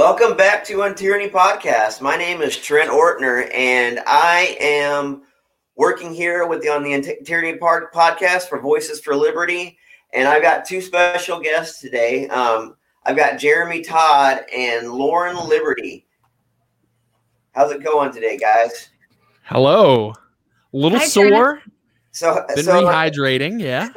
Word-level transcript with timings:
Welcome 0.00 0.34
back 0.34 0.64
to 0.64 0.78
Untyranny 0.78 1.30
Podcast. 1.30 2.00
My 2.00 2.16
name 2.16 2.40
is 2.40 2.56
Trent 2.56 2.90
Ortner, 2.90 3.54
and 3.54 4.00
I 4.06 4.56
am 4.58 5.24
working 5.76 6.14
here 6.14 6.46
with 6.46 6.62
the 6.62 6.70
on 6.70 6.82
the 6.82 6.92
Untyranny 6.94 7.60
Park 7.60 7.92
Podcast 7.92 8.48
for 8.48 8.58
Voices 8.58 8.98
for 9.02 9.14
Liberty. 9.14 9.76
And 10.14 10.26
I've 10.26 10.40
got 10.40 10.64
two 10.64 10.80
special 10.80 11.38
guests 11.38 11.82
today. 11.82 12.28
Um, 12.28 12.76
I've 13.04 13.14
got 13.14 13.38
Jeremy 13.38 13.82
Todd 13.82 14.46
and 14.56 14.90
Lauren 14.90 15.36
Liberty. 15.46 16.06
How's 17.52 17.70
it 17.70 17.84
going 17.84 18.10
today, 18.10 18.38
guys? 18.38 18.88
Hello. 19.44 20.14
A 20.72 20.76
little 20.76 20.98
Hi, 20.98 21.04
sore. 21.04 21.60
So 22.12 22.42
been 22.54 22.64
so, 22.64 22.84
rehydrating, 22.84 23.60
yeah. 23.60 23.90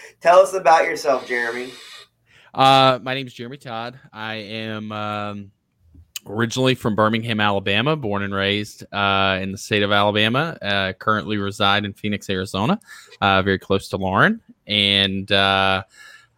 tell 0.20 0.40
us 0.40 0.54
about 0.54 0.86
yourself, 0.86 1.28
Jeremy. 1.28 1.70
Uh, 2.52 2.98
my 3.02 3.14
name 3.14 3.26
is 3.26 3.34
Jeremy 3.34 3.58
Todd. 3.58 3.98
I 4.12 4.34
am 4.34 4.90
um, 4.90 5.52
originally 6.26 6.74
from 6.74 6.96
Birmingham, 6.96 7.40
Alabama, 7.40 7.94
born 7.94 8.22
and 8.22 8.34
raised 8.34 8.84
uh, 8.92 9.38
in 9.40 9.52
the 9.52 9.58
state 9.58 9.82
of 9.82 9.92
Alabama. 9.92 10.58
Uh, 10.60 10.92
currently 10.94 11.38
reside 11.38 11.84
in 11.84 11.92
Phoenix, 11.92 12.28
Arizona, 12.28 12.80
uh, 13.20 13.42
very 13.42 13.58
close 13.58 13.88
to 13.90 13.96
Lauren, 13.96 14.40
and 14.66 15.30
uh, 15.30 15.84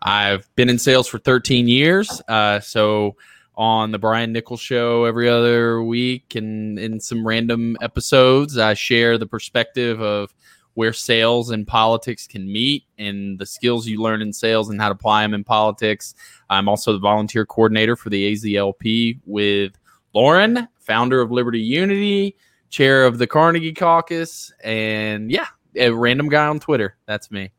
I've 0.02 0.54
been 0.54 0.68
in 0.68 0.78
sales 0.78 1.08
for 1.08 1.18
13 1.18 1.66
years. 1.66 2.20
Uh, 2.28 2.60
so 2.60 3.16
on 3.54 3.90
the 3.90 3.98
Brian 3.98 4.32
Nichols 4.32 4.60
show 4.60 5.04
every 5.04 5.28
other 5.28 5.82
week 5.82 6.34
and 6.34 6.78
in 6.78 7.00
some 7.00 7.26
random 7.26 7.76
episodes, 7.80 8.58
I 8.58 8.74
share 8.74 9.16
the 9.16 9.26
perspective 9.26 10.00
of 10.00 10.34
where 10.74 10.92
sales 10.92 11.50
and 11.50 11.66
politics 11.66 12.26
can 12.26 12.50
meet 12.50 12.84
and 12.98 13.38
the 13.38 13.46
skills 13.46 13.86
you 13.86 14.00
learn 14.00 14.22
in 14.22 14.32
sales 14.32 14.70
and 14.70 14.80
how 14.80 14.88
to 14.88 14.94
apply 14.94 15.22
them 15.22 15.34
in 15.34 15.44
politics. 15.44 16.14
I'm 16.48 16.68
also 16.68 16.92
the 16.92 16.98
volunteer 16.98 17.44
coordinator 17.44 17.96
for 17.96 18.10
the 18.10 18.32
AZLP 18.32 19.20
with 19.26 19.72
Lauren, 20.14 20.68
founder 20.78 21.20
of 21.20 21.30
Liberty 21.30 21.60
Unity, 21.60 22.36
chair 22.70 23.04
of 23.04 23.18
the 23.18 23.26
Carnegie 23.26 23.72
Caucus, 23.72 24.52
and 24.64 25.30
yeah, 25.30 25.46
a 25.76 25.90
random 25.90 26.28
guy 26.28 26.46
on 26.46 26.58
Twitter. 26.58 26.96
That's 27.06 27.30
me. 27.30 27.50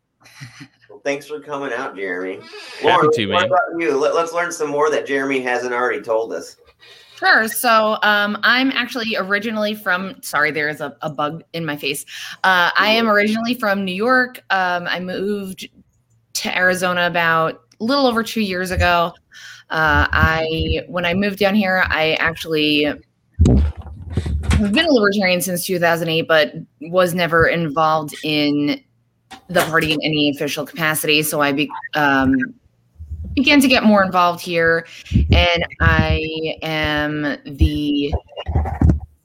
Well, 0.89 1.01
thanks 1.03 1.27
for 1.27 1.39
coming 1.39 1.73
out, 1.73 1.95
Jeremy. 1.95 2.39
Happy 2.81 3.07
to, 3.13 3.27
man. 3.27 3.35
What 3.35 3.45
about 3.47 3.79
you? 3.79 3.97
Let, 3.97 4.15
let's 4.15 4.33
learn 4.33 4.51
some 4.51 4.69
more 4.69 4.89
that 4.91 5.05
Jeremy 5.05 5.41
hasn't 5.41 5.73
already 5.73 6.01
told 6.01 6.33
us. 6.33 6.57
Sure. 7.17 7.47
So 7.47 7.97
um, 8.03 8.37
I'm 8.43 8.71
actually 8.71 9.15
originally 9.15 9.75
from, 9.75 10.21
sorry, 10.21 10.51
there 10.51 10.67
is 10.67 10.81
a, 10.81 10.95
a 11.01 11.09
bug 11.09 11.43
in 11.53 11.65
my 11.65 11.77
face. 11.77 12.05
Uh, 12.43 12.71
I 12.75 12.89
am 12.89 13.07
originally 13.07 13.53
from 13.53 13.85
New 13.85 13.95
York. 13.95 14.43
Um, 14.49 14.87
I 14.87 14.99
moved 14.99 15.69
to 16.33 16.57
Arizona 16.57 17.07
about 17.07 17.61
a 17.79 17.83
little 17.83 18.07
over 18.07 18.23
two 18.23 18.41
years 18.41 18.71
ago. 18.71 19.13
Uh, 19.69 20.07
I, 20.11 20.81
when 20.87 21.05
I 21.05 21.13
moved 21.13 21.39
down 21.39 21.55
here, 21.55 21.83
I 21.87 22.13
actually 22.19 22.83
have 22.83 24.71
been 24.71 24.85
a 24.85 24.91
libertarian 24.91 25.41
since 25.41 25.65
2008, 25.65 26.27
but 26.27 26.53
was 26.81 27.13
never 27.13 27.47
involved 27.47 28.15
in 28.23 28.83
the 29.47 29.61
party 29.61 29.93
in 29.93 29.99
any 30.03 30.29
official 30.29 30.65
capacity. 30.65 31.23
So 31.23 31.41
I 31.41 31.51
be, 31.51 31.69
um, 31.95 32.35
began 33.33 33.59
to 33.61 33.67
get 33.67 33.83
more 33.83 34.03
involved 34.03 34.41
here, 34.41 34.85
and 35.31 35.65
I 35.79 36.55
am 36.61 37.37
the 37.45 38.13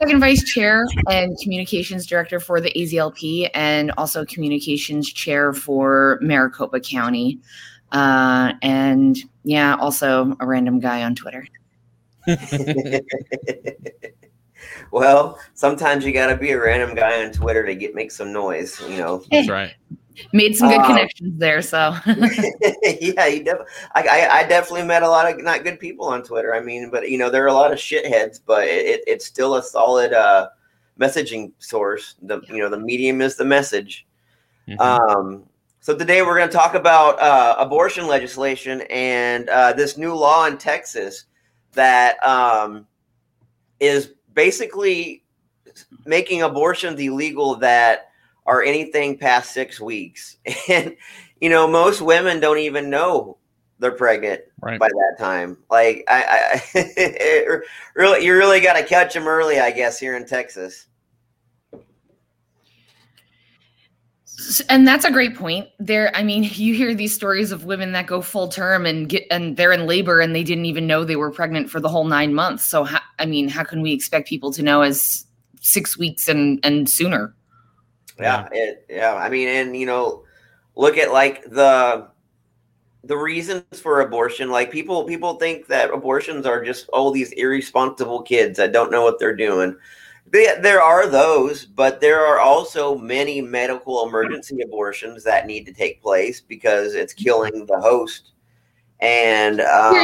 second 0.01 0.20
vice 0.20 0.45
chair 0.45 0.87
and 1.11 1.37
communications 1.42 2.06
director 2.06 2.41
for 2.41 2.61
the 2.61 2.70
AZLP, 2.73 3.51
and 3.55 3.92
also 3.92 4.25
communications 4.25 5.12
chair 5.12 5.53
for 5.53 6.19
Maricopa 6.20 6.81
County. 6.81 7.39
Uh, 7.92 8.53
and 8.62 9.19
yeah, 9.45 9.77
also 9.77 10.36
a 10.41 10.47
random 10.47 10.79
guy 10.79 11.03
on 11.03 11.14
Twitter. 11.14 11.47
well, 14.91 15.39
sometimes 15.55 16.05
you 16.05 16.12
got 16.12 16.27
to 16.27 16.36
be 16.36 16.51
a 16.51 16.61
random 16.61 16.95
guy 16.95 17.25
on 17.25 17.33
Twitter 17.33 17.64
to 17.64 17.75
get 17.75 17.95
make 17.95 18.12
some 18.12 18.33
noise. 18.33 18.79
You 18.89 18.98
know, 18.98 19.23
that's 19.30 19.48
right 19.48 19.74
made 20.33 20.56
some 20.56 20.68
good 20.68 20.80
uh, 20.80 20.86
connections 20.86 21.39
there. 21.39 21.62
So 21.62 21.95
yeah, 22.06 23.27
you 23.27 23.45
def- 23.45 23.67
I, 23.95 24.29
I, 24.30 24.45
definitely 24.48 24.86
met 24.86 25.02
a 25.02 25.08
lot 25.08 25.30
of 25.30 25.42
not 25.42 25.64
good 25.64 25.80
people 25.80 26.06
on 26.06 26.23
Twitter. 26.23 26.55
I 26.55 26.61
mean, 26.61 26.90
but 26.90 27.11
you 27.11 27.18
know, 27.18 27.30
there 27.30 27.45
are 27.45 27.48
a 27.48 27.55
lot 27.55 27.73
of 27.73 27.79
shitheads, 27.79 28.40
but 28.45 28.67
it, 28.67 29.02
it's 29.06 29.27
still 29.27 29.56
a 29.56 29.62
solid 29.62 30.12
uh, 30.12 30.48
messaging 30.98 31.52
source. 31.58 32.14
The 32.23 32.40
you 32.48 32.58
know, 32.58 32.68
the 32.68 32.79
medium 32.79 33.20
is 33.20 33.36
the 33.36 33.45
message. 33.45 34.06
Mm-hmm. 34.68 34.80
Um, 34.80 35.45
so 35.80 35.96
today 35.96 36.23
we're 36.23 36.36
going 36.36 36.48
to 36.50 36.55
talk 36.55 36.74
about 36.74 37.18
uh, 37.20 37.56
abortion 37.58 38.06
legislation 38.06 38.83
and 38.90 39.48
uh, 39.48 39.73
this 39.73 39.96
new 39.96 40.14
law 40.14 40.45
in 40.46 40.58
Texas 40.58 41.24
that 41.73 42.23
um, 42.27 42.86
is 43.80 44.12
basically 44.35 45.24
making 46.05 46.42
abortions 46.42 47.00
illegal 47.00 47.55
that 47.56 48.08
are 48.48 48.63
anything 48.63 49.19
past 49.19 49.53
six 49.53 49.79
weeks. 49.81 50.36
And, 50.69 50.97
you 51.41 51.51
know, 51.51 51.69
most 51.69 52.01
women 52.01 52.41
don't 52.41 52.59
even 52.59 52.91
know 52.91 53.39
they're 53.79 53.92
pregnant 53.92 54.41
right. 54.61 54.81
by 54.81 54.89
that 54.89 55.17
time. 55.19 55.57
Like, 55.70 56.05
I, 56.09 56.61
I 56.75 57.61
really, 57.95 58.25
you 58.25 58.35
really 58.35 58.61
got 58.61 58.73
to 58.73 58.83
catch 58.83 59.14
them 59.14 59.29
early, 59.29 59.61
I 59.61 59.70
guess, 59.70 60.01
here 60.01 60.17
in 60.17 60.27
Texas. 60.27 60.86
and 64.69 64.86
that's 64.86 65.05
a 65.05 65.11
great 65.11 65.35
point 65.35 65.69
there 65.80 66.15
i 66.15 66.23
mean 66.23 66.45
you 66.55 66.73
hear 66.73 66.95
these 66.95 67.13
stories 67.13 67.51
of 67.51 67.65
women 67.65 67.91
that 67.91 68.07
go 68.07 68.23
full 68.23 68.47
term 68.47 68.86
and 68.86 69.09
get 69.09 69.27
and 69.33 69.57
they're 69.57 69.73
in 69.73 69.85
labor 69.85 70.20
and 70.20 70.33
they 70.33 70.45
didn't 70.45 70.65
even 70.65 70.86
know 70.86 71.03
they 71.03 71.17
were 71.17 71.33
pregnant 71.33 71.69
for 71.69 71.80
the 71.80 71.89
whole 71.89 72.05
nine 72.05 72.33
months 72.33 72.70
so 72.70 72.85
how, 72.85 73.01
i 73.19 73.27
mean 73.27 73.48
how 73.48 73.65
can 73.65 73.83
we 73.83 73.92
expect 73.92 74.29
people 74.29 74.53
to 74.53 74.63
know 74.63 74.83
as 74.83 75.27
six 75.61 75.98
weeks 75.98 76.29
and 76.29 76.61
and 76.63 76.89
sooner 76.89 77.35
yeah, 78.18 78.48
yeah. 78.52 78.61
It, 78.61 78.86
yeah. 78.89 79.14
I 79.14 79.29
mean, 79.29 79.48
and 79.48 79.77
you 79.77 79.86
know, 79.86 80.24
look 80.77 80.96
at 80.96 81.12
like 81.12 81.45
the 81.45 82.08
the 83.05 83.17
reasons 83.17 83.80
for 83.80 84.01
abortion. 84.01 84.51
Like 84.51 84.70
people 84.70 85.05
people 85.05 85.34
think 85.34 85.67
that 85.68 85.92
abortions 85.92 86.46
are 86.46 86.64
just 86.64 86.89
all 86.90 87.11
these 87.11 87.33
irresponsible 87.33 88.23
kids 88.23 88.56
that 88.58 88.73
don't 88.73 88.90
know 88.90 89.02
what 89.02 89.18
they're 89.18 89.36
doing. 89.36 89.77
They, 90.30 90.55
there 90.61 90.83
are 90.83 91.06
those, 91.08 91.64
but 91.64 92.02
there 92.02 92.27
are 92.27 92.39
also 92.39 92.98
many 92.98 93.40
medical 93.40 94.06
emergency 94.06 94.61
abortions 94.61 95.24
that 95.24 95.46
need 95.46 95.64
to 95.67 95.73
take 95.73 96.02
place 96.02 96.40
because 96.40 96.95
it's 96.95 97.14
killing 97.14 97.64
the 97.64 97.80
host. 97.80 98.33
And 99.00 99.62
um, 99.62 99.95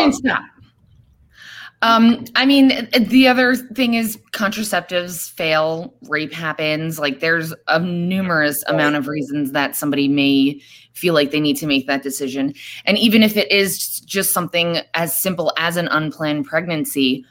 um, 1.85 2.25
I 2.35 2.47
mean, 2.47 2.89
the 2.99 3.29
other 3.29 3.55
thing 3.55 3.93
is 3.93 4.17
contraceptives 4.33 5.31
fail, 5.31 5.93
rape 6.09 6.33
happens. 6.33 6.99
Like 6.99 7.21
there's 7.21 7.53
a 7.69 7.79
numerous 7.79 8.65
amount 8.69 8.97
of 8.97 9.07
reasons 9.07 9.53
that 9.53 9.77
somebody 9.77 10.09
may 10.09 10.63
feel 10.95 11.13
like 11.13 11.31
they 11.31 11.41
need 11.41 11.59
to 11.59 11.67
make 11.67 11.87
that 11.87 12.03
decision. 12.03 12.55
And 12.87 12.97
even 12.97 13.23
if 13.23 13.37
it 13.37 13.53
is 13.53 14.01
just 14.01 14.33
something 14.33 14.79
as 14.95 15.15
simple 15.15 15.53
as 15.59 15.77
an 15.77 15.89
unplanned 15.89 16.47
pregnancy, 16.47 17.23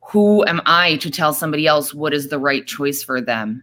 who 0.00 0.46
am 0.46 0.62
I 0.64 0.96
to 0.96 1.10
tell 1.10 1.34
somebody 1.34 1.66
else 1.66 1.92
what 1.92 2.14
is 2.14 2.28
the 2.28 2.38
right 2.38 2.66
choice 2.66 3.02
for 3.02 3.20
them? 3.20 3.62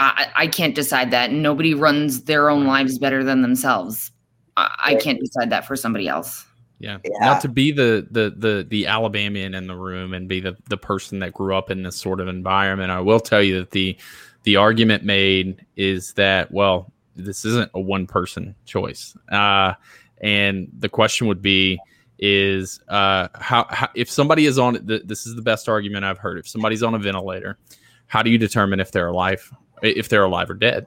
I, 0.00 0.26
I 0.34 0.46
can't 0.48 0.74
decide 0.74 1.12
that. 1.12 1.30
Nobody 1.30 1.72
runs 1.72 2.24
their 2.24 2.50
own 2.50 2.66
lives 2.66 2.98
better 2.98 3.22
than 3.22 3.42
themselves. 3.42 4.10
I, 4.56 4.74
I 4.86 4.94
can't 4.96 5.20
decide 5.20 5.50
that 5.50 5.68
for 5.68 5.76
somebody 5.76 6.08
else. 6.08 6.45
Yeah. 6.78 6.98
yeah. 7.04 7.18
Not 7.20 7.40
to 7.42 7.48
be 7.48 7.72
the 7.72 8.06
the 8.10 8.34
the 8.36 8.66
the 8.68 8.86
Alabamian 8.86 9.54
in 9.54 9.66
the 9.66 9.74
room 9.76 10.12
and 10.12 10.28
be 10.28 10.40
the 10.40 10.56
the 10.68 10.76
person 10.76 11.20
that 11.20 11.32
grew 11.32 11.54
up 11.56 11.70
in 11.70 11.82
this 11.82 11.96
sort 11.96 12.20
of 12.20 12.28
environment. 12.28 12.90
I 12.90 13.00
will 13.00 13.20
tell 13.20 13.42
you 13.42 13.60
that 13.60 13.70
the 13.70 13.96
the 14.42 14.56
argument 14.56 15.04
made 15.04 15.64
is 15.76 16.12
that 16.14 16.52
well, 16.52 16.92
this 17.14 17.44
isn't 17.44 17.70
a 17.74 17.80
one 17.80 18.06
person 18.06 18.54
choice. 18.66 19.16
Uh, 19.30 19.74
and 20.20 20.68
the 20.78 20.88
question 20.88 21.26
would 21.26 21.42
be 21.42 21.78
is 22.18 22.80
uh, 22.88 23.28
how, 23.34 23.66
how 23.70 23.88
if 23.94 24.10
somebody 24.10 24.46
is 24.46 24.58
on 24.58 24.74
the, 24.74 25.02
this 25.04 25.26
is 25.26 25.34
the 25.34 25.42
best 25.42 25.68
argument 25.68 26.04
I've 26.04 26.18
heard. 26.18 26.38
If 26.38 26.48
somebody's 26.48 26.82
on 26.82 26.94
a 26.94 26.98
ventilator, 26.98 27.58
how 28.06 28.22
do 28.22 28.30
you 28.30 28.38
determine 28.38 28.80
if 28.80 28.92
they're 28.92 29.08
alive 29.08 29.52
if 29.82 30.08
they're 30.08 30.24
alive 30.24 30.50
or 30.50 30.54
dead? 30.54 30.86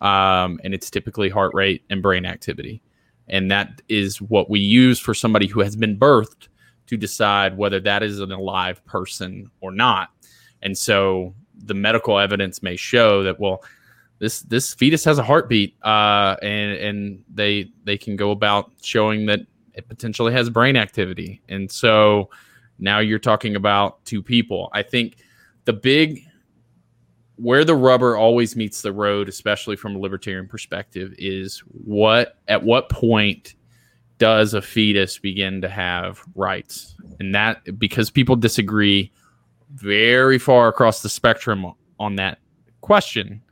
Um, 0.00 0.60
and 0.64 0.74
it's 0.74 0.90
typically 0.90 1.28
heart 1.28 1.54
rate 1.54 1.82
and 1.90 2.02
brain 2.02 2.24
activity. 2.26 2.82
And 3.30 3.50
that 3.50 3.80
is 3.88 4.20
what 4.20 4.50
we 4.50 4.60
use 4.60 4.98
for 4.98 5.14
somebody 5.14 5.46
who 5.46 5.60
has 5.60 5.76
been 5.76 5.96
birthed 5.96 6.48
to 6.88 6.96
decide 6.96 7.56
whether 7.56 7.80
that 7.80 8.02
is 8.02 8.18
an 8.20 8.32
alive 8.32 8.84
person 8.84 9.50
or 9.60 9.70
not. 9.70 10.10
And 10.62 10.76
so 10.76 11.34
the 11.56 11.74
medical 11.74 12.18
evidence 12.18 12.62
may 12.62 12.76
show 12.76 13.22
that, 13.22 13.40
well, 13.40 13.64
this 14.18 14.40
this 14.42 14.74
fetus 14.74 15.02
has 15.04 15.18
a 15.18 15.22
heartbeat, 15.22 15.76
uh, 15.82 16.36
and 16.42 16.72
and 16.72 17.24
they 17.32 17.70
they 17.84 17.96
can 17.96 18.16
go 18.16 18.32
about 18.32 18.70
showing 18.82 19.24
that 19.26 19.40
it 19.72 19.88
potentially 19.88 20.32
has 20.32 20.50
brain 20.50 20.76
activity. 20.76 21.40
And 21.48 21.70
so 21.70 22.28
now 22.78 22.98
you're 22.98 23.18
talking 23.18 23.56
about 23.56 24.04
two 24.04 24.22
people. 24.22 24.68
I 24.74 24.82
think 24.82 25.16
the 25.64 25.72
big 25.72 26.26
where 27.40 27.64
the 27.64 27.74
rubber 27.74 28.16
always 28.16 28.56
meets 28.56 28.82
the 28.82 28.92
road, 28.92 29.28
especially 29.28 29.76
from 29.76 29.96
a 29.96 29.98
libertarian 29.98 30.48
perspective, 30.48 31.14
is 31.18 31.60
what 31.60 32.38
at 32.48 32.62
what 32.62 32.88
point 32.88 33.54
does 34.18 34.52
a 34.52 34.60
fetus 34.60 35.18
begin 35.18 35.60
to 35.62 35.68
have 35.68 36.22
rights? 36.34 36.96
and 37.20 37.34
that 37.34 37.78
because 37.78 38.10
people 38.10 38.34
disagree 38.34 39.12
very 39.74 40.38
far 40.38 40.66
across 40.68 41.02
the 41.02 41.08
spectrum 41.08 41.72
on 42.00 42.16
that 42.16 42.38
question 42.80 43.42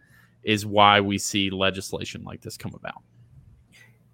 is 0.42 0.66
why 0.66 1.00
we 1.00 1.18
see 1.18 1.50
legislation 1.50 2.24
like 2.24 2.40
this 2.40 2.56
come 2.56 2.74
about 2.74 3.02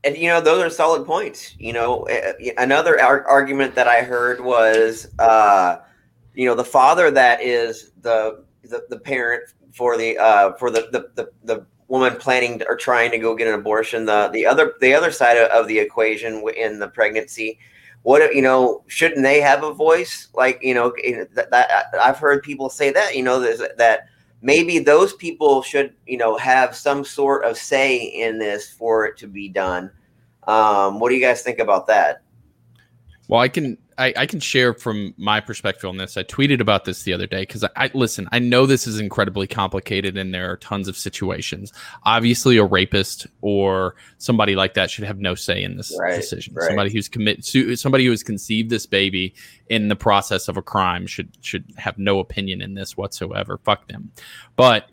and 0.03 0.19
you 0.19 0.29
know 0.29 0.41
those 0.41 0.63
are 0.63 0.69
solid 0.69 1.07
points 1.07 1.55
you 1.59 1.73
know 1.73 2.03
eh, 2.05 2.53
another 2.59 3.01
ar- 3.01 3.27
argument 3.27 3.75
that 3.75 3.89
i 3.89 4.03
heard 4.03 4.41
was 4.41 5.09
uh 5.21 5.79
you 6.35 6.47
know 6.47 6.55
the 6.55 6.65
father 6.65 7.11
that 7.11 7.41
is 7.41 7.93
the 8.03 8.45
the, 8.65 8.85
the 8.91 8.99
parent 8.99 9.55
for 9.75 9.99
the 9.99 10.17
uh 10.19 10.53
for 10.55 10.71
the 10.71 10.89
the, 10.93 11.11
the, 11.15 11.31
the 11.45 11.67
woman 11.89 12.17
planning 12.17 12.59
to, 12.59 12.67
or 12.67 12.77
trying 12.77 13.11
to 13.11 13.19
go 13.19 13.35
get 13.35 13.49
an 13.49 13.55
abortion. 13.55 14.07
The 14.07 14.31
the 14.33 14.47
other 14.47 14.75
the 14.81 14.95
other 14.95 15.11
side 15.11 15.37
of, 15.37 15.51
of 15.51 15.69
the 15.69 15.79
equation 15.79 16.43
in 16.57 16.79
the 16.79 16.89
pregnancy 16.89 17.59
what 18.05 18.35
you 18.35 18.43
know 18.43 18.85
shouldn't 18.87 19.23
they 19.23 19.41
have 19.41 19.65
a 19.65 19.73
voice? 19.73 20.29
Like 20.35 20.63
you 20.63 20.75
know 20.75 20.95
that, 21.35 21.51
that 21.51 21.87
i've 22.01 22.19
heard 22.19 22.43
people 22.43 22.69
say 22.69 22.93
that 22.93 23.17
you 23.17 23.23
know 23.23 23.41
that 23.41 24.09
maybe 24.43 24.79
those 24.79 25.15
people 25.15 25.63
should 25.63 25.95
you 26.07 26.19
know 26.19 26.37
have 26.37 26.77
some 26.77 27.03
sort 27.03 27.45
of 27.45 27.57
say 27.57 27.97
in 27.97 28.39
this 28.39 28.71
for 28.71 29.07
it 29.07 29.17
to 29.19 29.27
be 29.27 29.49
done. 29.49 29.91
Um, 30.47 31.01
what 31.01 31.09
do 31.09 31.15
you 31.15 31.21
guys 31.23 31.43
think 31.43 31.59
about 31.59 31.87
that? 31.89 32.23
Well 33.29 33.41
i 33.41 33.49
can 33.49 33.79
I, 33.99 34.13
I, 34.17 34.27
can 34.27 34.41
share 34.41 34.75
from 34.75 35.15
my 35.17 35.41
perspective 35.41 35.89
on 35.89 35.97
this. 35.97 36.17
I 36.17 36.23
tweeted 36.23 36.61
about 36.61 36.85
this 36.85 37.03
the 37.03 37.13
other 37.13 37.27
day 37.27 37.43
because 37.43 37.65
I, 37.65 37.71
I, 37.77 37.91
listen. 37.95 38.29
I 38.33 38.39
know 38.39 38.67
this 38.67 38.87
is 38.87 38.99
incredibly 38.99 39.47
complicated, 39.47 40.17
and 40.17 40.35
there 40.35 40.51
are 40.51 40.57
tons 40.57 40.89
of 40.89 40.97
situations. 40.97 41.73
Obviously, 42.05 42.57
a 42.57 42.65
rapist 42.65 43.27
or 43.41 43.95
somebody 44.19 44.57
like 44.57 44.75
that 44.75 44.91
should 44.91 45.05
have 45.05 45.19
no 45.19 45.35
say 45.35 45.63
in 45.63 45.77
this 45.77 45.97
right, 46.01 46.17
decision. 46.17 46.55
Right. 46.55 46.67
Somebody 46.67 46.93
who's 46.93 47.09
commit, 47.09 47.45
somebody 47.45 48.05
who 48.05 48.11
has 48.11 48.23
conceived 48.23 48.71
this 48.71 48.87
baby 48.87 49.35
in 49.69 49.89
the 49.89 49.97
process 49.97 50.49
of 50.49 50.57
a 50.57 50.63
crime 50.63 51.07
should 51.07 51.31
should 51.41 51.73
have 51.77 51.99
no 51.99 52.19
opinion 52.19 52.61
in 52.61 52.75
this 52.75 52.97
whatsoever. 52.97 53.59
Fuck 53.65 53.89
them. 53.89 54.11
But 54.57 54.89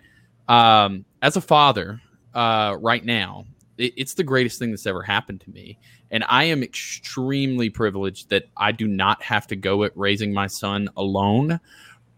um, 0.48 1.06
as 1.22 1.38
a 1.38 1.42
father, 1.42 2.02
uh, 2.34 2.78
right 2.80 3.04
now, 3.04 3.46
it, 3.82 3.94
it's 3.98 4.14
the 4.14 4.24
greatest 4.24 4.60
thing 4.60 4.72
that's 4.72 4.86
ever 4.86 5.02
happened 5.02 5.42
to 5.42 5.50
me 5.52 5.78
and 6.12 6.26
I 6.28 6.44
am 6.46 6.62
extremely 6.62 7.70
privileged 7.70 8.30
that 8.30 8.50
I 8.58 8.74
do 8.74 8.88
not 8.88 9.24
have 9.24 9.48
to 9.48 9.56
go 9.56 9.86
at 9.86 9.96
raising 9.96 10.34
my 10.34 10.48
son 10.48 10.90
alone. 10.98 11.62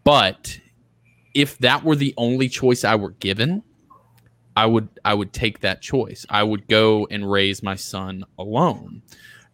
But 0.03 0.59
if 1.35 1.59
that 1.59 1.83
were 1.83 1.95
the 1.95 2.13
only 2.17 2.49
choice 2.49 2.83
I 2.83 2.95
were 2.95 3.11
given, 3.11 3.61
I 4.57 4.65
would 4.65 4.89
I 5.05 5.13
would 5.13 5.31
take 5.31 5.61
that 5.61 5.81
choice. 5.81 6.25
I 6.29 6.41
would 6.43 6.67
go 6.67 7.07
and 7.09 7.29
raise 7.29 7.61
my 7.61 7.75
son 7.75 8.25
alone. 8.39 9.03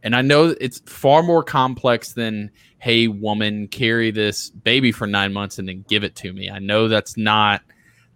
And 0.02 0.16
I 0.16 0.22
know 0.22 0.56
it's 0.62 0.80
far 0.86 1.22
more 1.22 1.44
complex 1.44 2.14
than 2.14 2.52
hey 2.80 3.10
woman 3.10 3.68
carry 3.68 4.10
this 4.10 4.50
baby 4.50 4.94
for 4.94 5.06
9 5.06 5.34
months 5.34 5.60
and 5.60 5.68
then 5.68 5.84
give 5.90 6.06
it 6.06 6.16
to 6.18 6.32
me. 6.32 6.50
I 6.50 6.60
know 6.60 6.88
that's 6.88 7.18
not 7.18 7.62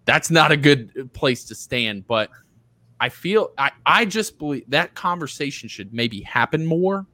that's 0.05 0.31
not 0.31 0.53
a 0.53 0.57
good 0.57 1.11
place 1.13 1.43
to 1.45 1.55
stand, 1.55 2.07
but 2.07 2.29
I 3.03 3.09
feel 3.09 3.51
I, 3.57 3.71
I 3.85 4.05
just 4.05 4.39
believe 4.39 4.63
that 4.69 4.95
conversation 4.95 5.67
should 5.67 5.93
maybe 5.93 6.21
happen 6.21 6.65
more. 6.65 7.05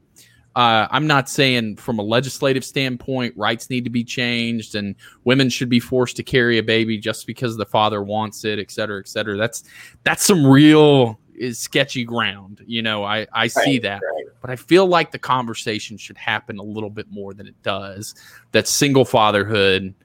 Uh, 0.55 0.87
I'm 0.91 1.07
not 1.07 1.27
saying 1.27 1.77
from 1.77 1.97
a 1.97 2.03
legislative 2.03 2.63
standpoint 2.63 3.33
rights 3.35 3.71
need 3.71 3.85
to 3.85 3.89
be 3.89 4.03
changed 4.03 4.75
and 4.75 4.93
women 5.23 5.49
should 5.49 5.67
be 5.67 5.79
forced 5.79 6.15
to 6.17 6.23
carry 6.23 6.59
a 6.59 6.63
baby 6.63 6.99
just 6.99 7.25
because 7.25 7.57
the 7.57 7.65
father 7.65 8.03
wants 8.03 8.45
it, 8.45 8.59
et 8.59 8.69
cetera, 8.69 8.99
et 8.99 9.07
cetera. 9.07 9.35
That's 9.35 9.63
that's 10.03 10.23
some 10.23 10.45
real 10.45 11.19
is 11.33 11.57
sketchy 11.57 12.03
ground. 12.03 12.61
You 12.67 12.83
know, 12.83 13.03
I, 13.03 13.21
I 13.33 13.41
right, 13.41 13.51
see 13.51 13.79
that. 13.79 14.01
Right. 14.03 14.25
But 14.41 14.51
I 14.51 14.57
feel 14.57 14.85
like 14.85 15.11
the 15.11 15.17
conversation 15.17 15.97
should 15.97 16.17
happen 16.17 16.59
a 16.59 16.63
little 16.63 16.91
bit 16.91 17.07
more 17.09 17.33
than 17.33 17.47
it 17.47 17.59
does. 17.63 18.13
That 18.51 18.67
single 18.67 19.05
fatherhood 19.05 19.95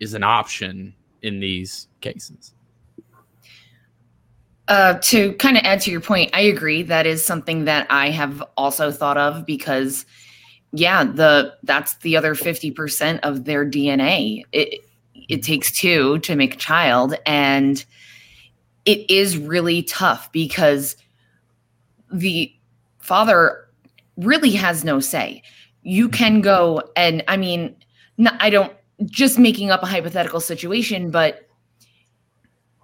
is 0.00 0.14
an 0.14 0.22
option 0.22 0.94
in 1.20 1.40
these 1.40 1.88
cases. 2.00 2.54
Uh, 4.68 4.94
to 4.98 5.32
kind 5.34 5.56
of 5.56 5.62
add 5.64 5.80
to 5.80 5.92
your 5.92 6.00
point, 6.00 6.28
I 6.34 6.40
agree. 6.40 6.82
That 6.82 7.06
is 7.06 7.24
something 7.24 7.66
that 7.66 7.86
I 7.88 8.10
have 8.10 8.42
also 8.56 8.90
thought 8.90 9.16
of 9.16 9.46
because, 9.46 10.04
yeah, 10.72 11.04
the 11.04 11.54
that's 11.62 11.94
the 11.98 12.16
other 12.16 12.34
fifty 12.34 12.72
percent 12.72 13.20
of 13.22 13.44
their 13.44 13.64
DNA. 13.64 14.42
It 14.50 14.84
it 15.28 15.42
takes 15.44 15.70
two 15.70 16.18
to 16.20 16.34
make 16.34 16.54
a 16.54 16.58
child, 16.58 17.14
and 17.26 17.84
it 18.86 19.08
is 19.08 19.38
really 19.38 19.82
tough 19.84 20.30
because 20.32 20.96
the 22.12 22.52
father 22.98 23.68
really 24.16 24.50
has 24.52 24.82
no 24.82 24.98
say. 24.98 25.42
You 25.82 26.08
can 26.08 26.40
go 26.40 26.82
and 26.96 27.22
I 27.28 27.36
mean, 27.36 27.76
I 28.40 28.50
don't 28.50 28.72
just 29.04 29.38
making 29.38 29.70
up 29.70 29.82
a 29.82 29.86
hypothetical 29.86 30.40
situation, 30.40 31.10
but 31.10 31.45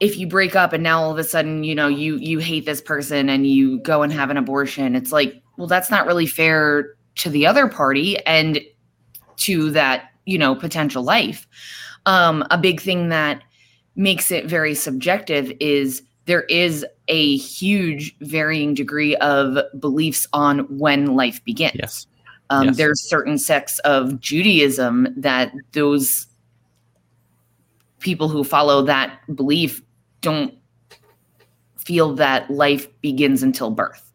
if 0.03 0.19
you 0.19 0.27
break 0.27 0.57
up 0.57 0.73
and 0.73 0.83
now 0.83 1.01
all 1.01 1.13
of 1.13 1.19
a 1.19 1.25
sudden 1.25 1.63
you 1.63 1.77
know 1.77 1.87
you 1.87 2.17
you 2.17 2.41
hate 2.41 2.67
this 2.67 2.81
person 2.83 3.29
and 3.29 3.47
you 3.47 3.79
go 3.79 4.03
and 4.03 4.13
have 4.13 4.31
an 4.31 4.37
abortion 4.37 4.97
it's 4.97 5.13
like 5.13 5.41
well 5.57 5.69
that's 5.69 5.91
not 5.91 6.07
really 6.07 6.27
fair 6.27 6.97
to 7.15 7.31
the 7.31 7.47
other 7.47 7.69
party 7.69 8.19
and 8.27 8.61
to 9.37 9.71
that 9.71 10.11
you 10.27 10.37
know 10.37 10.57
potential 10.57 11.05
life 11.05 11.47
um 12.05 12.45
a 12.51 12.59
big 12.59 12.81
thing 12.81 13.11
that 13.11 13.43
makes 13.95 14.33
it 14.33 14.45
very 14.47 14.75
subjective 14.75 15.53
is 15.61 16.03
there 16.25 16.43
is 16.43 16.85
a 17.07 17.37
huge 17.37 18.17
varying 18.21 18.75
degree 18.75 19.15
of 19.17 19.57
beliefs 19.79 20.27
on 20.33 20.61
when 20.79 21.15
life 21.15 21.43
begins 21.45 21.77
yes. 21.77 22.07
Um, 22.51 22.67
yes. 22.67 22.77
there's 22.77 23.09
certain 23.09 23.39
sects 23.39 23.79
of 23.81 24.19
judaism 24.19 25.09
that 25.17 25.53
those 25.73 26.27
people 28.01 28.29
who 28.29 28.43
follow 28.43 28.83
that 28.83 29.21
belief 29.35 29.81
don't 30.23 30.55
feel 31.77 32.15
that 32.15 32.51
life 32.51 32.89
begins 33.01 33.43
until 33.43 33.71
birth. 33.71 34.11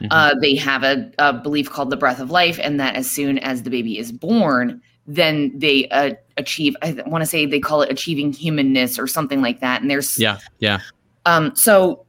Mm-hmm. 0.00 0.08
Uh, 0.10 0.34
they 0.40 0.54
have 0.56 0.82
a, 0.82 1.10
a, 1.18 1.32
belief 1.32 1.70
called 1.70 1.90
the 1.90 1.96
breath 1.96 2.20
of 2.20 2.30
life, 2.30 2.58
and 2.62 2.78
that 2.78 2.96
as 2.96 3.10
soon 3.10 3.38
as 3.38 3.62
the 3.62 3.70
baby 3.70 3.98
is 3.98 4.12
born, 4.12 4.82
then 5.06 5.52
they 5.58 5.88
uh, 5.88 6.12
achieve. 6.36 6.76
I 6.82 6.92
want 7.06 7.22
to 7.22 7.26
say 7.26 7.46
they 7.46 7.60
call 7.60 7.80
it 7.82 7.90
achieving 7.90 8.32
humanness 8.32 8.98
or 8.98 9.06
something 9.06 9.40
like 9.40 9.60
that. 9.60 9.80
And 9.80 9.90
there's 9.90 10.18
yeah, 10.18 10.38
yeah. 10.58 10.80
Um, 11.24 11.54
so 11.56 12.04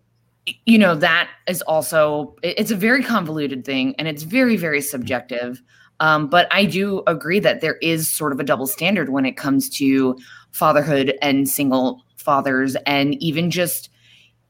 you 0.66 0.78
know 0.78 0.96
that 0.96 1.30
is 1.48 1.62
also 1.64 2.36
it's 2.44 2.72
a 2.72 2.76
very 2.76 3.04
convoluted 3.04 3.64
thing, 3.64 3.96
and 3.98 4.08
it's 4.08 4.24
very 4.24 4.58
very 4.58 4.82
subjective. 4.82 5.62
Um, 6.00 6.28
but 6.28 6.48
I 6.52 6.66
do 6.66 7.04
agree 7.08 7.40
that 7.40 7.62
there 7.62 7.78
is 7.78 8.12
sort 8.12 8.32
of 8.32 8.40
a 8.40 8.44
double 8.44 8.68
standard 8.68 9.10
when 9.10 9.26
it 9.26 9.38
comes 9.38 9.70
to 9.78 10.18
fatherhood 10.52 11.18
and 11.22 11.50
single 11.50 12.04
fathers 12.28 12.76
and 12.86 13.16
even 13.24 13.50
just 13.50 13.90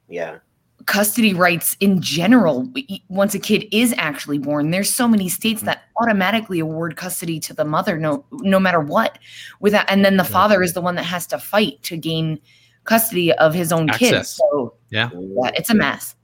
yeah. 0.10 0.39
custody 0.88 1.31
rights 1.31 1.77
in 1.79 2.01
general. 2.01 2.67
Once 3.07 3.36
a 3.36 3.39
kid 3.39 3.67
is 3.72 3.93
actually 4.00 4.39
born 4.39 4.72
there's 4.72 4.91
so 4.91 5.07
many 5.07 5.29
states 5.29 5.60
mm-hmm. 5.60 5.67
that 5.67 5.84
automatically 6.01 6.60
award 6.60 6.96
custody 6.96 7.39
to 7.39 7.53
the 7.53 7.63
mother 7.63 8.00
no 8.00 8.25
no 8.31 8.60
matter 8.60 8.79
what 8.79 9.19
without 9.60 9.86
and 9.89 10.03
then 10.03 10.17
the 10.17 10.24
father 10.24 10.63
is 10.63 10.74
the 10.74 10.81
one 10.81 10.96
that 10.96 11.03
has 11.03 11.27
to 11.27 11.38
fight 11.38 11.81
to 11.84 11.96
gain 11.96 12.39
custody 12.86 13.31
of 13.34 13.53
his 13.53 13.72
own 13.72 13.89
Access. 13.91 14.10
kid 14.10 14.25
so 14.25 14.74
yeah. 14.89 15.10
yeah 15.13 15.51
it's 15.53 15.69
a 15.69 15.75
mess 15.75 16.15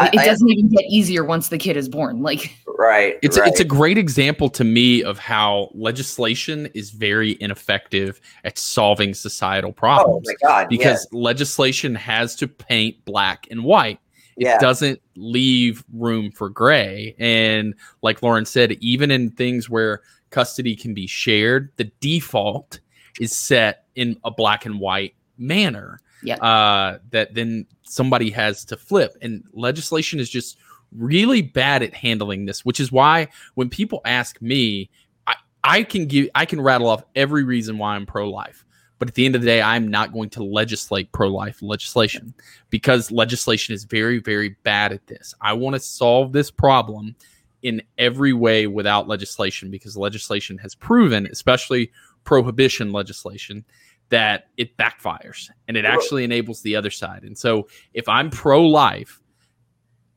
it, 0.00 0.14
it 0.14 0.24
doesn't 0.24 0.48
I, 0.48 0.52
even 0.52 0.68
get 0.68 0.84
easier 0.86 1.24
once 1.24 1.48
the 1.48 1.58
kid 1.58 1.76
is 1.76 1.88
born. 1.88 2.22
Like 2.22 2.56
right, 2.78 3.16
it's 3.22 3.38
right. 3.38 3.46
A, 3.46 3.50
it's 3.50 3.60
a 3.60 3.64
great 3.64 3.96
example 3.96 4.50
to 4.50 4.64
me 4.64 5.02
of 5.04 5.18
how 5.18 5.70
legislation 5.74 6.66
is 6.74 6.90
very 6.90 7.36
ineffective 7.40 8.20
at 8.44 8.58
solving 8.58 9.14
societal 9.14 9.72
problems. 9.72 10.28
Oh 10.28 10.32
my 10.32 10.48
god! 10.48 10.68
Because 10.68 11.06
legislation 11.12 11.94
has 11.94 12.34
to 12.36 12.48
paint 12.48 13.04
black 13.04 13.46
and 13.50 13.62
white. 13.64 14.00
It 14.36 14.46
yeah. 14.46 14.58
doesn't 14.58 15.00
leave 15.14 15.84
room 15.92 16.32
for 16.32 16.48
gray. 16.48 17.14
And 17.20 17.74
like 18.02 18.20
Lauren 18.20 18.44
said, 18.44 18.72
even 18.80 19.12
in 19.12 19.30
things 19.30 19.70
where 19.70 20.02
custody 20.30 20.74
can 20.74 20.92
be 20.92 21.06
shared, 21.06 21.70
the 21.76 21.84
default 22.00 22.80
is 23.20 23.34
set 23.34 23.84
in 23.94 24.18
a 24.24 24.32
black 24.32 24.66
and 24.66 24.80
white 24.80 25.14
manner 25.38 26.00
yeah. 26.22 26.36
uh, 26.36 26.98
that 27.10 27.34
then 27.34 27.66
somebody 27.82 28.30
has 28.30 28.64
to 28.66 28.76
flip. 28.76 29.16
And 29.22 29.44
legislation 29.52 30.20
is 30.20 30.28
just 30.28 30.58
really 30.92 31.42
bad 31.42 31.82
at 31.82 31.94
handling 31.94 32.46
this, 32.46 32.64
which 32.64 32.80
is 32.80 32.92
why 32.92 33.28
when 33.54 33.68
people 33.68 34.00
ask 34.04 34.40
me, 34.40 34.90
I, 35.26 35.34
I 35.62 35.82
can 35.82 36.06
give 36.06 36.28
I 36.34 36.46
can 36.46 36.60
rattle 36.60 36.88
off 36.88 37.04
every 37.14 37.44
reason 37.44 37.78
why 37.78 37.94
I'm 37.94 38.06
pro 38.06 38.30
life. 38.30 38.64
But 38.98 39.08
at 39.08 39.14
the 39.14 39.26
end 39.26 39.34
of 39.34 39.42
the 39.42 39.46
day, 39.46 39.60
I'm 39.60 39.88
not 39.88 40.12
going 40.12 40.30
to 40.30 40.44
legislate 40.44 41.10
pro 41.12 41.28
life 41.28 41.60
legislation 41.60 42.32
because 42.70 43.10
legislation 43.10 43.74
is 43.74 43.84
very, 43.84 44.20
very 44.20 44.56
bad 44.62 44.92
at 44.92 45.06
this. 45.06 45.34
I 45.40 45.52
want 45.52 45.74
to 45.74 45.80
solve 45.80 46.32
this 46.32 46.50
problem 46.50 47.16
in 47.62 47.82
every 47.98 48.32
way 48.32 48.66
without 48.66 49.08
legislation 49.08 49.70
because 49.70 49.96
legislation 49.96 50.58
has 50.58 50.74
proven, 50.74 51.26
especially 51.26 51.90
prohibition 52.22 52.92
legislation, 52.92 53.64
that 54.10 54.48
it 54.56 54.76
backfires 54.76 55.50
and 55.66 55.76
it 55.76 55.84
actually 55.84 56.24
enables 56.24 56.62
the 56.62 56.76
other 56.76 56.90
side. 56.90 57.22
And 57.24 57.36
so 57.36 57.68
if 57.92 58.08
I'm 58.08 58.30
pro 58.30 58.62
life, 58.62 59.20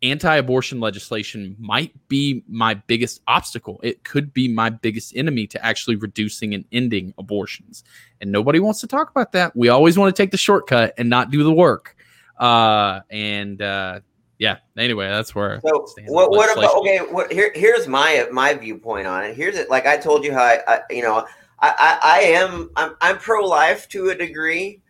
anti-abortion 0.03 0.79
legislation 0.79 1.56
might 1.58 1.91
be 2.08 2.44
my 2.48 2.75
biggest 2.75 3.22
obstacle. 3.27 3.79
It 3.82 4.03
could 4.03 4.34
be 4.34 4.48
my 4.48 4.70
biggest 4.70 5.15
enemy 5.15 5.48
to 5.48 5.65
actually 5.65 5.96
reducing 5.96 6.53
and 6.53 6.65
ending 6.72 7.13
abortions. 7.17 7.84
And 8.22 8.32
nobody 8.32 8.60
wants 8.60 8.82
to 8.82 8.88
talk 8.88 9.10
about 9.10 9.32
that. 9.32 9.56
We 9.56 9.70
always 9.70 9.98
want 9.98 10.15
to 10.15 10.22
take 10.22 10.32
the 10.32 10.38
shortcut 10.38 10.94
and 10.98 11.10
not 11.10 11.32
do 11.32 11.44
the 11.44 11.53
work. 11.53 11.96
Uh, 12.38 13.00
and 13.10 13.60
uh, 13.60 14.01
yeah. 14.38 14.58
Anyway, 14.77 15.08
that's 15.08 15.34
where. 15.34 15.60
So 15.65 15.88
what? 16.06 16.29
What 16.29 16.56
about? 16.56 16.75
Okay. 16.75 17.00
What, 17.00 17.32
here, 17.32 17.51
here's 17.56 17.88
my 17.88 18.27
my 18.32 18.53
viewpoint 18.53 19.08
on 19.08 19.24
it. 19.24 19.36
Here's 19.36 19.56
it. 19.58 19.70
Like 19.70 19.88
I 19.88 19.98
told 19.98 20.24
you 20.24 20.32
how 20.32 20.44
I, 20.44 20.60
I 20.67 20.82
you 20.91 21.01
know, 21.01 21.25
I, 21.59 21.73
I, 21.77 21.99
I 22.03 22.19
am 22.21 22.69
I'm 22.75 22.95
I'm 23.01 23.17
pro 23.17 23.45
life 23.45 23.87
to 23.89 24.09
a 24.09 24.15
degree 24.15 24.81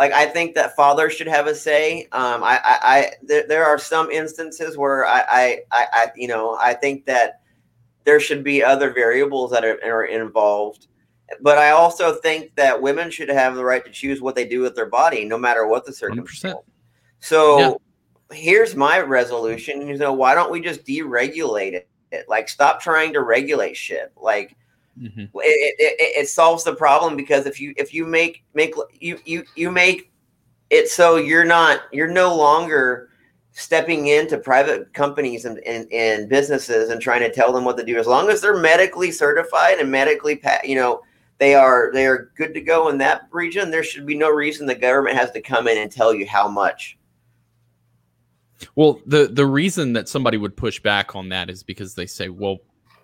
like 0.00 0.12
I 0.12 0.26
think 0.26 0.54
that 0.54 0.74
fathers 0.76 1.12
should 1.12 1.26
have 1.26 1.46
a 1.46 1.54
say. 1.54 2.04
Um, 2.12 2.42
I, 2.42 2.58
I, 2.64 2.78
I 2.82 3.12
there, 3.22 3.46
there, 3.46 3.66
are 3.66 3.78
some 3.78 4.10
instances 4.10 4.78
where 4.78 5.04
I, 5.04 5.20
I, 5.28 5.58
I, 5.70 5.86
I, 5.92 6.06
you 6.16 6.26
know, 6.26 6.56
I 6.58 6.72
think 6.72 7.04
that 7.04 7.42
there 8.04 8.18
should 8.18 8.42
be 8.42 8.64
other 8.64 8.92
variables 8.92 9.50
that 9.50 9.62
are, 9.62 9.78
are 9.84 10.06
involved. 10.06 10.86
But 11.42 11.58
I 11.58 11.72
also 11.72 12.14
think 12.14 12.54
that 12.56 12.80
women 12.80 13.10
should 13.10 13.28
have 13.28 13.54
the 13.54 13.64
right 13.64 13.84
to 13.84 13.90
choose 13.90 14.22
what 14.22 14.34
they 14.34 14.46
do 14.46 14.62
with 14.62 14.74
their 14.74 14.88
body, 14.88 15.26
no 15.26 15.38
matter 15.38 15.66
what 15.66 15.84
the 15.84 15.92
circumstance. 15.92 16.54
100%. 16.54 16.62
So 17.20 17.58
yeah. 17.58 17.72
here's 18.32 18.74
my 18.74 19.00
resolution. 19.00 19.86
You 19.86 19.98
know, 19.98 20.14
why 20.14 20.34
don't 20.34 20.50
we 20.50 20.62
just 20.62 20.84
deregulate 20.84 21.74
it? 22.10 22.24
Like, 22.26 22.48
stop 22.48 22.80
trying 22.80 23.12
to 23.12 23.20
regulate 23.20 23.76
shit. 23.76 24.12
Like, 24.16 24.56
Mm-hmm. 25.00 25.22
It, 25.34 25.76
it, 25.78 26.18
it, 26.18 26.28
solves 26.28 26.62
the 26.62 26.74
problem 26.74 27.16
because 27.16 27.46
if 27.46 27.58
you 27.58 27.72
if 27.78 27.94
you 27.94 28.04
make 28.04 28.44
make 28.52 28.74
you 28.92 29.18
you 29.24 29.44
you 29.56 29.70
make 29.70 30.12
it 30.68 30.88
so 30.88 31.16
you're 31.16 31.46
not 31.46 31.80
you're 31.90 32.06
no 32.06 32.36
longer 32.36 33.08
stepping 33.52 34.08
into 34.08 34.38
private 34.38 34.92
companies 34.92 35.44
and, 35.44 35.58
and, 35.60 35.90
and 35.92 36.28
businesses 36.28 36.90
and 36.90 37.00
trying 37.00 37.20
to 37.20 37.32
tell 37.32 37.52
them 37.52 37.64
what 37.64 37.76
to 37.76 37.84
do 37.84 37.98
as 37.98 38.06
long 38.06 38.28
as 38.28 38.40
they're 38.40 38.58
medically 38.58 39.10
certified 39.10 39.78
and 39.78 39.90
medically 39.90 40.40
you 40.64 40.74
know 40.74 41.00
they 41.38 41.54
are 41.54 41.90
they 41.92 42.06
are 42.06 42.30
good 42.36 42.54
to 42.54 42.60
go 42.60 42.88
in 42.88 42.98
that 42.98 43.22
region 43.32 43.70
there 43.70 43.82
should 43.82 44.06
be 44.06 44.14
no 44.14 44.30
reason 44.30 44.66
the 44.66 44.74
government 44.74 45.16
has 45.16 45.30
to 45.30 45.40
come 45.40 45.66
in 45.66 45.78
and 45.78 45.90
tell 45.90 46.14
you 46.14 46.26
how 46.26 46.46
much 46.46 46.98
well 48.76 49.00
the 49.06 49.26
the 49.26 49.46
reason 49.46 49.94
that 49.94 50.08
somebody 50.08 50.36
would 50.36 50.56
push 50.56 50.78
back 50.78 51.16
on 51.16 51.30
that 51.30 51.50
is 51.50 51.62
because 51.62 51.94
they 51.94 52.06
say 52.06 52.28
well 52.28 52.58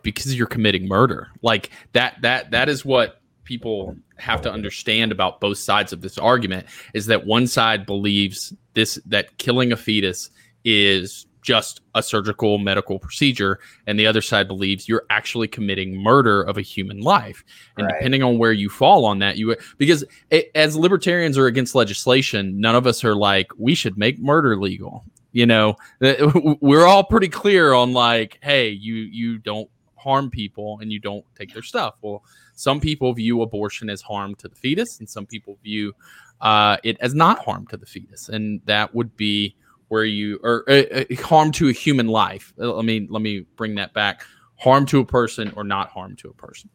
because 0.06 0.36
you're 0.36 0.46
committing 0.46 0.86
murder. 0.86 1.28
Like 1.42 1.70
that 1.92 2.16
that 2.22 2.52
that 2.52 2.68
is 2.68 2.84
what 2.84 3.20
people 3.42 3.96
have 4.16 4.40
to 4.42 4.50
understand 4.50 5.10
about 5.10 5.40
both 5.40 5.58
sides 5.58 5.92
of 5.92 6.00
this 6.00 6.16
argument 6.16 6.66
is 6.94 7.06
that 7.06 7.26
one 7.26 7.46
side 7.46 7.84
believes 7.84 8.54
this 8.74 9.00
that 9.04 9.36
killing 9.38 9.72
a 9.72 9.76
fetus 9.76 10.30
is 10.64 11.26
just 11.42 11.80
a 11.94 12.02
surgical 12.02 12.58
medical 12.58 12.98
procedure 12.98 13.58
and 13.86 13.98
the 13.98 14.06
other 14.06 14.22
side 14.22 14.48
believes 14.48 14.88
you're 14.88 15.04
actually 15.10 15.46
committing 15.46 16.02
murder 16.02 16.42
of 16.42 16.56
a 16.56 16.62
human 16.62 17.00
life 17.00 17.44
and 17.76 17.86
right. 17.86 17.94
depending 17.94 18.22
on 18.22 18.36
where 18.36 18.52
you 18.52 18.68
fall 18.68 19.04
on 19.04 19.20
that 19.20 19.36
you 19.36 19.54
because 19.76 20.04
it, 20.30 20.50
as 20.56 20.76
libertarians 20.76 21.38
are 21.38 21.46
against 21.46 21.76
legislation 21.76 22.60
none 22.60 22.74
of 22.74 22.84
us 22.84 23.04
are 23.04 23.14
like 23.14 23.48
we 23.58 23.76
should 23.76 23.96
make 23.96 24.18
murder 24.18 24.56
legal 24.56 25.04
you 25.30 25.46
know 25.46 25.76
we're 26.60 26.86
all 26.86 27.04
pretty 27.04 27.28
clear 27.28 27.72
on 27.74 27.92
like 27.92 28.40
hey 28.42 28.68
you 28.68 28.94
you 28.94 29.38
don't 29.38 29.70
harm 29.96 30.30
people 30.30 30.78
and 30.80 30.92
you 30.92 30.98
don't 30.98 31.24
take 31.34 31.52
their 31.52 31.62
stuff. 31.62 31.94
Well, 32.02 32.22
some 32.54 32.80
people 32.80 33.12
view 33.12 33.42
abortion 33.42 33.90
as 33.90 34.00
harm 34.00 34.34
to 34.36 34.48
the 34.48 34.56
fetus, 34.56 34.98
and 34.98 35.08
some 35.08 35.26
people 35.26 35.58
view 35.62 35.94
uh, 36.40 36.76
it 36.84 36.96
as 37.00 37.14
not 37.14 37.44
harm 37.44 37.66
to 37.68 37.76
the 37.76 37.86
fetus, 37.86 38.28
and 38.28 38.60
that 38.66 38.94
would 38.94 39.16
be 39.16 39.56
where 39.88 40.04
you 40.04 40.38
or 40.42 40.64
uh, 40.68 40.82
uh, 40.92 41.22
harm 41.22 41.52
to 41.52 41.68
a 41.68 41.72
human 41.72 42.08
life. 42.08 42.52
Uh, 42.60 42.72
let 42.72 42.84
me 42.84 43.06
let 43.10 43.22
me 43.22 43.40
bring 43.56 43.74
that 43.76 43.92
back: 43.94 44.24
harm 44.56 44.86
to 44.86 45.00
a 45.00 45.04
person 45.04 45.52
or 45.56 45.64
not 45.64 45.90
harm 45.90 46.16
to 46.16 46.28
a 46.28 46.34
person. 46.34 46.70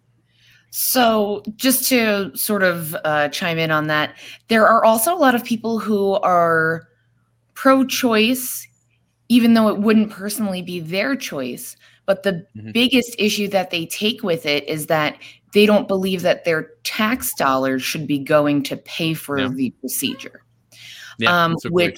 So, 0.72 1.44
just 1.58 1.90
to 1.90 2.36
sort 2.36 2.64
of 2.64 2.96
uh, 3.04 3.28
chime 3.30 3.58
in 3.58 3.72
on 3.72 3.88
that, 3.88 4.16
there 4.48 4.68
are 4.68 4.86
also 4.86 5.14
a 5.14 5.20
lot 5.20 5.36
of 5.36 5.44
people 5.44 5.80
who 5.80 6.14
are 6.14 6.88
pro 7.56 7.86
choice, 7.86 8.68
even 9.28 9.54
though 9.54 9.68
it 9.68 9.78
wouldn't 9.78 10.12
personally 10.12 10.62
be 10.62 10.80
their 10.80 11.16
choice. 11.16 11.76
But 12.06 12.24
the 12.24 12.46
mm-hmm. 12.56 12.72
biggest 12.72 13.16
issue 13.20 13.48
that 13.50 13.70
they 13.70 13.86
take 13.86 14.24
with 14.24 14.46
it 14.46 14.68
is 14.68 14.88
that 14.88 15.18
they 15.54 15.66
don't 15.66 15.88
believe 15.88 16.22
that 16.22 16.46
their 16.46 16.72
tax 16.84 17.34
dollars 17.34 17.84
should 17.84 18.08
be 18.08 18.20
going 18.20 18.64
to 18.64 18.78
pay 18.78 19.14
for 19.14 19.40
yeah. 19.40 19.50
the 19.50 19.70
procedure. 19.80 20.44
Yeah, 21.18 21.46
um, 21.46 21.56
which, 21.70 21.98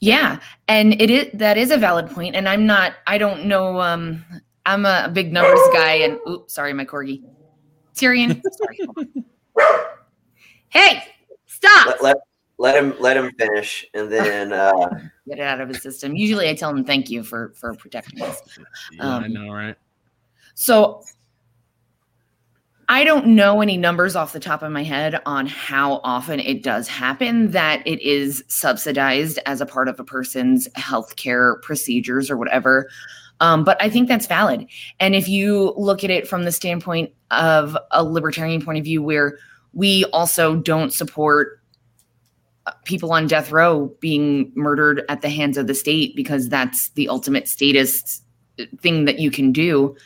Yeah, 0.00 0.40
and 0.68 1.00
it 1.00 1.10
is 1.10 1.28
that 1.34 1.56
is 1.58 1.70
a 1.70 1.76
valid 1.76 2.08
point, 2.10 2.34
and 2.34 2.48
I'm 2.48 2.66
not. 2.66 2.94
I 3.06 3.18
don't 3.18 3.44
know. 3.44 3.80
Um, 3.80 4.24
I'm 4.66 4.86
a 4.86 5.10
big 5.12 5.32
numbers 5.32 5.60
guy, 5.72 5.94
and 5.96 6.18
oops, 6.28 6.54
sorry, 6.54 6.72
my 6.72 6.84
corgi, 6.84 7.22
Tyrion. 7.94 8.42
sorry. 8.52 8.78
hey, 10.68 11.04
stop. 11.46 11.86
Let, 11.86 12.02
let, 12.02 12.16
let 12.62 12.76
him 12.76 12.94
let 13.00 13.16
him 13.16 13.32
finish, 13.32 13.84
and 13.92 14.10
then 14.10 14.52
uh, 14.52 14.72
get 15.28 15.38
it 15.38 15.40
out 15.40 15.60
of 15.60 15.68
his 15.68 15.82
system. 15.82 16.14
Usually, 16.14 16.48
I 16.48 16.54
tell 16.54 16.70
him 16.70 16.84
thank 16.84 17.10
you 17.10 17.24
for 17.24 17.52
for 17.56 17.74
protecting 17.74 18.22
us. 18.22 18.40
Yeah, 18.92 19.02
um, 19.02 19.24
I 19.24 19.26
know, 19.26 19.52
right? 19.52 19.74
So, 20.54 21.02
I 22.88 23.02
don't 23.02 23.26
know 23.26 23.62
any 23.62 23.76
numbers 23.76 24.14
off 24.14 24.32
the 24.32 24.38
top 24.38 24.62
of 24.62 24.70
my 24.70 24.84
head 24.84 25.20
on 25.26 25.46
how 25.46 26.00
often 26.04 26.38
it 26.38 26.62
does 26.62 26.86
happen 26.86 27.50
that 27.50 27.84
it 27.84 28.00
is 28.00 28.44
subsidized 28.46 29.40
as 29.44 29.60
a 29.60 29.66
part 29.66 29.88
of 29.88 29.98
a 29.98 30.04
person's 30.04 30.68
healthcare 30.76 31.60
procedures 31.62 32.30
or 32.30 32.36
whatever. 32.36 32.88
Um, 33.40 33.64
but 33.64 33.76
I 33.82 33.90
think 33.90 34.06
that's 34.06 34.28
valid. 34.28 34.68
And 35.00 35.16
if 35.16 35.28
you 35.28 35.74
look 35.76 36.04
at 36.04 36.10
it 36.10 36.28
from 36.28 36.44
the 36.44 36.52
standpoint 36.52 37.12
of 37.32 37.76
a 37.90 38.04
libertarian 38.04 38.64
point 38.64 38.78
of 38.78 38.84
view, 38.84 39.02
where 39.02 39.36
we 39.72 40.04
also 40.12 40.54
don't 40.54 40.92
support 40.92 41.61
people 42.84 43.12
on 43.12 43.26
death 43.26 43.50
row 43.50 43.92
being 44.00 44.52
murdered 44.54 45.02
at 45.08 45.22
the 45.22 45.28
hands 45.28 45.56
of 45.56 45.66
the 45.66 45.74
state 45.74 46.14
because 46.14 46.48
that's 46.48 46.90
the 46.90 47.08
ultimate 47.08 47.48
status 47.48 48.22
thing 48.80 49.04
that 49.04 49.18
you 49.18 49.30
can 49.30 49.52
do. 49.52 49.96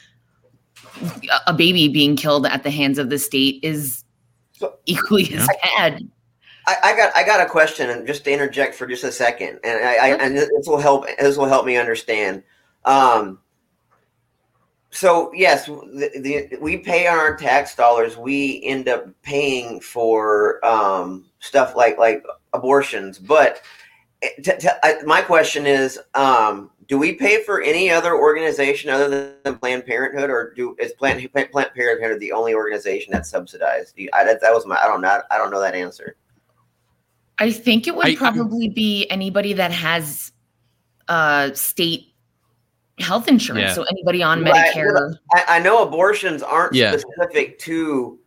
A 1.46 1.52
baby 1.52 1.88
being 1.88 2.16
killed 2.16 2.46
at 2.46 2.62
the 2.62 2.70
hands 2.70 2.98
of 2.98 3.10
the 3.10 3.18
state 3.18 3.60
is 3.62 4.04
equally 4.86 5.32
as 5.34 5.48
bad. 5.76 6.08
I, 6.66 6.76
I, 6.82 6.96
got 6.96 7.16
I 7.16 7.24
got 7.24 7.40
a 7.40 7.48
question, 7.48 7.90
and 7.90 8.06
just 8.06 8.24
to 8.24 8.32
interject 8.32 8.74
for 8.74 8.86
just 8.86 9.04
a 9.04 9.12
second, 9.12 9.60
and 9.62 9.84
I, 9.86 9.94
I 9.94 10.08
and 10.16 10.36
this 10.36 10.66
will 10.66 10.80
help 10.80 11.06
this 11.18 11.36
will 11.36 11.46
help 11.46 11.64
me 11.64 11.76
understand. 11.76 12.42
Um, 12.84 13.38
so 14.90 15.30
yes, 15.34 15.66
the, 15.66 16.48
the, 16.50 16.58
we 16.58 16.78
pay 16.78 17.06
our 17.06 17.36
tax 17.36 17.76
dollars. 17.76 18.16
We 18.16 18.62
end 18.64 18.88
up 18.88 19.06
paying 19.22 19.80
for 19.80 20.64
um, 20.64 21.26
stuff 21.46 21.76
like 21.76 21.98
like 21.98 22.24
abortions. 22.52 23.18
But 23.18 23.62
t- 24.22 24.52
t- 24.58 24.68
I, 24.82 25.02
my 25.04 25.22
question 25.22 25.66
is, 25.66 25.98
um, 26.14 26.70
do 26.88 26.98
we 26.98 27.14
pay 27.14 27.42
for 27.42 27.60
any 27.60 27.90
other 27.90 28.16
organization 28.16 28.90
other 28.90 29.34
than 29.42 29.58
Planned 29.58 29.86
Parenthood, 29.86 30.30
or 30.30 30.52
do 30.54 30.76
is 30.78 30.92
Planned, 30.92 31.28
Planned 31.32 31.70
Parenthood 31.74 32.20
the 32.20 32.32
only 32.32 32.54
organization 32.54 33.12
that's 33.12 33.30
subsidized? 33.30 33.94
You, 33.96 34.08
I, 34.12 34.24
that, 34.24 34.40
that, 34.40 34.52
was 34.52 34.66
my 34.66 34.76
I 34.76 34.86
don't 34.86 35.00
know 35.00 35.22
I 35.30 35.38
don't 35.38 35.50
know 35.50 35.60
that 35.60 35.74
answer. 35.74 36.16
I 37.38 37.50
think 37.50 37.86
it 37.86 37.94
would 37.94 38.06
I, 38.06 38.16
probably 38.16 38.68
be 38.68 39.06
anybody 39.10 39.52
that 39.54 39.70
has 39.70 40.32
uh, 41.08 41.52
state 41.52 42.14
health 42.98 43.28
insurance. 43.28 43.70
Yeah. 43.70 43.74
So 43.74 43.84
anybody 43.90 44.22
on 44.22 44.42
Medicare. 44.42 45.18
I, 45.34 45.44
I, 45.48 45.58
know 45.58 45.82
abortions 45.82 46.42
aren't 46.42 46.74
yeah. 46.74 46.96
specific 46.96 47.58
to 47.60 48.18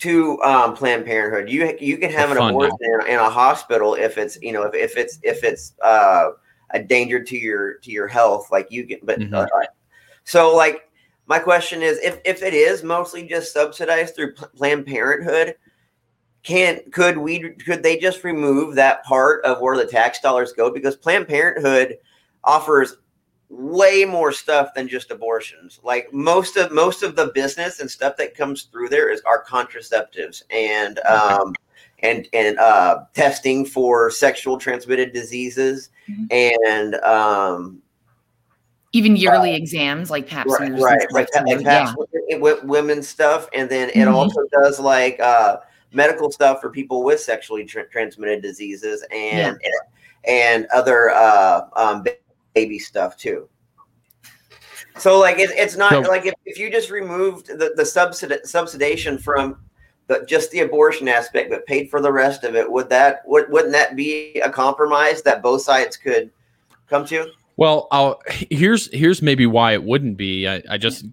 to 0.00 0.42
um, 0.42 0.74
Planned 0.74 1.04
Parenthood. 1.04 1.48
You 1.50 1.76
you 1.78 1.98
can 1.98 2.10
have 2.10 2.30
an 2.30 2.38
abortion 2.38 2.76
in, 2.80 3.06
in, 3.06 3.18
a 3.18 3.30
hospital 3.30 3.94
if 3.94 4.18
it's 4.18 4.40
you 4.42 4.52
know 4.52 4.62
if, 4.62 4.74
if 4.74 4.96
it's 4.96 5.18
if 5.22 5.44
it's 5.44 5.74
uh, 5.82 6.30
a 6.70 6.82
danger 6.82 7.22
to 7.22 7.36
your 7.36 7.74
to 7.78 7.90
your 7.90 8.08
health. 8.08 8.48
Like 8.50 8.70
you 8.70 8.86
can, 8.86 8.98
but 9.02 9.20
mm-hmm. 9.20 9.34
uh, 9.34 9.46
so 10.24 10.56
like 10.56 10.88
my 11.26 11.38
question 11.38 11.82
is 11.82 11.98
if 11.98 12.20
if 12.24 12.42
it 12.42 12.54
is 12.54 12.82
mostly 12.82 13.28
just 13.28 13.52
subsidized 13.52 14.16
through 14.16 14.34
Planned 14.34 14.86
Parenthood. 14.86 15.54
Can 16.42 16.80
could 16.90 17.18
we 17.18 17.50
could 17.50 17.82
they 17.82 17.98
just 17.98 18.24
remove 18.24 18.74
that 18.74 19.04
part 19.04 19.44
of 19.44 19.60
where 19.60 19.76
the 19.76 19.84
tax 19.84 20.20
dollars 20.20 20.54
go 20.54 20.70
because 20.70 20.96
Planned 20.96 21.28
Parenthood 21.28 21.98
offers 22.44 22.96
way 23.50 24.04
more 24.04 24.30
stuff 24.30 24.72
than 24.74 24.86
just 24.88 25.10
abortions. 25.10 25.80
Like 25.82 26.12
most 26.12 26.56
of 26.56 26.70
most 26.70 27.02
of 27.02 27.16
the 27.16 27.32
business 27.34 27.80
and 27.80 27.90
stuff 27.90 28.16
that 28.16 28.36
comes 28.36 28.62
through 28.64 28.88
there 28.88 29.10
is 29.10 29.20
our 29.22 29.44
contraceptives 29.44 30.42
and 30.50 31.00
um 31.00 31.54
and 31.98 32.28
and 32.32 32.58
uh 32.58 33.04
testing 33.12 33.66
for 33.66 34.10
sexual 34.10 34.56
transmitted 34.56 35.12
diseases 35.12 35.90
mm-hmm. 36.08 36.24
and 36.30 36.94
um 37.02 37.82
even 38.92 39.16
yearly 39.16 39.52
uh, 39.52 39.56
exams 39.56 40.10
like 40.10 40.26
pap 40.26 40.46
right 40.46 40.72
right, 40.72 41.06
right 41.12 41.12
like 41.12 41.28
pap, 41.30 41.94
yeah. 42.28 42.54
women's 42.62 43.08
stuff 43.08 43.48
and 43.52 43.68
then 43.68 43.90
it 43.90 43.96
mm-hmm. 43.96 44.14
also 44.14 44.40
does 44.52 44.80
like 44.80 45.18
uh 45.20 45.58
medical 45.92 46.30
stuff 46.30 46.60
for 46.60 46.70
people 46.70 47.02
with 47.02 47.20
sexually 47.20 47.64
tra- 47.64 47.88
transmitted 47.88 48.40
diseases 48.40 49.04
and 49.10 49.58
yeah. 49.60 49.70
and, 50.24 50.64
and 50.64 50.66
other 50.72 51.10
uh 51.10 51.62
um 51.74 52.04
baby 52.54 52.78
stuff 52.78 53.16
too. 53.16 53.48
So 54.98 55.18
like 55.18 55.38
it, 55.38 55.50
it's 55.52 55.76
not 55.76 56.08
like 56.08 56.26
if, 56.26 56.34
if 56.44 56.58
you 56.58 56.70
just 56.70 56.90
removed 56.90 57.46
the 57.46 57.72
the 57.76 57.82
subsidi- 57.82 58.44
subsidization 58.44 59.20
from 59.20 59.56
the, 60.08 60.24
just 60.26 60.50
the 60.50 60.60
abortion 60.60 61.08
aspect, 61.08 61.50
but 61.50 61.64
paid 61.66 61.88
for 61.88 62.00
the 62.00 62.10
rest 62.10 62.44
of 62.44 62.56
it, 62.56 62.70
would 62.70 62.88
that 62.90 63.22
would, 63.26 63.50
wouldn't 63.50 63.72
that 63.72 63.94
be 63.96 64.40
a 64.44 64.50
compromise 64.50 65.22
that 65.22 65.42
both 65.42 65.62
sides 65.62 65.96
could 65.96 66.30
come 66.88 67.06
to? 67.06 67.30
Well, 67.56 67.88
I'll, 67.90 68.20
here's 68.28 68.92
here's 68.92 69.22
maybe 69.22 69.46
why 69.46 69.72
it 69.72 69.84
wouldn't 69.84 70.16
be. 70.16 70.48
I, 70.48 70.62
I 70.68 70.78
just 70.78 71.04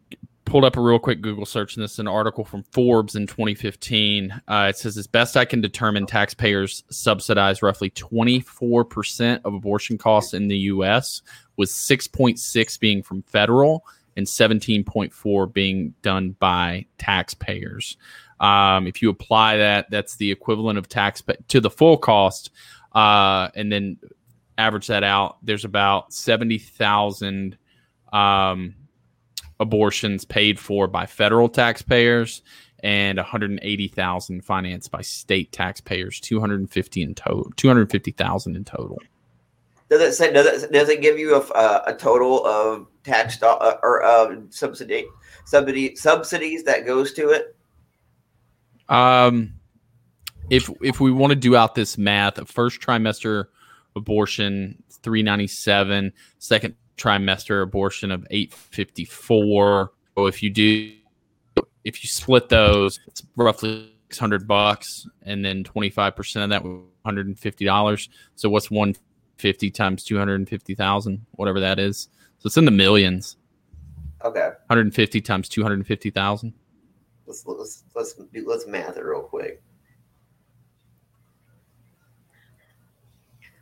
pulled 0.47 0.63
up 0.63 0.77
a 0.77 0.81
real 0.81 0.97
quick 0.97 1.21
Google 1.21 1.45
search, 1.45 1.75
and 1.75 1.83
this 1.83 1.93
is 1.93 1.99
an 1.99 2.07
article 2.07 2.45
from 2.45 2.63
Forbes 2.71 3.15
in 3.15 3.27
2015. 3.27 4.41
Uh, 4.47 4.67
it 4.69 4.77
says, 4.77 4.97
as 4.97 5.05
best 5.05 5.35
I 5.35 5.45
can 5.45 5.59
determine, 5.59 6.05
taxpayers 6.05 6.83
subsidize 6.89 7.61
roughly 7.61 7.89
24 7.91 8.85
percent 8.85 9.41
of 9.45 9.53
abortion 9.53 9.97
costs 9.97 10.33
in 10.33 10.47
the 10.47 10.57
U.S., 10.57 11.21
with 11.57 11.69
6.6 11.69 12.79
being 12.79 13.03
from 13.03 13.23
federal 13.23 13.85
and 14.15 14.25
17.4 14.25 15.53
being 15.53 15.93
done 16.01 16.31
by 16.39 16.85
taxpayers. 16.97 17.97
Um, 18.39 18.87
if 18.87 19.01
you 19.01 19.09
apply 19.09 19.57
that, 19.57 19.89
that's 19.91 20.15
the 20.15 20.31
equivalent 20.31 20.79
of 20.79 20.87
tax 20.87 21.21
to 21.49 21.59
the 21.59 21.69
full 21.69 21.97
cost, 21.97 22.51
uh, 22.93 23.49
and 23.53 23.71
then 23.71 23.97
average 24.57 24.87
that 24.87 25.03
out, 25.03 25.37
there's 25.43 25.65
about 25.65 26.13
70,000 26.13 27.57
um, 28.13 28.75
abortions 29.59 30.25
paid 30.25 30.59
for 30.59 30.87
by 30.87 31.05
federal 31.05 31.49
taxpayers 31.49 32.41
and 32.83 33.17
180,000 33.17 34.41
financed 34.45 34.91
by 34.91 35.01
state 35.01 35.51
taxpayers, 35.51 36.19
250 36.19 37.01
in 37.01 37.15
total, 37.15 37.51
250,000 37.55 38.55
in 38.55 38.63
total. 38.63 38.99
Does 39.89 40.01
it 40.01 40.13
say 40.13 40.33
does 40.33 40.63
it 40.63 40.71
does 40.73 40.89
it 40.89 41.01
give 41.01 41.17
you 41.17 41.35
a, 41.35 41.39
a, 41.39 41.83
a 41.87 41.93
total 41.93 42.45
of 42.45 42.87
tax 43.03 43.37
do- 43.37 43.45
uh, 43.45 43.77
or 43.81 44.03
uh, 44.03 44.35
subsidy 44.49 45.05
subsidy 45.45 45.95
subsidies 45.95 46.63
that 46.63 46.85
goes 46.85 47.13
to 47.13 47.29
it? 47.29 47.55
Um, 48.89 49.53
if 50.49 50.69
if 50.81 50.99
we 50.99 51.09
want 51.11 51.31
to 51.31 51.37
do 51.37 51.55
out 51.55 51.73
this 51.73 51.97
math, 51.97 52.37
a 52.37 52.45
first 52.45 52.81
trimester 52.81 53.45
abortion 53.95 54.83
397, 55.03 56.11
second 56.37 56.75
trimester 56.97 57.61
abortion 57.61 58.11
of 58.11 58.25
854. 58.29 59.91
So 60.15 60.25
if 60.25 60.43
you 60.43 60.49
do 60.49 60.93
if 61.83 62.03
you 62.03 62.09
split 62.09 62.49
those, 62.49 62.99
it's 63.07 63.23
roughly 63.37 63.93
600 64.09 64.47
bucks 64.47 65.07
and 65.23 65.43
then 65.43 65.63
25% 65.63 66.43
of 66.43 66.49
that 66.49 66.63
$150. 67.05 68.09
So 68.35 68.49
what's 68.49 68.69
150 68.69 69.71
times 69.71 70.03
250,000, 70.03 71.25
whatever 71.31 71.59
that 71.61 71.79
is. 71.79 72.09
So 72.39 72.47
it's 72.47 72.57
in 72.57 72.65
the 72.65 72.71
millions. 72.71 73.37
Okay, 74.23 74.49
150 74.67 75.21
times 75.21 75.47
250,000. 75.47 76.53
let's 77.27 77.45
let's 77.45 77.83
let's 77.95 78.13
do 78.13 78.45
let's 78.47 78.65
math 78.65 78.97
it 78.97 79.03
real 79.03 79.21
quick. 79.21 79.61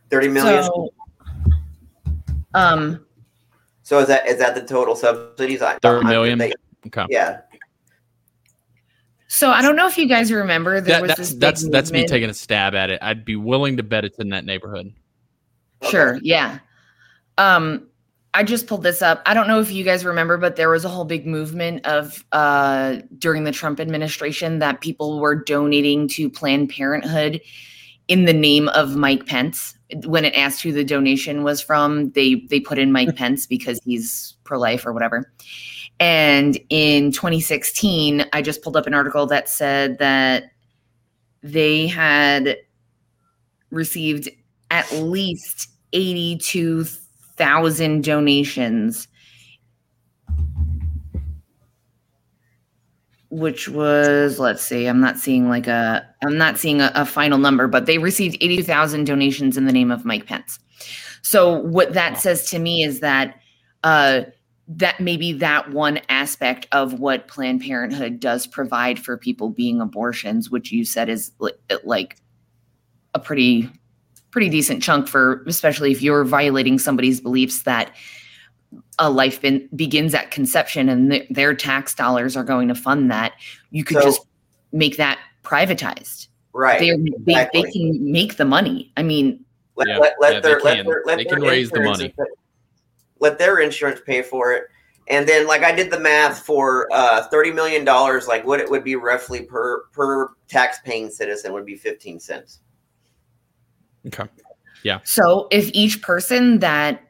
Thirty 0.10 0.30
million. 0.30 0.63
So, 0.63 0.94
um, 2.54 3.06
So, 3.86 4.00
is 4.00 4.08
that 4.08 4.27
is 4.27 4.39
that 4.39 4.56
the 4.56 4.63
total 4.63 4.96
subsidies? 4.96 5.62
I, 5.62 5.77
30 5.77 6.08
I- 6.08 6.10
million? 6.10 6.38
they- 6.39 6.54
Okay. 6.88 7.06
yeah. 7.10 7.42
so 9.27 9.50
I 9.51 9.62
don't 9.62 9.75
know 9.75 9.88
if 9.88 9.96
you 9.98 10.08
guys 10.08 10.32
remember 10.32 10.82
there 10.82 10.96
That- 10.96 11.01
was 11.01 11.08
that's 11.10 11.20
this 11.20 11.32
big 11.34 11.39
that's 11.39 11.70
that's 11.70 11.92
me 11.92 12.06
taking 12.08 12.30
a 12.30 12.34
stab 12.34 12.74
at 12.74 12.89
it. 12.89 13.00
I'd 13.04 13.24
be 13.25 13.36
willing 13.36 13.77
to 13.77 13.84
bet 13.84 14.04
it's 14.06 14.18
in 14.18 14.30
that 14.30 14.44
neighborhood. 14.44 14.92
Sure, 15.89 16.20
yeah. 16.24 16.60
Um, 17.38 17.88
I 18.34 18.44
just 18.44 18.65
pulled 18.65 18.82
this 18.84 19.01
up. 19.04 19.22
I 19.27 19.34
don't 19.36 19.48
know 19.48 19.60
if 19.60 19.72
you 19.72 19.84
guys 19.84 20.04
remember, 20.04 20.38
but 20.38 20.56
there 20.56 20.70
was 20.70 20.84
a 20.84 20.89
whole 20.89 21.06
big 21.06 21.27
movement 21.27 21.86
of 21.86 22.25
uh 22.32 22.98
during 23.20 23.44
the 23.44 23.51
Trump 23.51 23.80
administration 23.80 24.58
that 24.60 24.82
people 24.82 25.20
were 25.20 25.36
donating 25.36 26.08
to 26.10 26.27
Planned 26.30 26.70
Parenthood 26.70 27.39
in 28.08 28.26
the 28.26 28.34
name 28.34 28.67
of 28.69 28.95
Mike 28.95 29.28
Pence. 29.28 29.75
When 30.06 30.26
it 30.26 30.34
asked 30.36 30.63
who 30.63 30.71
the 30.71 30.84
donation 30.84 31.43
was 31.43 31.62
from, 31.62 32.10
they 32.12 32.36
they 32.50 32.60
put 32.60 32.80
in 32.80 32.91
Mike 32.91 33.10
hmm. 33.10 33.15
Pence 33.15 33.45
because 33.45 33.80
he's 33.84 34.36
pro-life 34.43 34.86
or 34.86 34.93
whatever. 34.93 35.32
And 36.00 36.60
in 36.69 37.12
2016, 37.12 38.26
I 38.34 38.41
just 38.41 38.62
pulled 38.62 38.76
up 38.76 38.88
an 38.88 38.93
article 38.93 39.26
that 39.28 39.48
said 39.48 39.98
that 40.00 40.52
they 41.41 41.88
had 41.88 42.58
received 43.69 44.30
at 44.71 44.91
least 44.91 45.69
82,000 45.93 48.04
donations, 48.04 49.08
which 53.36 53.67
was, 53.67 54.39
let's 54.39 54.63
see, 54.63 54.86
I'm 54.86 55.02
not 55.02 55.17
seeing 55.17 55.50
like 55.50 55.67
a, 55.67 56.08
I'm 56.24 56.38
not 56.38 56.58
seeing 56.58 56.80
a, 56.80 56.91
a 56.95 57.06
final 57.06 57.38
number, 57.38 57.67
but 57.67 57.86
they 57.86 57.98
received 57.98 58.38
82,000 58.39 59.04
donations 59.04 59.58
in 59.58 59.65
the 59.65 59.74
name 59.74 59.91
of 59.91 60.06
Mike 60.06 60.26
Pence. 60.26 60.58
So 61.21 61.60
what 61.60 61.93
that 61.93 62.17
says 62.19 62.50
to 62.52 62.60
me 62.60 62.84
is 62.84 63.02
that, 63.02 63.39
uh, 63.84 64.21
that 64.67 65.02
maybe 65.02 65.34
that 65.34 65.71
one 65.71 66.00
aspect 66.08 66.67
of 66.71 67.00
what 67.00 67.28
Planned 67.28 67.62
Parenthood 67.62 68.21
does 68.21 68.48
provide 68.48 69.00
for 69.00 69.17
people 69.17 69.50
being 69.50 69.82
abortions, 69.82 70.50
which 70.50 70.71
you 70.71 70.86
said 70.86 71.10
is 71.10 71.32
li- 71.39 71.52
like 71.84 72.17
a 73.13 73.19
pretty 73.19 73.69
pretty 74.32 74.50
decent 74.50 74.84
chunk 74.84 75.08
for 75.08 75.43
especially 75.48 75.93
if 75.93 76.02
you're 76.02 76.26
violating 76.26 76.78
somebody's 76.78 77.21
beliefs 77.21 77.63
that 77.63 77.95
a 78.99 79.10
life 79.10 79.41
bin, 79.41 79.67
begins 79.75 80.13
at 80.13 80.32
conception 80.32 80.89
and 80.89 81.12
th- 81.12 81.28
their 81.30 81.54
tax 81.54 81.93
dollars 81.95 82.36
are 82.36 82.43
going 82.43 82.67
to 82.67 82.75
fund 82.75 83.10
that 83.12 83.34
you 83.71 83.84
could 83.84 83.97
So- 83.97 84.04
just 84.04 84.21
make 84.71 84.97
that 84.97 85.19
privatized 85.43 86.28
Right. 86.54 86.80
they, 86.80 86.89
they, 86.91 87.34
exactly. 87.34 87.62
they 87.63 87.71
can 87.71 88.12
make 88.12 88.38
the 88.38 88.45
money 88.45 88.91
i 88.97 89.04
mean 89.04 89.43
Let, 89.75 89.88
Yeah, 89.89 89.97
let, 89.99 90.13
let 90.19 90.34
yeah, 90.34 90.39
their 90.39 90.58
they 90.60 90.63
let 90.63 90.86
their 90.86 91.04
let 91.06 91.17
They 91.17 91.23
their 91.25 91.34
can 91.36 91.43
raise 91.43 91.69
the 91.69 91.78
insurance 91.78 91.99
money. 91.99 92.13
pay- 92.17 92.34
Let 93.19 93.38
their 93.38 93.60
insurance 93.60 93.99
pay 94.06 94.21
for 94.21 94.54
it, 94.54 94.63
and 95.10 95.28
then 95.28 95.47
like 95.47 95.63
I 95.63 95.71
did 95.73 95.91
the 95.91 95.99
math 95.99 96.39
for 96.39 96.88
uh, 96.93 97.23
thirty 97.28 97.51
million 97.51 97.84
dollars. 97.86 98.28
Like 98.28 98.45
what 98.45 98.60
it 98.60 98.69
would 98.69 98.84
be 98.84 98.95
roughly 98.95 99.41
per 99.43 99.84
per 99.93 100.30
tax 100.47 100.80
paying 100.84 101.10
citizen 101.10 101.51
would 101.54 101.65
be 101.65 101.75
fifteen 101.75 102.19
cents. 102.19 102.60
Okay. 104.08 104.25
Yeah. 104.84 104.99
So 105.04 105.47
if 105.51 105.69
each 105.73 106.01
person 106.01 106.60
that 106.60 107.01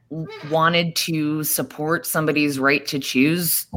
wanted 0.49 0.95
to 0.95 1.43
support 1.43 2.06
somebody's 2.06 2.60
right 2.60 2.86
to 2.88 2.99
choose 2.99 3.67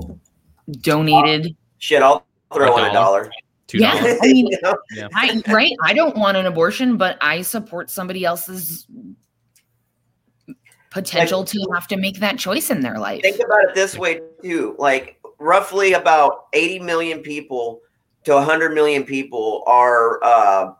donated 0.81 1.57
Shit, 1.79 2.03
I'll 2.03 2.27
throw 2.53 2.75
A 2.77 2.79
in 2.79 2.91
a 2.91 2.93
dollar. 2.93 3.23
dollar. 3.25 3.33
Two 3.67 3.79
Yeah. 3.79 3.93
I 4.23 4.27
mean, 4.27 4.49
You? 4.93 5.09
I, 5.15 5.43
right 5.49 5.73
i 5.85 5.93
don't 5.93 6.17
want 6.17 6.37
an 6.37 6.47
abortion 6.47 6.97
but 6.97 7.19
i 7.21 7.43
support 7.43 7.91
somebody 7.91 8.25
else's 8.25 8.87
potential 10.91 11.45
to 11.45 11.59
have 11.75 11.87
to 11.89 11.97
make 11.97 12.19
that 12.21 12.39
choice 12.39 12.71
in 12.71 12.81
their 12.81 12.99
life 12.99 13.21
Think 13.23 13.41
about 13.45 13.63
it 13.65 13.75
this 13.75 13.97
way 13.97 14.21
too. 14.43 14.75
Like 14.79 15.21
roughly 15.39 15.93
about 15.93 16.47
eighty 16.55 16.79
million 16.79 17.21
people 17.21 17.81
to 18.25 18.41
hundred 18.41 18.73
million 18.75 19.05
people 19.05 19.63
are 19.67 20.23
uh, 20.25 20.73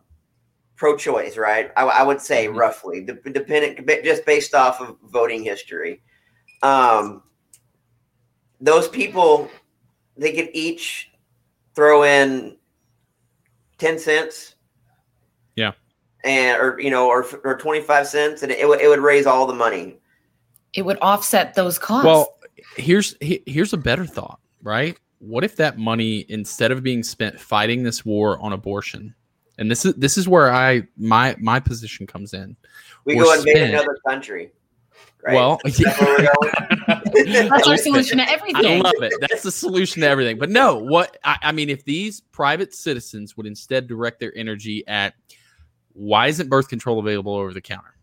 pro-choice, 0.79 1.37
right? 1.37 1.71
I, 1.77 1.83
I 1.85 2.03
would 2.03 2.21
say 2.21 2.47
Mhm. 2.47 2.57
roughly, 2.57 3.03
de- 3.05 3.15
dependent 3.31 3.87
just 4.05 4.25
based 4.25 4.55
off 4.55 4.81
of 4.81 4.97
voting 5.03 5.43
history. 5.45 6.01
Um, 6.63 7.23
those 8.61 8.89
people, 8.89 9.51
they 10.17 10.33
could 10.33 10.49
each 10.55 11.11
throw 11.75 12.05
in 12.05 12.57
ten 13.79 13.99
cents. 13.99 14.55
Yeah. 15.57 15.73
And 16.25 16.61
or 16.61 16.81
you 16.81 16.91
know 16.91 17.09
or 17.09 17.25
or 17.45 17.57
twenty 17.59 17.81
five 17.81 18.07
cents, 18.07 18.43
and 18.43 18.51
it, 18.51 18.67
would 18.69 18.81
it 18.81 18.89
would 18.89 19.01
raise 19.01 19.27
all 19.27 19.47
the 19.47 19.55
money. 19.55 19.99
it 20.75 20.83
would 20.83 20.99
offset 21.01 21.55
those 21.55 21.79
costs 21.79 22.05
Well, 22.05 22.39
here's 22.77 23.17
here's 23.21 23.73
a 23.73 23.77
better 23.77 24.05
thought, 24.07 24.39
right? 24.63 24.99
What 25.21 25.43
if 25.45 25.57
that 25.57 25.79
money 25.79 26.25
instead 26.29 26.71
of 26.73 26.83
being 26.83 27.03
spent 27.03 27.39
fighting 27.41 27.83
this 27.85 28.05
war 28.05 28.39
on 28.41 28.53
abortion, 28.53 29.15
and 29.59 29.71
this 29.71 29.85
is 29.85 29.95
this 29.95 30.17
is 30.17 30.29
where 30.29 30.53
I 30.53 30.83
my 30.97 31.37
my 31.39 31.61
position 31.61 32.07
comes 32.07 32.33
in. 32.35 32.57
We 33.05 33.17
Or 33.17 33.25
go 33.25 33.33
invade 33.35 33.57
spend. 33.57 33.75
another 33.75 33.97
country. 34.07 34.53
Right? 35.25 35.35
Well, 35.35 35.61
That's 35.65 35.81
where 35.81 36.29
that's 37.49 37.67
our 37.69 37.77
solution 37.77 38.19
to 38.19 38.29
everything. 38.29 38.57
I 38.57 38.59
everything 38.61 38.83
love 38.83 38.95
it. 39.03 39.13
That's 39.21 39.43
the 39.43 39.51
solution 39.51 40.03
to 40.03 40.09
everything. 40.09 40.39
But 40.39 40.49
no, 40.51 40.77
what 40.77 41.17
I, 41.25 41.39
I 41.43 41.53
mean, 41.53 41.71
if 41.71 41.85
these 41.85 42.21
private 42.21 42.73
citizens 42.75 43.37
would 43.37 43.47
instead 43.47 43.89
direct 43.89 44.21
their 44.21 44.33
energy 44.37 44.87
at 44.87 45.15
why 45.93 46.29
isn't 46.29 46.49
birth 46.49 46.69
control 46.69 47.01
available 47.01 47.35
over 47.35 47.53
the 47.53 47.61
counter? 47.61 47.95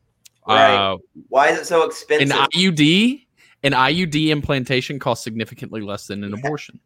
Right. 0.47 0.75
Uh, 0.75 0.97
Why 1.29 1.49
is 1.49 1.59
it 1.59 1.65
so 1.65 1.83
expensive? 1.85 2.29
an 2.29 2.43
expensive? 2.43 2.75
IUD, 2.75 3.25
an 3.63 3.71
IUD 3.71 4.27
implantation 4.27 4.99
costs 4.99 5.23
significantly 5.23 5.81
less 5.81 6.07
than 6.07 6.23
an 6.23 6.33
abortion. 6.33 6.79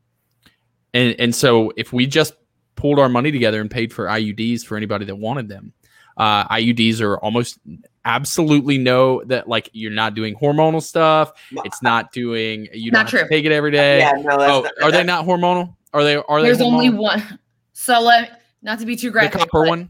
And 0.94 1.16
and 1.20 1.36
so 1.36 1.74
if 1.76 1.92
we 1.92 2.06
just 2.06 2.34
pulled 2.80 2.98
our 3.00 3.10
money 3.10 3.32
together 3.32 3.62
and 3.62 3.70
paid 3.70 3.92
for 3.94 4.06
IUDs 4.06 4.66
for 4.66 4.78
anybody 4.78 5.06
that 5.06 5.16
wanted 5.16 5.48
them, 5.50 5.74
uh, 6.18 6.48
IUDs 6.48 7.02
are 7.02 7.18
almost 7.20 7.60
absolutely 8.06 8.78
know 8.78 9.24
that 9.26 9.48
like 9.48 9.70
you're 9.74 9.92
not 9.92 10.14
doing 10.16 10.36
hormonal 10.36 10.82
stuff. 10.82 11.34
It's 11.66 11.82
not 11.84 12.12
doing 12.12 12.68
you 12.74 12.92
Not 12.92 13.08
don't 13.08 13.12
have 13.12 13.22
to 13.22 13.28
true. 13.28 13.38
take 13.38 13.46
it 13.46 13.52
every 13.52 13.72
day. 13.72 14.00
Yeah, 14.00 14.12
no, 14.14 14.32
oh, 14.40 14.62
not, 14.62 14.72
are 14.82 14.92
they 14.92 15.04
not 15.04 15.26
hormonal? 15.26 15.76
Are 15.94 16.04
they 16.04 16.16
are 16.16 16.42
they 16.42 16.48
There's 16.48 16.62
only 16.62 16.90
one. 16.90 17.22
So 17.74 18.00
let 18.02 18.42
not 18.62 18.80
to 18.80 18.86
be 18.86 18.96
too 18.96 19.08
the 19.08 19.12
graphic. 19.14 19.40
copper 19.40 19.66
one? 19.66 19.90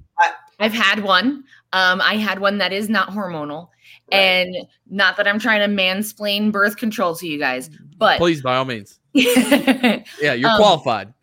I've 0.59 0.73
had 0.73 1.03
one. 1.03 1.43
Um, 1.71 2.01
I 2.01 2.15
had 2.15 2.39
one 2.39 2.57
that 2.57 2.73
is 2.73 2.89
not 2.89 3.09
hormonal, 3.09 3.69
Right. 4.11 4.17
and 4.19 4.55
not 4.89 5.17
that 5.17 5.27
I'm 5.27 5.39
trying 5.39 5.61
to 5.61 5.81
mansplain 5.81 6.51
birth 6.51 6.77
control 6.77 7.15
to 7.15 7.27
you 7.27 7.37
guys, 7.37 7.69
but 7.97 8.17
Please, 8.17 8.41
by 8.41 8.55
all 8.57 8.65
means. 8.65 8.99
Yeah, 9.13 10.33
you're 10.33 10.49
Um, 10.49 10.57
qualified. 10.57 11.13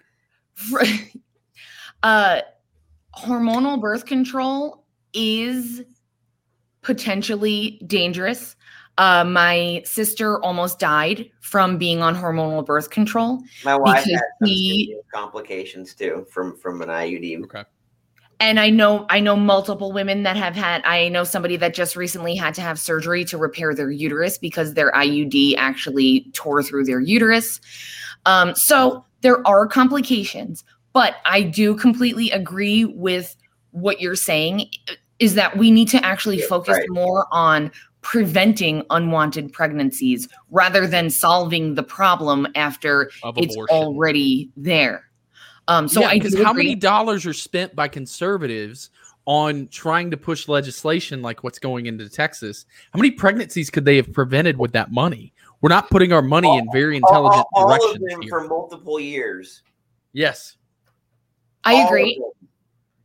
uh, 2.07 2.41
hormonal 3.19 3.81
birth 3.81 4.07
control 4.07 4.85
is 5.13 5.83
potentially 6.83 7.83
dangerous. 7.85 8.55
Uh, 8.97 9.25
my 9.25 9.83
sister 9.85 10.41
almost 10.45 10.79
died 10.79 11.29
from 11.41 11.79
being 11.79 12.03
on 12.03 12.15
hormonal 12.15 12.65
birth 12.65 12.91
control. 12.91 13.43
my 13.65 13.75
wife 13.75 14.05
had 14.05 14.21
some 14.39 14.49
he- 14.49 14.97
complications 15.13 15.95
too 15.95 16.25
from 16.31 16.57
from 16.57 16.81
an 16.81 16.89
IUD. 16.89 17.43
Okay. 17.45 17.65
and 18.39 18.61
I 18.61 18.71
know 18.71 19.07
I 19.11 19.19
know 19.19 19.35
multiple 19.35 19.91
women 19.91 20.23
that 20.23 20.37
have 20.37 20.55
had 20.55 20.83
I 20.85 21.09
know 21.09 21.25
somebody 21.25 21.57
that 21.57 21.75
just 21.75 21.97
recently 21.97 22.37
had 22.37 22.55
to 22.55 22.63
have 22.63 22.79
surgery 22.79 23.25
to 23.27 23.37
repair 23.37 23.75
their 23.75 23.91
uterus 23.91 24.39
because 24.39 24.75
their 24.75 24.93
IUD 24.93 25.57
actually 25.57 26.31
tore 26.35 26.63
through 26.63 26.85
their 26.85 27.01
uterus. 27.01 27.61
Um, 28.27 28.55
so 28.55 29.05
there 29.23 29.47
are 29.47 29.67
complications, 29.67 30.65
but 30.97 31.17
I 31.27 31.43
do 31.43 31.75
completely 31.75 32.31
agree 32.31 32.87
with 32.87 33.37
what 33.73 34.01
you're 34.01 34.17
saying 34.17 34.71
is 35.19 35.35
that 35.35 35.59
we 35.59 35.71
need 35.71 35.89
to 35.89 36.03
actually 36.03 36.41
focus 36.41 36.79
right. 36.79 36.89
more 36.89 37.27
on 37.33 37.71
preventing 38.01 38.83
unwanted 38.89 39.53
pregnancies 39.53 40.27
rather 40.51 40.87
than 40.87 41.11
solving 41.11 41.75
the 41.75 41.83
problem 41.83 42.47
after 42.55 43.11
it's 43.37 43.55
already 43.69 44.51
there. 44.57 45.05
Um, 45.69 45.87
so 45.87 46.01
yeah, 46.01 46.07
I 46.07 46.15
because 46.15 46.35
how 46.35 46.53
agree. 46.53 46.63
many 46.65 46.75
dollars 46.77 47.27
are 47.27 47.35
spent 47.35 47.77
by 47.77 47.89
conservatives 47.89 48.89
on 49.27 49.69
trying 49.69 50.11
to 50.13 50.17
push 50.17 50.49
legislation 50.49 51.21
like 51.21 51.45
what's 51.45 51.59
going 51.59 51.85
into 51.85 52.09
Texas? 52.09 52.65
How 52.95 52.97
many 52.97 53.11
pregnancies 53.11 53.69
could 53.69 53.85
they 53.85 53.97
have 53.97 54.11
prevented 54.15 54.57
with 54.57 54.73
that 54.73 54.91
money? 54.93 55.35
We're 55.61 55.69
not 55.69 55.91
putting 55.91 56.15
our 56.15 56.23
money 56.23 56.57
in 56.57 56.67
very 56.73 56.99
All, 57.03 57.11
intelligent 57.11 57.47
all, 57.53 57.65
all 57.65 57.71
of 57.71 57.81
directions 57.81 58.11
them 58.11 58.23
here. 58.23 58.31
for 58.31 58.49
multiple 58.49 58.99
years. 58.99 59.61
yes. 60.15 60.57
I 61.67 61.75
agree. 61.85 62.23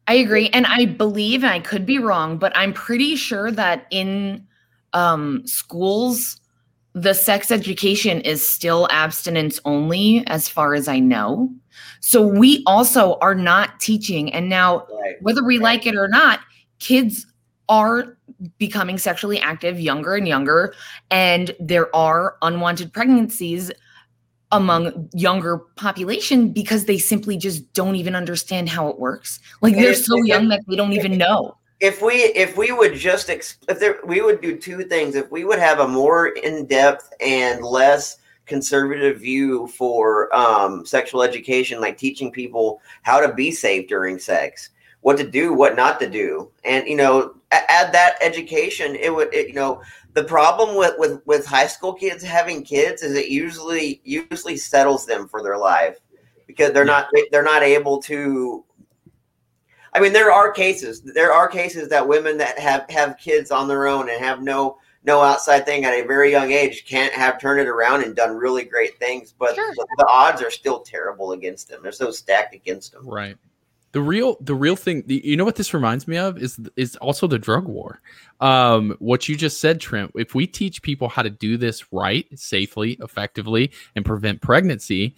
I 0.08 0.14
agree. 0.16 0.50
And 0.50 0.66
I 0.66 0.86
believe, 0.86 1.44
and 1.44 1.52
I 1.52 1.60
could 1.60 1.86
be 1.86 1.98
wrong, 1.98 2.38
but 2.38 2.52
I'm 2.56 2.74
pretty 2.74 3.16
sure 3.16 3.52
that 3.52 3.88
in 3.92 4.46
um, 4.94 5.46
schools, 5.46 6.40
the 6.94 7.14
sex 7.14 7.52
education 7.52 8.20
is 8.22 8.48
still 8.48 8.88
abstinence 8.92 9.60
only, 9.64 10.24
as 10.28 10.50
far 10.50 10.74
as 10.74 10.88
I 10.88 11.00
know. 11.00 11.50
So 12.02 12.22
we 12.26 12.64
also 12.66 13.18
are 13.22 13.36
not 13.36 13.80
teaching. 13.80 14.34
And 14.34 14.50
now, 14.50 14.86
Right. 15.02 15.16
whether 15.22 15.44
we 15.44 15.58
Right. 15.58 15.64
like 15.64 15.88
it 15.88 15.96
or 15.96 16.10
not, 16.10 16.42
kids 16.80 17.26
are 17.70 18.18
becoming 18.58 18.98
sexually 18.98 19.40
active 19.40 19.80
younger 19.80 20.16
and 20.16 20.28
younger. 20.28 20.74
And 21.10 21.56
there 21.60 21.96
are 21.96 22.36
unwanted 22.42 22.92
pregnancies 22.92 23.72
among 24.52 25.10
younger 25.14 25.58
population 25.58 26.50
because 26.50 26.86
they 26.86 26.98
simply 26.98 27.38
just 27.38 27.72
don't 27.74 27.96
even 27.96 28.16
understand 28.16 28.70
how 28.70 28.88
it 28.90 29.00
works. 29.00 29.40
Like 29.62 29.76
they're 29.76 29.94
so 29.94 30.16
young 30.24 30.50
that 30.50 30.62
they 30.68 30.76
don't 30.76 30.94
even 30.94 31.18
know. 31.18 31.58
if 31.82 32.02
we 32.02 32.14
if 32.14 32.56
we 32.56 32.72
would 32.72 32.94
just 32.94 33.30
ex- 33.30 33.58
if 33.68 33.80
there 33.80 34.00
we 34.06 34.22
would 34.22 34.40
do 34.40 34.56
two 34.56 34.84
things 34.84 35.16
if 35.16 35.30
we 35.32 35.44
would 35.44 35.60
have 35.60 35.80
a 35.80 35.88
more 35.88 36.28
in-depth 36.28 37.12
and 37.20 37.66
less 37.66 38.18
conservative 38.46 39.20
view 39.20 39.68
for 39.68 40.34
um, 40.36 40.86
sexual 40.86 41.24
education 41.24 41.82
like 41.82 41.98
teaching 41.98 42.32
people 42.32 42.80
how 43.02 43.20
to 43.20 43.34
be 43.34 43.50
safe 43.52 43.88
during 43.88 44.20
sex 44.20 44.70
what 45.02 45.18
to 45.18 45.28
do 45.28 45.54
what 45.54 45.76
not 45.76 46.00
to 46.00 46.08
do 46.08 46.50
and 46.64 46.88
you 46.88 46.96
know 46.96 47.34
add 47.52 47.92
that 47.92 48.16
education 48.22 48.96
it 48.96 49.14
would 49.14 49.34
it, 49.34 49.48
you 49.48 49.54
know 49.56 49.82
the 50.14 50.24
problem 50.24 50.76
with, 50.76 50.96
with 50.98 51.22
with 51.26 51.46
high 51.46 51.68
school 51.68 51.94
kids 51.94 52.24
having 52.24 52.64
kids 52.64 53.02
is 53.02 53.16
it 53.16 53.30
usually 53.30 54.02
usually 54.04 54.58
settles 54.58 55.06
them 55.06 55.28
for 55.28 55.42
their 55.42 55.58
life 55.58 56.00
because 56.48 56.74
they're 56.74 56.86
not 56.86 57.08
they're 57.32 57.44
not 57.44 57.64
able 57.64 58.02
to 58.04 58.66
I 59.94 60.00
mean, 60.00 60.14
there 60.14 60.32
are 60.32 60.52
cases. 60.52 61.02
There 61.02 61.34
are 61.34 61.48
cases 61.48 61.90
that 61.90 62.08
women 62.08 62.38
that 62.38 62.58
have 62.60 62.90
have 62.90 63.18
kids 63.18 63.52
on 63.52 63.68
their 63.68 63.88
own 63.88 64.10
and 64.10 64.24
have 64.24 64.42
no 64.42 64.78
no 65.04 65.22
outside 65.22 65.66
thing 65.66 65.84
at 65.84 65.94
a 65.94 66.06
very 66.06 66.32
young 66.32 66.52
age 66.52 66.86
can't 66.86 67.14
have 67.14 67.40
turned 67.40 67.60
it 67.60 67.68
around 67.68 68.04
and 68.04 68.16
done 68.16 68.36
really 68.36 68.64
great 68.64 68.98
things. 69.00 69.34
But 69.38 69.56
Sure. 69.56 69.74
the, 69.76 69.88
the 69.98 70.08
odds 70.08 70.42
are 70.42 70.52
still 70.52 70.80
terrible 70.80 71.32
against 71.32 71.70
them. 71.70 71.82
They're 71.82 71.92
so 71.92 72.12
stacked 72.12 72.54
against 72.54 72.94
them. 72.94 73.08
Right. 73.08 73.36
The 73.94 74.02
real 74.02 74.38
the 74.40 74.56
real 74.56 74.76
thing 74.76 75.04
you 75.08 75.36
know 75.36 75.44
what 75.44 75.56
this 75.56 75.74
reminds 75.74 76.08
me 76.08 76.18
of 76.18 76.38
is 76.38 76.60
is 76.78 76.96
also 76.98 77.28
the 77.28 77.40
drug 77.40 77.68
war. 77.68 78.02
Um 78.40 78.96
what 79.00 79.28
you 79.28 79.36
just 79.36 79.60
said 79.60 79.82
Trent, 79.82 80.12
if 80.16 80.34
we 80.34 80.48
teach 80.48 80.82
people 80.82 81.10
how 81.10 81.22
to 81.22 81.30
do 81.30 81.58
this 81.58 81.92
right, 81.92 82.28
safely, 82.40 82.98
effectively 83.02 83.72
and 83.96 84.06
prevent 84.06 84.42
pregnancy, 84.42 85.16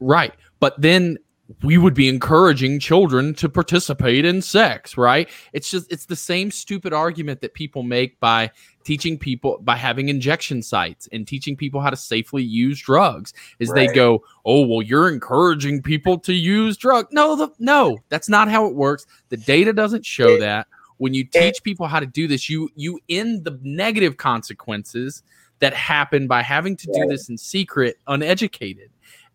right. 0.00 0.34
But 0.60 0.80
then 0.80 1.18
we 1.62 1.78
would 1.78 1.94
be 1.94 2.08
encouraging 2.08 2.78
children 2.78 3.34
to 3.34 3.48
participate 3.48 4.24
in 4.24 4.42
sex, 4.42 4.96
right? 4.96 5.28
It's 5.52 5.70
just 5.70 5.90
it's 5.92 6.06
the 6.06 6.16
same 6.16 6.50
stupid 6.50 6.92
argument 6.92 7.40
that 7.40 7.54
people 7.54 7.82
make 7.82 8.18
by 8.20 8.50
teaching 8.84 9.18
people 9.18 9.58
by 9.62 9.76
having 9.76 10.08
injection 10.08 10.62
sites 10.62 11.08
and 11.12 11.26
teaching 11.26 11.56
people 11.56 11.80
how 11.80 11.90
to 11.90 11.96
safely 11.96 12.42
use 12.42 12.80
drugs 12.80 13.32
is 13.58 13.70
they 13.72 13.86
go, 13.88 14.24
"Oh, 14.44 14.66
well 14.66 14.82
you're 14.82 15.08
encouraging 15.08 15.82
people 15.82 16.18
to 16.20 16.32
use 16.32 16.76
drug." 16.76 17.06
No, 17.12 17.36
the, 17.36 17.48
no, 17.58 17.98
that's 18.08 18.28
not 18.28 18.48
how 18.48 18.66
it 18.66 18.74
works. 18.74 19.06
The 19.28 19.36
data 19.36 19.72
doesn't 19.72 20.06
show 20.06 20.38
that. 20.38 20.66
When 20.98 21.14
you 21.14 21.24
teach 21.24 21.62
people 21.64 21.86
how 21.86 21.98
to 21.98 22.06
do 22.06 22.28
this, 22.28 22.48
you 22.48 22.70
you 22.76 23.00
end 23.08 23.44
the 23.44 23.58
negative 23.62 24.16
consequences 24.16 25.22
that 25.58 25.74
happen 25.74 26.26
by 26.26 26.42
having 26.42 26.76
to 26.76 26.86
do 26.92 27.06
this 27.06 27.28
in 27.28 27.38
secret, 27.38 27.96
uneducated. 28.08 28.90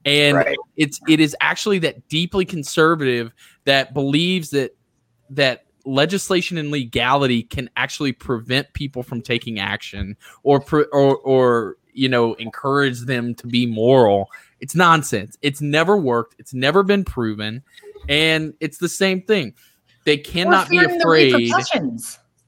And 0.07 0.37
right. 0.37 0.57
it's 0.77 0.99
it 1.07 1.19
is 1.19 1.35
actually 1.41 1.79
that 1.79 2.07
deeply 2.07 2.45
conservative 2.45 3.33
that 3.65 3.93
believes 3.93 4.51
that 4.51 4.71
that 5.31 5.65
legislation 5.85 6.57
and 6.57 6.71
legality 6.71 7.43
can 7.43 7.69
actually 7.75 8.13
prevent 8.13 8.71
people 8.73 9.03
from 9.03 9.21
taking 9.21 9.59
action 9.59 10.15
or 10.43 10.59
pre- 10.59 10.85
or 10.93 11.17
or 11.17 11.77
you 11.93 12.07
know 12.07 12.35
encourage 12.35 13.01
them 13.01 13.35
to 13.35 13.47
be 13.47 13.65
moral. 13.65 14.29
It's 14.61 14.75
nonsense. 14.75 15.37
It's 15.41 15.61
never 15.61 15.97
worked. 15.97 16.35
It's 16.39 16.53
never 16.53 16.83
been 16.83 17.03
proven. 17.03 17.61
And 18.07 18.53
it's 18.59 18.77
the 18.77 18.89
same 18.89 19.21
thing. 19.21 19.53
They 20.05 20.17
cannot 20.17 20.69
be 20.69 20.77
afraid 20.77 21.51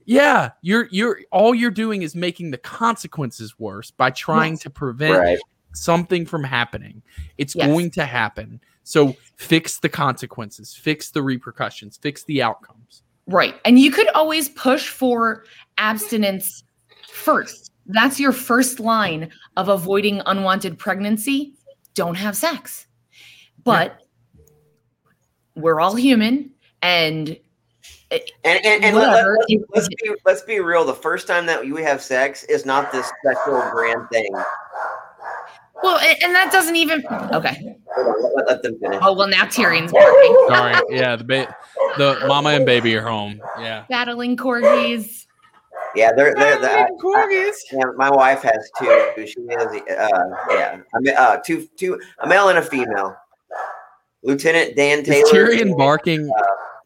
yeah. 0.10 0.50
You're 0.64 0.88
you're 0.90 1.20
all 1.32 1.54
you're 1.54 1.70
doing 1.70 2.02
is 2.02 2.16
making 2.16 2.50
the 2.50 2.58
consequences 2.58 3.60
worse 3.60 3.92
by 3.92 4.10
trying 4.10 4.54
Yes. 4.54 4.62
to 4.62 4.70
prevent 4.72 5.20
Right. 5.20 5.40
Something 5.74 6.26
from 6.26 6.44
happening. 6.44 7.02
It's 7.38 7.56
Yes. 7.56 7.68
going 7.68 7.92
to 7.92 8.06
happen. 8.06 8.60
So 8.84 9.16
fix 9.36 9.80
the 9.80 9.90
consequences, 9.90 10.74
fix 10.76 11.12
the 11.12 11.22
repercussions, 11.22 11.98
fix 11.98 12.24
the 12.24 12.42
outcomes. 12.42 13.04
Right. 13.28 13.56
And 13.66 13.78
you 13.78 13.92
could 13.92 14.08
always 14.10 14.50
push 14.50 14.88
for 14.90 15.46
abstinence 15.78 16.64
first. 17.08 17.72
That's 17.86 18.20
your 18.20 18.32
first 18.32 18.80
line 18.80 19.30
of 19.58 19.68
avoiding 19.70 20.22
unwanted 20.26 20.78
pregnancy. 20.80 21.54
Don't 21.94 22.16
have 22.16 22.36
sex. 22.36 22.88
But 23.64 24.00
we're 25.56 25.80
all 25.80 25.96
human 25.96 26.52
and 26.82 27.38
And 28.12 28.22
and, 28.44 28.84
and 28.84 28.96
let, 28.96 29.10
Whatever. 29.10 29.38
us 29.38 29.46
let's 29.76 29.88
be 29.88 30.12
let's 30.26 30.42
be 30.42 30.60
real. 30.62 30.84
The 30.86 30.94
first 30.96 31.28
time 31.28 31.46
that 31.46 31.62
we 31.64 31.84
have 31.84 32.02
sex 32.02 32.44
is 32.46 32.66
not 32.66 32.92
this 32.92 33.12
special 33.24 33.62
grand 33.72 34.10
thing. 34.12 34.30
Well 35.84 35.98
and, 36.00 36.24
and 36.24 36.36
that 36.36 36.52
doesn't 36.52 36.76
even 36.76 37.04
okay. 37.34 37.76
Let, 38.36 38.48
let 38.48 38.62
them 38.64 38.78
finish. 38.80 39.00
Oh 39.02 39.14
well 39.14 39.28
now 39.28 39.46
Tyrion's 39.46 39.92
barking. 39.92 40.46
Sorry. 40.48 40.76
yeah, 40.90 41.16
the 41.16 41.24
ba- 41.24 41.56
the 41.98 42.20
mama 42.28 42.50
and 42.50 42.66
baby 42.66 42.96
are 42.96 43.08
home. 43.08 43.42
Yeah. 43.60 43.86
Battling 43.90 44.38
corgis. 44.38 45.26
Yeah, 45.96 46.12
they're 46.16 46.36
they're. 46.36 46.60
they're 46.60 46.86
I- 46.88 46.90
corgis. 47.04 47.56
Yeah, 47.72 47.86
my 47.98 48.10
wife 48.12 48.42
has 48.44 48.70
two. 48.80 49.12
She 49.26 49.36
has 49.58 49.68
uh, 49.68 50.30
yeah, 50.52 50.80
I 50.94 51.00
mean, 51.00 51.16
uh, 51.18 51.38
two, 51.46 51.68
two, 51.78 52.00
a 52.20 52.28
male 52.28 52.50
and 52.50 52.60
a 52.60 52.62
female. 52.62 53.16
Lieutenant 54.22 54.76
Dan 54.76 55.04
Taylor. 55.04 55.24
Is 55.24 55.32
Tyrion 55.62 55.78
barking 55.78 56.30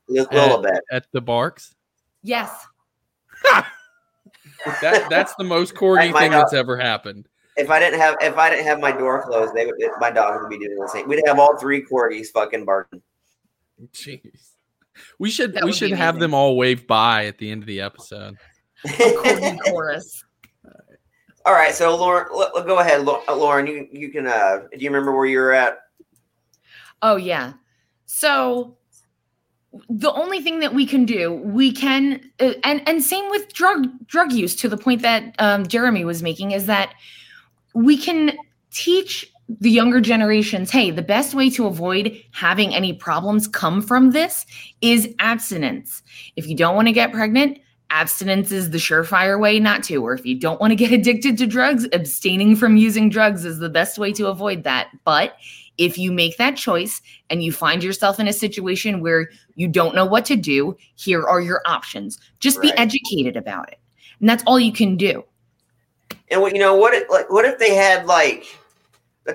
Lil- 0.08 0.28
Lilibet. 0.28 0.78
at 0.92 1.06
the 1.12 1.20
barks? 1.22 1.74
Yes. 2.22 2.50
That 4.82 5.08
that's 5.10 5.36
the 5.36 5.44
most 5.44 5.76
corgi 5.76 6.12
My 6.14 6.22
thing 6.22 6.32
dog- 6.32 6.42
that's 6.44 6.54
ever 6.54 6.78
happened. 6.78 7.28
If 7.56 7.70
I 7.70 7.80
didn't 7.80 8.00
have, 8.00 8.16
if 8.22 8.38
I 8.38 8.50
didn't 8.50 8.66
have 8.66 8.80
my 8.80 8.92
door 8.92 9.24
closed, 9.24 9.54
they 9.54 9.66
would, 9.66 9.76
my 10.00 10.10
dog 10.12 10.42
would 10.42 10.50
be 10.50 10.58
doing 10.58 10.78
the 10.80 10.88
same. 10.88 11.08
We'd 11.08 11.22
have 11.28 11.40
all 11.40 11.56
three 11.58 11.84
corgis 11.84 12.28
fucking 12.34 12.66
barking. 12.66 13.02
Jeez. 13.94 14.50
We 15.20 15.30
should 15.30 15.54
That 15.54 15.64
we 15.66 15.74
should 15.74 15.92
have 15.92 16.16
amazing. 16.16 16.20
them 16.22 16.34
all 16.34 16.56
wave 16.58 16.88
by 16.88 17.26
at 17.26 17.38
the 17.38 17.52
end 17.52 17.64
of 17.64 17.68
the 17.68 17.82
episode. 17.82 18.38
chorus. 19.66 20.24
All 21.46 21.54
right, 21.54 21.74
so 21.76 21.94
Lauren, 21.98 22.28
l- 22.32 22.52
l- 22.56 22.64
go 22.64 22.80
ahead, 22.80 23.04
Lau- 23.04 23.22
uh, 23.28 23.36
Lauren. 23.36 23.68
You 23.68 23.86
you 23.92 24.10
can. 24.10 24.28
Uh, 24.28 24.60
do 24.72 24.78
you 24.80 24.90
remember 24.90 25.12
where 25.14 25.26
you 25.26 25.40
were 25.40 25.52
at? 25.52 25.78
Oh 27.02 27.18
yeah. 27.18 27.54
So 28.06 28.78
the 29.90 30.14
only 30.14 30.40
thing 30.40 30.62
that 30.62 30.74
we 30.74 30.86
can 30.86 31.04
do, 31.04 31.34
we 31.34 31.74
can, 31.74 32.22
uh, 32.40 32.54
and 32.64 32.88
and 32.88 33.04
same 33.04 33.30
with 33.30 33.52
drug 33.52 33.88
drug 34.08 34.32
use. 34.32 34.56
To 34.58 34.70
the 34.70 34.78
point 34.78 35.02
that 35.02 35.36
um, 35.38 35.68
Jeremy 35.68 36.06
was 36.06 36.24
making 36.24 36.52
is 36.52 36.66
that 36.68 36.94
we 37.74 37.98
can 37.98 38.38
teach 38.72 39.30
the 39.60 39.70
younger 39.70 40.00
generations, 40.00 40.72
hey, 40.72 40.90
the 40.90 41.02
best 41.02 41.34
way 41.34 41.50
to 41.52 41.68
avoid 41.68 42.18
having 42.32 42.74
any 42.74 42.94
problems 42.94 43.48
come 43.48 43.82
from 43.82 44.12
this 44.12 44.46
is 44.82 45.14
abstinence. 45.20 46.02
If 46.36 46.48
you 46.48 46.56
don't 46.56 46.76
want 46.76 46.88
to 46.88 46.94
get 46.94 47.12
pregnant, 47.12 47.60
abstinence 47.90 48.52
is 48.52 48.72
the 48.72 48.78
surefire 48.78 49.40
way 49.40 49.60
not 49.60 49.84
to. 49.84 49.98
Or 49.98 50.14
if 50.14 50.26
you 50.26 50.40
don't 50.40 50.60
want 50.62 50.72
to 50.72 50.76
get 50.76 50.92
addicted 51.00 51.38
to 51.38 51.48
drugs, 51.48 51.88
abstaining 51.94 52.56
from 52.56 52.78
using 52.78 53.10
drugs 53.10 53.46
is 53.46 53.60
the 53.60 53.70
best 53.70 53.98
way 53.98 54.12
to 54.14 54.28
avoid 54.28 54.64
that. 54.64 54.88
But 55.04 55.36
if 55.78 55.98
you 55.98 56.12
make 56.12 56.38
that 56.38 56.56
choice 56.56 57.02
and 57.30 57.44
you 57.44 57.52
find 57.52 57.84
yourself 57.84 58.20
in 58.20 58.28
a 58.28 58.34
situation 58.34 59.02
where 59.02 59.30
you 59.56 59.68
don't 59.68 59.96
know 59.96 60.06
what 60.06 60.26
to 60.26 60.36
do, 60.36 60.78
here 60.96 61.24
are 61.24 61.42
your 61.42 61.62
options. 61.66 62.20
Just 62.40 62.62
be 62.62 62.72
educated 62.78 63.36
about 63.36 63.72
it. 63.72 63.80
And 64.20 64.30
that's 64.30 64.44
all 64.46 64.60
you 64.60 64.72
can 64.72 64.96
do. 64.96 65.24
And 66.34 66.42
what 66.42 66.54
you 66.54 66.60
know, 66.60 66.76
what 66.76 66.96
if 66.96 67.08
like 67.10 67.30
what 67.32 67.46
if 67.46 67.60
they 67.60 67.76
had 67.76 68.08
like 68.08 68.58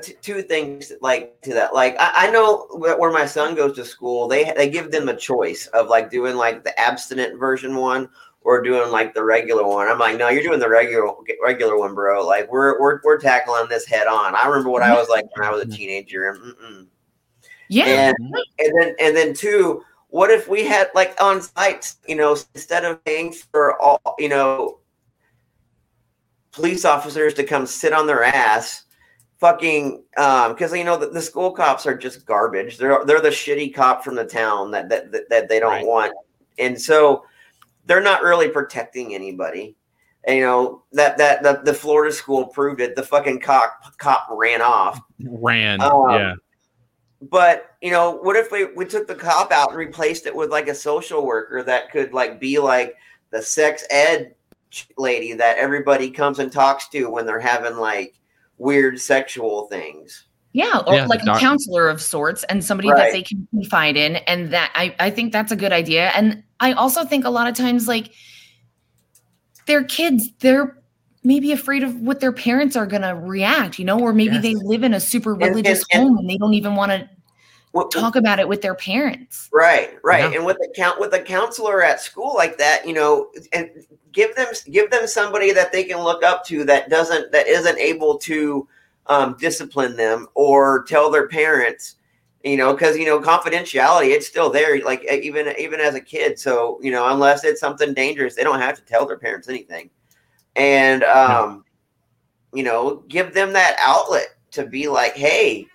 t- 0.02 0.16
two 0.20 0.42
things 0.42 0.92
like 1.00 1.40
to 1.42 1.54
that? 1.54 1.72
Like 1.72 1.94
I, 2.00 2.26
I 2.26 2.30
know 2.30 2.66
where 2.72 2.98
where 2.98 3.12
my 3.12 3.24
son 3.24 3.54
goes 3.54 3.76
to 3.76 3.84
school, 3.84 4.26
they 4.26 4.52
they 4.56 4.68
give 4.68 4.90
them 4.90 5.08
a 5.08 5.16
choice 5.16 5.68
of 5.68 5.87
like 5.87 6.11
doing 6.11 6.34
like 6.34 6.64
the 6.64 6.78
abstinent 6.78 7.38
version 7.38 7.76
one 7.76 8.08
or 8.40 8.62
doing 8.62 8.90
like 8.90 9.14
the 9.14 9.22
regular 9.22 9.64
one. 9.64 9.87
I'm 9.87 10.00
like, 10.00 10.18
no, 10.18 10.28
you're 10.28 10.42
doing 10.42 10.58
the 10.58 10.68
regular 10.68 11.12
regular 11.40 11.78
one, 11.78 11.94
bro. 11.94 12.26
Like 12.26 12.50
we're 12.50 12.80
we're 12.80 13.00
we're 13.04 13.18
tackling 13.18 13.68
this 13.68 13.87
head 13.87 14.08
on. 14.08 14.34
I 14.34 14.48
remember 14.48 14.70
what 14.70 14.82
I 14.82 14.94
was 14.94 15.08
like 15.08 15.24
when 15.37 15.46
I 15.46 15.52
was 15.52 15.62
a 15.62 15.66
mm-hmm. 15.66 15.76
teenager. 15.76 16.34
Mm-mm. 16.34 16.87
Yeah. 17.68 17.84
And 17.84 18.16
mm-hmm. 18.18 18.34
and 18.58 18.82
then 18.82 18.94
and 18.98 19.16
then 19.16 19.34
two, 19.34 19.84
what 20.08 20.32
if 20.32 20.48
we 20.48 20.64
had 20.64 20.88
like 20.96 21.14
on 21.22 21.42
sites, 21.42 21.98
you 22.08 22.16
know, 22.16 22.37
instead 22.56 22.84
of 22.84 23.04
paying 23.04 23.32
for 23.32 23.80
all, 23.80 24.16
you 24.18 24.28
know, 24.28 24.80
police 26.59 26.85
officers 26.85 27.35
to 27.35 27.44
come 27.44 27.66
sit 27.66 27.92
on 27.92 28.07
their 28.07 28.25
ass, 28.25 28.85
fucking, 29.38 30.03
um, 30.16 30.53
because 30.53 30.75
you 30.75 30.83
know 30.85 30.97
the, 30.97 31.07
the 31.07 31.23
school 31.23 31.53
cops 31.53 31.87
are 31.87 31.97
just 31.97 32.27
garbage. 32.27 32.77
They're 32.79 33.05
they're 33.05 33.21
the 33.21 33.29
shitty 33.29 33.73
cop 33.73 34.03
from 34.03 34.16
the 34.16 34.25
town 34.25 34.73
that 34.73 34.88
that 34.88 35.12
that, 35.12 35.29
that 35.31 35.49
they 35.49 35.61
don't 35.61 35.71
Right. 35.71 35.87
want, 35.87 36.12
and 36.59 36.81
so 36.81 37.25
they're 37.87 38.03
not 38.03 38.23
really 38.23 38.49
protecting 38.49 39.14
anybody. 39.14 39.77
And, 40.25 40.37
you 40.37 40.42
know 40.42 40.83
that 40.92 41.16
that 41.18 41.42
the, 41.44 41.61
the 41.64 41.73
Florida 41.73 42.12
school 42.12 42.47
proved 42.49 42.81
it. 42.81 42.97
The 42.97 43.05
fucking 43.05 43.40
cop 43.40 43.97
cop 43.99 44.27
ran 44.31 44.61
off. 44.61 45.01
Ran. 45.25 45.81
Um, 45.81 46.11
yeah. 46.11 46.35
But 47.23 47.77
you 47.81 47.92
know, 47.92 48.16
what 48.16 48.37
if 48.37 48.51
we, 48.51 48.66
we 48.75 48.85
took 48.85 49.07
the 49.07 49.14
cop 49.14 49.53
out 49.53 49.68
and 49.71 49.79
replaced 49.79 50.27
it 50.27 50.35
with 50.35 50.51
like 50.51 50.68
a 50.68 50.75
social 50.75 51.25
worker 51.25 51.62
that 51.62 51.90
could 51.92 52.12
like 52.12 52.40
be 52.40 52.59
like 52.59 52.97
the 53.31 53.40
sex 53.40 53.85
ed 53.90 54.35
lady 54.96 55.33
that 55.35 55.59
everybody 55.59 56.11
comes 56.11 56.38
and 56.38 56.50
talks 56.52 56.88
to 56.88 57.07
when 57.11 57.26
they're 57.26 57.40
having 57.40 57.76
like 57.76 58.18
weird 58.59 59.00
sexual 59.00 59.66
things. 59.68 60.24
Yeah, 60.52 60.83
or 60.87 60.94
Yeah, 60.94 61.07
like 61.07 61.22
a 61.22 61.38
counselor 61.38 61.88
of 61.88 62.00
sorts 62.00 62.42
and 62.44 62.64
somebody 62.64 62.90
Right. 62.90 62.96
that 62.98 63.12
they 63.12 63.22
can 63.22 63.46
confide 63.50 63.96
in. 63.96 64.16
And 64.16 64.50
that 64.52 64.72
I, 64.74 64.94
I 64.98 65.11
think 65.11 65.33
that's 65.33 65.52
a 65.52 65.57
good 65.57 65.72
idea. 65.72 66.09
And 66.14 66.42
I 66.61 66.72
also 66.72 67.04
think 67.04 67.24
a 67.24 67.31
lot 67.31 67.46
of 67.48 67.54
times, 67.54 67.87
like, 67.87 68.12
their 69.66 69.85
kids, 69.85 70.31
they're 70.40 70.76
maybe 71.22 71.52
afraid 71.52 71.83
of 71.83 71.94
what 72.00 72.20
their 72.20 72.33
parents 72.33 72.74
are 72.76 72.87
going 72.87 73.02
to 73.02 73.14
react, 73.14 73.78
you 73.78 73.85
know, 73.85 74.00
or 74.00 74.12
maybe 74.14 74.35
Yes. 74.35 74.42
they 74.42 74.54
live 74.54 74.83
in 74.83 74.94
a 74.94 75.00
super 75.00 75.33
and- 75.35 75.42
religious 75.42 75.85
and- 75.92 76.04
home 76.04 76.18
and 76.18 76.28
they 76.31 76.38
don't 76.38 76.54
even 76.54 76.74
want 76.74 76.90
to 76.92 77.09
What, 77.72 77.90
talk 77.90 78.16
about 78.16 78.38
it 78.38 78.48
with 78.48 78.62
their 78.62 78.74
parents. 78.74 79.48
Right, 79.52 79.90
right. 80.02 80.31
Yeah. 80.33 80.38
And 80.38 80.46
with 80.46 80.57
the 80.57 80.72
count 80.74 80.98
with 80.98 81.12
a 81.12 81.20
counselor 81.20 81.83
at 81.83 82.00
school 82.00 82.35
like 82.35 82.57
that, 82.59 82.87
you 82.87 82.94
know, 82.94 83.28
and 83.52 83.68
give 84.18 84.35
them 84.35 84.48
give 84.72 84.90
them 84.90 85.07
somebody 85.07 85.52
that 85.52 85.70
they 85.70 85.85
can 85.85 85.98
look 86.02 86.24
up 86.24 86.44
to 86.44 86.64
that 86.64 86.90
doesn't 86.90 87.31
that 87.31 87.46
isn't 87.46 87.78
able 87.78 88.18
to 88.18 88.66
um, 89.07 89.37
discipline 89.38 89.94
them 89.96 90.26
or 90.35 90.83
tell 90.88 91.09
their 91.09 91.28
parents, 91.28 91.94
you 92.42 92.57
know, 92.57 92.72
because 92.72 92.96
you 92.96 93.07
know 93.07 93.20
confidentiality 93.20 94.09
it's 94.09 94.26
still 94.26 94.50
there, 94.50 94.83
like 94.83 95.04
even 95.04 95.54
even 95.57 95.78
as 95.78 95.94
a 95.94 96.00
kid. 96.00 96.37
So 96.37 96.81
you 96.83 96.90
know, 96.90 97.07
unless 97.12 97.44
it's 97.44 97.61
something 97.61 97.94
dangerous, 97.94 98.35
they 98.35 98.42
don't 98.42 98.59
have 98.61 98.74
to 98.76 98.83
tell 98.83 99.07
their 99.07 99.18
parents 99.18 99.48
anything, 99.48 99.88
and 100.57 101.04
um, 101.04 101.64
you 102.52 102.64
know, 102.64 103.04
give 103.07 103.33
them 103.35 103.52
that 103.52 103.76
outlet 103.78 104.35
to 104.50 104.66
be 104.66 104.88
like, 104.88 105.14
hey 105.14 105.68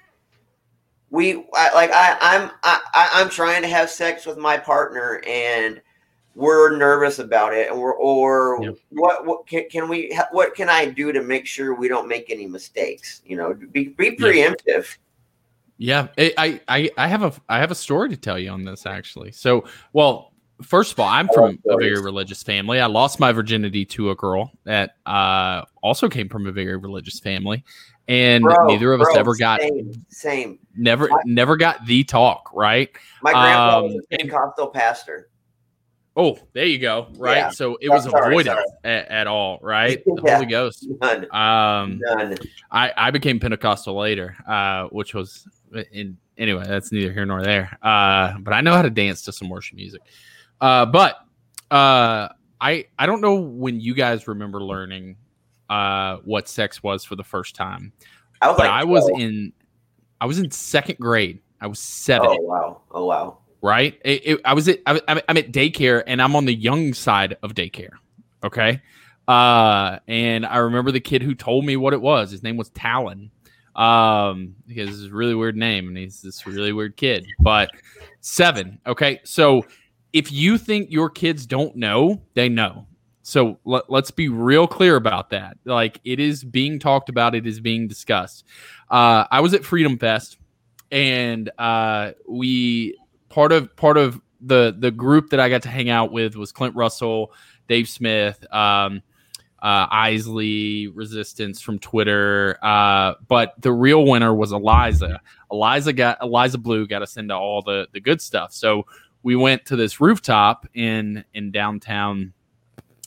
we 1.12 1.46
I, 1.54 1.72
like 1.76 1.92
I, 1.94 2.18
I'm 2.20 2.52
I- 2.64 3.12
I'm 3.14 3.30
trying 3.30 3.62
to 3.62 3.68
have 3.68 3.90
sex 3.90 4.26
with 4.26 4.38
my 4.40 4.58
partner 4.58 5.22
and 5.28 5.80
we're 6.36 6.76
nervous 6.78 7.20
about 7.20 7.54
it 7.54 7.70
and 7.70 7.80
we're 7.80 7.94
or 7.94 8.60
Yep. 8.64 8.76
what 8.90 9.26
what 9.26 9.48
can, 9.48 9.70
can 9.70 9.88
we 9.90 10.18
what 10.32 10.56
can 10.56 10.70
I 10.70 10.86
do 10.86 11.12
to 11.12 11.22
make 11.22 11.46
sure 11.46 11.76
we 11.76 11.88
don't 11.88 12.08
make 12.08 12.30
any 12.30 12.48
mistakes 12.48 13.22
you 13.26 13.38
know 13.38 13.54
be 13.72 13.90
be 13.90 14.16
preemptive 14.16 14.98
Yeah, 15.78 16.08
I, 16.18 16.34
I, 16.38 16.62
I, 16.68 16.90
I 16.98 17.08
have 17.08 17.24
a, 17.24 17.34
I 17.50 17.60
have 17.60 17.72
a 17.72 17.76
story 17.76 18.10
to 18.10 18.18
tell 18.18 18.38
you 18.40 18.50
on 18.52 18.64
this 18.64 18.86
actually. 18.86 19.32
So, 19.32 19.66
well, 19.92 20.32
first 20.62 20.94
of 20.94 21.00
all, 21.00 21.10
I'm 21.10 21.28
from 21.34 21.60
a 21.68 21.78
very 21.78 22.00
religious 22.00 22.42
family. 22.44 22.80
I 22.80 22.86
lost 22.86 23.20
my 23.20 23.32
virginity 23.32 23.84
to 23.86 24.12
a 24.12 24.16
girl 24.16 24.52
that 24.66 24.96
uh, 25.06 25.64
also 25.82 26.08
came 26.10 26.30
from 26.30 26.46
a 26.48 26.52
very 26.52 26.78
religious 26.78 27.20
family, 27.20 27.64
and 28.08 28.44
Bro, 28.44 28.68
neither 28.68 28.94
of 28.94 29.02
us 29.02 29.10
ever 29.18 29.36
got, 29.36 29.62
same, 29.62 30.06
same. 30.10 30.60
never, 30.76 31.08
My- 31.10 31.18
never 31.26 31.58
got 31.58 31.86
the 31.86 32.04
talk 32.04 32.50
right. 32.54 32.90
my 33.24 33.32
grandpa 33.34 33.82
was 33.82 33.96
Um, 33.96 34.02
a 34.12 34.18
Pentecostal 34.18 34.68
pastor 34.68 35.30
Oh, 36.16 36.38
there 36.54 36.66
you 36.66 36.78
go. 36.78 37.08
Right. 37.18 37.38
Yeah. 37.38 37.50
So 37.50 37.76
it 37.82 37.90
Oh, 37.90 37.94
was 37.94 38.04
sorry, 38.04 38.34
avoided 38.34 38.52
sorry. 38.52 38.66
at, 38.84 39.08
at 39.10 39.28
all. 39.28 39.58
Right. 39.62 40.04
The 40.06 40.22
Yeah. 40.24 40.36
Holy 40.36 40.46
Ghost. 40.46 40.88
none 41.02 41.26
Um, 41.36 42.00
none 42.04 42.36
I, 42.72 42.92
I 42.96 43.12
became 43.12 43.40
Pentecostal 43.40 43.96
later, 43.98 44.36
uh, 44.48 44.86
which 44.90 45.14
was 45.16 45.48
in 45.92 46.18
anyway. 46.38 46.66
That's 46.68 46.92
neither 46.92 47.12
here 47.12 47.26
nor 47.26 47.42
there. 47.42 47.78
Uh, 47.82 48.38
but 48.40 48.54
I 48.54 48.62
know 48.62 48.74
how 48.74 48.84
to 48.84 48.92
dance 48.92 49.24
to 49.24 49.32
some 49.32 49.50
worship 49.50 49.76
music. 49.76 50.02
Uh, 50.62 50.86
but 50.86 51.16
uh, 51.72 52.30
I 52.62 52.86
I 53.00 53.06
don't 53.08 53.22
know 53.22 53.36
when 53.42 53.80
you 53.80 53.96
guys 53.96 54.28
remember 54.28 54.62
learning 54.62 55.18
uh, 55.70 56.18
what 56.26 56.48
sex 56.48 56.84
was 56.84 57.04
for 57.04 57.16
the 57.16 57.24
first 57.24 57.56
time. 57.56 57.92
I 58.40 58.50
was 58.50 58.58
But 58.58 58.64
like 58.68 58.72
I 58.72 58.84
was 58.84 59.08
12. 59.08 59.20
in 59.22 59.54
I 60.22 60.26
was 60.28 60.38
in 60.38 60.52
second 60.52 61.00
grade. 61.00 61.40
I 61.60 61.66
was 61.68 61.80
seven. 61.80 62.28
oh 62.30 62.38
wow 62.42 62.82
oh 62.92 63.06
wow 63.06 63.38
right? 63.64 64.00
It, 64.06 64.22
it- 64.28 64.42
I 64.46 64.54
was 64.54 64.68
at 64.68 64.80
I, 64.86 65.02
I'm 65.08 65.22
I'm 65.28 65.38
at 65.38 65.52
daycare 65.52 66.04
and 66.06 66.22
I'm 66.22 66.36
on 66.36 66.46
the 66.46 66.54
young 66.54 66.94
side 66.94 67.38
of 67.42 67.56
daycare. 67.56 67.94
Okay. 68.44 68.82
Uh, 69.28 70.00
and 70.08 70.46
I 70.46 70.58
remember 70.58 70.92
the 70.92 71.00
kid 71.00 71.24
who 71.24 71.34
told 71.34 71.66
me 71.66 71.78
what 71.78 71.94
it 71.94 72.02
was. 72.02 72.30
His 72.30 72.44
name 72.44 72.58
was 72.58 72.70
Talon. 72.70 73.32
Um, 73.74 74.56
because 74.68 74.90
it's 74.90 75.12
a 75.12 75.16
really 75.16 75.34
weird 75.34 75.56
name 75.56 75.88
and 75.88 75.98
he's 75.98 76.22
this 76.22 76.46
really 76.46 76.74
weird 76.74 76.96
kid. 76.96 77.26
But 77.40 77.72
seven. 78.20 78.80
Okay. 78.86 79.22
So 79.24 79.66
if 80.12 80.32
you 80.32 80.58
think 80.60 80.92
your 80.92 81.10
kids 81.10 81.48
don't 81.48 81.76
know, 81.76 82.22
they 82.36 82.50
know. 82.50 82.86
So 83.24 83.58
let, 83.64 83.90
let's 83.90 84.12
be 84.12 84.28
real 84.30 84.68
clear 84.68 84.98
about 84.98 85.30
that. 85.30 85.58
Like 85.64 86.00
it 86.04 86.20
is 86.20 86.44
being 86.44 86.78
talked 86.78 87.08
about, 87.10 87.34
it 87.34 87.48
is 87.48 87.60
being 87.62 87.88
discussed. 87.88 88.46
Uh, 88.92 89.26
I 89.32 89.40
was 89.40 89.54
at 89.54 89.64
Freedom 89.64 89.98
Fest 89.98 90.38
and 90.92 91.50
uh, 91.58 92.12
we 92.28 92.98
part 93.34 93.52
of 93.52 93.76
part 93.76 93.98
of 93.98 94.22
the 94.42 94.76
the 94.78 94.92
group 94.92 95.32
that 95.32 95.40
I 95.40 95.50
got 95.50 95.64
to 95.64 95.70
hang 95.70 95.90
out 95.90 96.12
with 96.12 96.36
was 96.36 96.52
Clint 96.52 96.76
Russell, 96.76 97.34
Dave 97.68 97.90
Smith, 97.90 98.46
um, 98.54 99.02
uh, 99.60 99.88
Isley 99.90 100.88
Resistance 100.90 101.60
from 101.60 101.80
Twitter. 101.80 102.60
Uh, 102.62 103.16
but 103.28 103.56
the 103.60 103.72
real 103.72 104.06
winner 104.06 104.36
was 104.36 104.52
Eliza. 104.52 105.20
Eliza 105.52 105.94
got 105.94 106.20
Eliza 106.22 106.60
Bleu 106.60 106.86
got 106.86 107.02
us 107.02 107.18
into 107.18 107.36
all 107.36 107.64
the 107.64 107.88
the 107.92 108.00
good 108.00 108.22
stuff. 108.22 108.54
So 108.54 108.86
we 109.24 109.36
went 109.36 109.66
to 109.66 109.76
this 109.76 110.00
rooftop 110.00 110.68
in 110.76 111.26
in 111.34 111.52
downtown. 111.52 112.34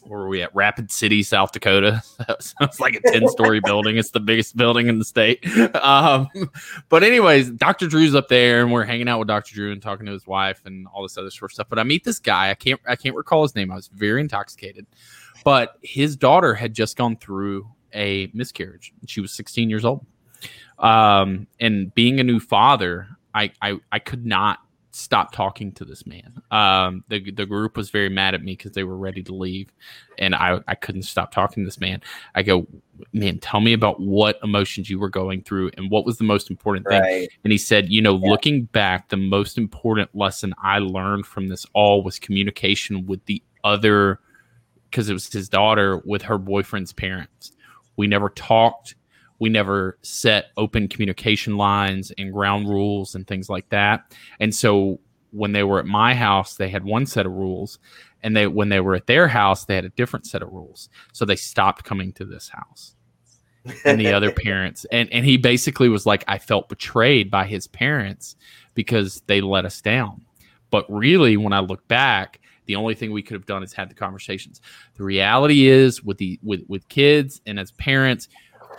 Where 0.06 0.20
were 0.20 0.28
we 0.28 0.42
at? 0.42 0.54
Rapid 0.54 0.90
City, 0.90 1.22
South 1.22 1.52
Dakota. 1.52 2.02
so 2.40 2.54
it's 2.60 2.80
like 2.80 2.94
a 2.94 3.00
10 3.00 3.28
story 3.28 3.60
building. 3.64 3.96
It's 3.96 4.10
the 4.10 4.20
biggest 4.20 4.56
building 4.56 4.88
in 4.88 4.98
the 4.98 5.04
state. 5.04 5.44
Um, 5.76 6.28
but 6.88 7.02
anyways, 7.02 7.50
Dr. 7.50 7.88
Drew's 7.88 8.14
up 8.14 8.28
there 8.28 8.62
and 8.62 8.72
we're 8.72 8.84
hanging 8.84 9.08
out 9.08 9.18
with 9.18 9.28
Dr. 9.28 9.54
Drew 9.54 9.72
and 9.72 9.82
talking 9.82 10.06
to 10.06 10.12
his 10.12 10.26
wife 10.26 10.62
and 10.64 10.86
all 10.88 11.02
this 11.02 11.18
other 11.18 11.30
sort 11.30 11.50
of 11.50 11.54
stuff. 11.54 11.68
But 11.68 11.78
I 11.78 11.82
meet 11.82 12.04
this 12.04 12.18
guy. 12.18 12.50
I 12.50 12.54
can't 12.54 12.80
I 12.86 12.96
can't 12.96 13.16
recall 13.16 13.42
his 13.42 13.54
name. 13.54 13.70
I 13.70 13.74
was 13.74 13.88
very 13.88 14.20
intoxicated. 14.20 14.86
But 15.44 15.76
his 15.82 16.16
daughter 16.16 16.54
had 16.54 16.74
just 16.74 16.96
gone 16.96 17.16
through 17.16 17.68
a 17.94 18.30
miscarriage. 18.32 18.92
She 19.06 19.20
was 19.20 19.32
16 19.32 19.70
years 19.70 19.84
old. 19.84 20.04
Um, 20.78 21.46
and 21.60 21.94
being 21.94 22.20
a 22.20 22.24
new 22.24 22.40
father, 22.40 23.08
I 23.34 23.52
I, 23.62 23.78
I 23.90 23.98
could 23.98 24.26
not 24.26 24.60
stop 24.96 25.32
talking 25.32 25.72
to 25.72 25.84
this 25.84 26.06
man. 26.06 26.40
Um, 26.50 27.04
the 27.08 27.30
the 27.30 27.46
group 27.46 27.76
was 27.76 27.90
very 27.90 28.08
mad 28.08 28.34
at 28.34 28.42
me 28.42 28.52
because 28.52 28.72
they 28.72 28.84
were 28.84 28.96
ready 28.96 29.22
to 29.24 29.34
leave, 29.34 29.70
and 30.18 30.34
I 30.34 30.60
I 30.66 30.74
couldn't 30.74 31.02
stop 31.02 31.32
talking 31.32 31.62
to 31.62 31.66
this 31.66 31.78
man. 31.80 32.02
I 32.34 32.42
go, 32.42 32.66
man, 33.12 33.38
tell 33.38 33.60
me 33.60 33.72
about 33.72 34.00
what 34.00 34.38
emotions 34.42 34.88
you 34.88 34.98
were 34.98 35.10
going 35.10 35.42
through 35.42 35.70
and 35.76 35.90
what 35.90 36.06
was 36.06 36.18
the 36.18 36.24
most 36.24 36.50
important 36.50 36.86
thing. 36.86 37.00
Right. 37.00 37.28
And 37.44 37.52
he 37.52 37.58
said, 37.58 37.90
you 37.90 38.00
know, 38.00 38.18
Yeah. 38.18 38.30
looking 38.30 38.64
back, 38.64 39.08
the 39.10 39.16
most 39.16 39.58
important 39.58 40.14
lesson 40.14 40.54
I 40.62 40.78
learned 40.78 41.26
from 41.26 41.48
this 41.48 41.66
all 41.74 42.02
was 42.02 42.18
communication 42.18 43.06
with 43.06 43.24
the 43.26 43.42
other, 43.64 44.20
because 44.90 45.10
it 45.10 45.12
was 45.12 45.30
his 45.30 45.48
daughter 45.48 45.98
with 46.04 46.22
her 46.22 46.38
boyfriend's 46.38 46.92
parents. 46.92 47.52
We 47.96 48.06
never 48.06 48.30
talked. 48.30 48.94
We 49.38 49.48
never 49.48 49.98
set 50.02 50.46
open 50.56 50.88
communication 50.88 51.56
lines 51.56 52.12
and 52.18 52.32
ground 52.32 52.68
rules 52.68 53.14
and 53.14 53.26
things 53.26 53.48
like 53.48 53.68
that. 53.70 54.14
And 54.40 54.54
so 54.54 55.00
when 55.30 55.52
they 55.52 55.62
were 55.62 55.78
at 55.78 55.86
my 55.86 56.14
house, 56.14 56.56
they 56.56 56.68
had 56.68 56.84
one 56.84 57.06
set 57.06 57.26
of 57.26 57.32
rules. 57.32 57.78
And 58.22 58.36
they 58.36 58.46
when 58.46 58.70
they 58.70 58.80
were 58.80 58.94
at 58.94 59.06
their 59.06 59.28
house, 59.28 59.64
they 59.64 59.76
had 59.76 59.84
a 59.84 59.90
different 59.90 60.26
set 60.26 60.42
of 60.42 60.52
rules. 60.52 60.88
So 61.12 61.24
they 61.24 61.36
stopped 61.36 61.84
coming 61.84 62.12
to 62.14 62.24
this 62.24 62.48
house 62.48 62.96
and 63.84 64.00
the 64.00 64.12
other 64.12 64.32
parents 64.44 64.86
and 64.92 65.12
and 65.12 65.24
he 65.24 65.36
basically 65.36 65.88
was 65.88 66.06
like 66.06 66.24
i 66.28 66.38
felt 66.38 66.68
betrayed 66.68 67.30
by 67.30 67.44
his 67.44 67.66
parents 67.66 68.36
because 68.74 69.22
they 69.26 69.40
let 69.40 69.64
us 69.64 69.80
down 69.80 70.20
but 70.70 70.84
really 70.88 71.36
when 71.36 71.52
i 71.52 71.60
look 71.60 71.86
back 71.88 72.40
the 72.66 72.76
only 72.76 72.94
thing 72.94 73.12
we 73.12 73.22
could 73.22 73.34
have 73.34 73.46
done 73.46 73.62
is 73.62 73.72
had 73.72 73.88
the 73.90 73.94
conversations 73.94 74.60
the 74.96 75.02
reality 75.02 75.66
is 75.66 76.02
with 76.02 76.18
the 76.18 76.38
with 76.42 76.62
with 76.68 76.88
kids 76.88 77.40
and 77.46 77.58
as 77.58 77.72
parents 77.72 78.28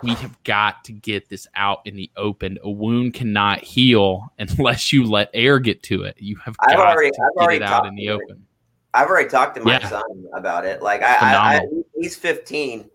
we 0.03 0.13
have 0.15 0.41
got 0.43 0.83
to 0.83 0.91
get 0.93 1.27
this 1.29 1.47
out 1.55 1.79
in 1.85 1.95
the 1.95 2.09
open 2.17 2.57
a 2.63 2.69
wound 2.69 3.13
cannot 3.13 3.63
heal 3.63 4.31
unless 4.39 4.91
you 4.93 5.03
let 5.05 5.29
air 5.33 5.59
get 5.59 5.81
to 5.83 6.03
it 6.03 6.15
you 6.19 6.35
have 6.37 6.55
I've 6.59 6.77
got 6.77 6.95
already- 6.95 7.11
to 7.11 7.21
I've 7.21 7.33
get 7.35 7.41
already 7.43 7.57
it 7.57 7.63
out 7.63 7.85
in 7.85 7.95
the 7.95 8.09
open 8.09 8.45
I've 8.93 9.09
already 9.09 9.29
talked 9.29 9.55
to 9.57 9.61
my 9.63 9.73
Yeah. 9.79 9.87
son 9.89 10.25
about 10.33 10.65
it. 10.65 10.81
Like 10.81 11.03
I, 11.03 11.15
I, 11.17 11.55
I 11.57 11.61
he's 11.95 12.15
15 12.15 12.89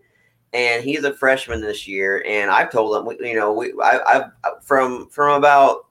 and 0.51 0.83
he's 0.83 1.03
a 1.05 1.13
freshman 1.13 1.61
this 1.61 1.87
year, 1.87 2.21
and 2.27 2.51
I've 2.51 2.71
told 2.71 3.07
him, 3.07 3.17
you 3.25 3.35
know, 3.35 3.53
we, 3.53 3.73
I, 3.81 3.99
I've 4.43 4.63
from 4.65 5.07
from 5.09 5.37
about 5.37 5.85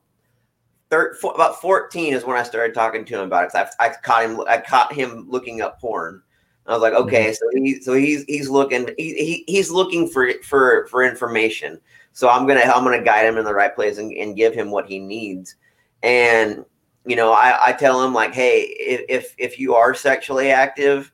thir- 0.90 1.16
about 1.34 1.60
14 1.62 2.12
is 2.12 2.24
when 2.24 2.36
I 2.36 2.42
started 2.42 2.74
talking 2.74 3.06
to 3.06 3.14
him 3.14 3.20
about 3.22 3.46
it. 3.46 3.52
I, 3.54 3.86
I 3.86 3.88
caught 4.02 4.24
him, 4.24 4.40
I 4.46 4.58
caught 4.58 4.92
him 4.92 5.24
looking 5.30 5.62
up 5.62 5.80
porn. 5.80 6.22
I 6.66 6.72
was 6.72 6.82
like, 6.82 6.94
okay, 6.94 7.26
mm-hmm. 7.26 7.32
so 7.32 7.62
he, 7.62 7.80
so 7.80 7.94
he's 7.94 8.24
he's 8.24 8.48
looking, 8.48 8.88
he, 8.96 9.14
he 9.14 9.44
he's 9.46 9.70
looking 9.70 10.08
for 10.08 10.32
for 10.42 10.86
for 10.86 11.02
information. 11.02 11.80
So 12.12 12.28
I'm 12.28 12.46
gonna 12.46 12.60
I'm 12.60 12.84
gonna 12.84 13.02
guide 13.02 13.26
him 13.26 13.38
in 13.38 13.44
the 13.44 13.54
right 13.54 13.74
place 13.74 13.98
and, 13.98 14.12
and 14.12 14.36
give 14.36 14.54
him 14.54 14.70
what 14.70 14.86
he 14.86 14.98
needs. 14.98 15.56
And 16.02 16.64
you 17.04 17.16
know, 17.16 17.32
I, 17.32 17.58
I 17.66 17.72
tell 17.72 18.04
him 18.04 18.14
like, 18.14 18.32
hey, 18.32 18.60
if 18.60 19.04
if, 19.08 19.34
if 19.38 19.58
you 19.58 19.74
are 19.74 19.94
sexually 19.94 20.50
active, 20.50 21.12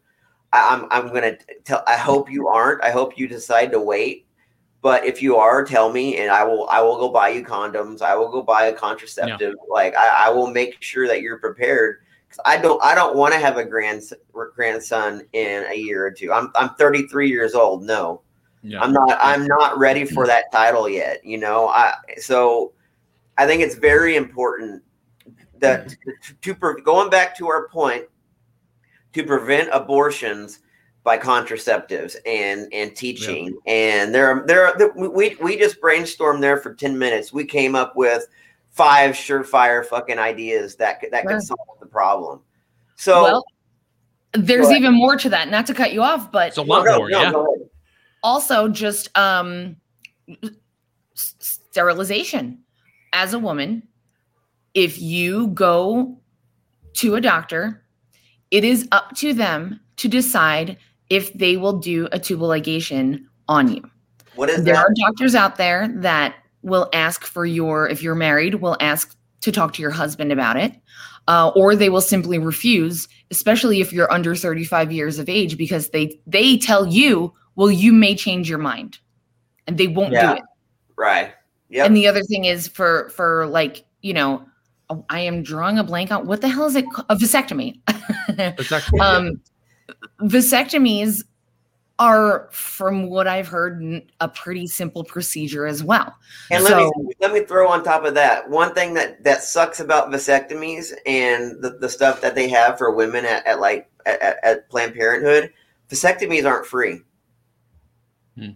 I, 0.53 0.75
I'm 0.75 0.87
I'm 0.91 1.13
gonna 1.13 1.37
tell. 1.65 1.83
I 1.87 1.97
hope 1.97 2.31
you 2.31 2.49
aren't. 2.49 2.85
I 2.85 2.91
hope 2.91 3.19
you 3.19 3.27
decide 3.27 3.73
to 3.73 3.81
wait. 3.81 4.27
But 4.81 5.05
if 5.05 5.23
you 5.23 5.37
are, 5.37 5.65
tell 5.65 5.91
me, 5.91 6.19
and 6.19 6.31
I 6.31 6.45
will 6.45 6.69
I 6.69 6.81
will 6.83 6.99
go 6.99 7.09
buy 7.09 7.31
you 7.31 7.45
condoms. 7.45 8.03
I 8.03 8.15
will 8.15 8.29
go 8.31 8.43
buy 8.43 8.67
a 8.67 8.73
contraceptive. 8.73 9.55
Like 9.69 9.97
I, 9.97 10.27
I 10.27 10.31
will 10.31 10.49
make 10.49 10.77
sure 10.81 11.09
that 11.09 11.21
you're 11.21 11.39
prepared. 11.39 12.01
I 12.45 12.59
don't 12.59 12.83
I 12.83 12.95
don't 12.95 13.17
want 13.17 13.35
to 13.35 13.41
have 13.41 13.57
a 13.57 13.65
grand 13.65 14.03
grandson 14.55 15.23
in 15.33 15.65
a 15.71 15.75
year 15.75 16.07
or 16.07 16.11
two. 16.11 16.33
I'm 16.33 16.51
I'm 16.55 16.71
33 16.71 17.29
years 17.29 17.55
old. 17.55 17.83
No, 17.83 18.23
yeah 18.63 18.81
I'm 18.81 18.93
not 18.93 19.19
I'm 19.21 19.47
not 19.47 19.79
ready 19.79 20.05
for 20.05 20.27
that 20.27 20.53
title 20.53 20.89
yet, 20.89 21.25
you 21.25 21.39
know. 21.39 21.69
I 21.69 21.95
so 22.17 22.73
I 23.37 23.47
think 23.47 23.63
it's 23.63 23.77
very 23.77 24.17
important 24.17 24.83
that 25.59 25.87
mm-hmm. 25.87 26.11
to, 26.23 26.35
to 26.43 26.55
pre- 26.55 26.83
going 26.83 27.11
back 27.11 27.37
to 27.39 27.49
our 27.49 27.69
point 27.69 28.05
to 29.15 29.25
prevent 29.25 29.71
abortions 29.73 30.61
by 31.05 31.17
contraceptives 31.17 32.17
and 32.27 32.69
and 32.73 32.95
teaching 32.95 33.57
and 33.67 34.15
there 34.15 34.45
there 34.47 34.67
are 34.67 34.77
there- 34.77 34.93
we 34.95 35.37
we 35.37 35.57
just 35.57 35.81
brainstormed 35.81 36.41
there 36.41 36.59
for 36.59 36.75
10 36.75 36.99
minutes. 36.99 37.33
We 37.33 37.45
came 37.45 37.75
up 37.75 37.97
with 37.97 38.27
five 38.79 39.15
surefire 39.17 39.85
fucking 39.85 40.19
ideas 40.19 40.77
that 40.77 41.01
could, 41.01 41.11
that 41.11 41.23
Sure. 41.23 41.33
could 41.33 41.43
solve 41.43 41.79
the 41.81 41.87
problem. 41.87 42.41
So 42.95 43.23
well, 43.25 43.45
there's 44.35 44.71
even 44.71 44.95
more 44.95 45.17
to 45.17 45.29
that. 45.31 45.49
Not 45.51 45.67
to 45.67 45.75
cut 45.75 45.93
you 45.93 46.03
off, 46.03 46.31
but 46.31 46.49
It's 46.49 46.59
a 46.59 46.63
lot 46.63 46.85
No, 46.85 46.99
more 46.99 47.11
no, 47.11 47.21
yeah 47.23 47.33
go 47.33 47.45
ahead. 47.47 47.69
also 48.23 48.69
just 48.69 49.17
um 49.19 49.77
sterilization 51.15 52.59
as 53.13 53.35
a 53.35 53.39
woman 53.39 53.83
if 54.75 55.01
you 55.01 55.49
go 55.49 56.17
to 56.95 57.15
a 57.17 57.21
doctor 57.21 57.83
it 58.51 58.65
is 58.65 58.87
up 58.93 59.15
to 59.17 59.33
them 59.33 59.81
to 59.97 60.09
decide 60.09 60.77
if 61.11 61.33
they 61.33 61.57
will 61.57 61.79
do 61.79 62.09
a 62.13 62.19
tubal 62.19 62.49
ligation 62.49 63.25
on 63.49 63.69
you 63.73 63.83
What 64.37 64.51
is 64.51 64.63
there 64.65 64.75
that? 64.75 64.85
are 64.85 64.95
doctors 65.07 65.35
out 65.35 65.57
there 65.57 65.89
that 65.97 66.37
will 66.69 66.89
ask 66.93 67.25
for 67.25 67.45
your 67.47 67.89
if 67.89 68.03
you're 68.03 68.15
married 68.15 68.57
will 68.57 68.77
ask 68.81 69.17
to 69.41 69.51
talk 69.53 69.73
to 69.75 69.83
your 69.83 69.91
husband 69.91 70.31
about 70.33 70.57
it 70.57 70.73
uh, 71.29 71.51
or 71.55 71.75
they 71.77 71.89
will 71.89 72.01
simply 72.01 72.39
refuse 72.39 73.09
especially 73.31 73.81
if 73.81 73.93
you're 73.93 74.11
under 74.13 74.35
35 74.35 74.91
years 74.93 75.19
of 75.19 75.29
age 75.29 75.57
because 75.57 75.91
they 75.91 76.19
they 76.27 76.57
tell 76.59 76.87
you 76.87 77.33
well 77.57 77.71
you 77.71 77.93
may 77.93 78.15
change 78.15 78.49
your 78.49 78.59
mind 78.59 78.99
and 79.67 79.79
they 79.79 79.87
won't 79.89 80.13
Yeah. 80.13 80.35
do 80.35 80.39
it 80.39 80.43
Right. 80.97 81.33
Yeah. 81.69 81.85
and 81.85 81.97
the 81.97 82.07
other 82.07 82.23
thing 82.23 82.45
is 82.45 82.69
for 82.69 83.09
for 83.11 83.47
like 83.47 83.85
you 84.03 84.13
know 84.15 84.45
i 85.11 85.21
am 85.21 85.43
drawing 85.43 85.79
a 85.79 85.85
blank 85.85 86.11
on 86.11 86.27
what 86.27 86.41
the 86.41 86.49
hell 86.49 86.67
is 86.67 86.75
it 86.77 86.85
a 87.09 87.15
vasectomy 87.17 87.81
It's 88.29 88.73
actually- 88.73 89.01
um 89.01 89.41
vasectomies 90.23 91.23
are 91.99 92.49
from 92.53 93.09
what 93.09 93.27
i've 93.27 93.49
heard 93.49 94.03
a 94.21 94.29
pretty 94.29 94.67
simple 94.67 95.03
procedure 95.05 95.67
as 95.67 95.83
well 95.83 96.15
And 96.51 96.63
let 96.65 96.77
me 96.77 96.93
let 97.21 97.33
me 97.33 97.41
throw 97.41 97.69
on 97.69 97.83
top 97.83 98.05
of 98.05 98.15
that 98.15 98.49
one 98.49 98.73
thing 98.75 98.95
that 98.95 99.25
that 99.25 99.43
sucks 99.43 99.81
about 99.81 100.11
vasectomies 100.11 100.93
and 101.07 101.61
the, 101.63 101.71
the 101.81 101.89
stuff 101.89 102.21
that 102.21 102.35
they 102.35 102.49
have 102.49 102.79
for 102.79 102.93
women 102.93 103.25
at, 103.25 103.47
at 103.47 103.61
like 103.61 103.91
at, 104.07 104.21
at- 104.23 104.45
at 104.45 104.69
Planned 104.71 104.95
Parenthood. 104.95 105.53
Vasectomies 105.91 106.45
aren't 106.45 106.67
free. 106.67 107.01
Hmm. 108.37 108.51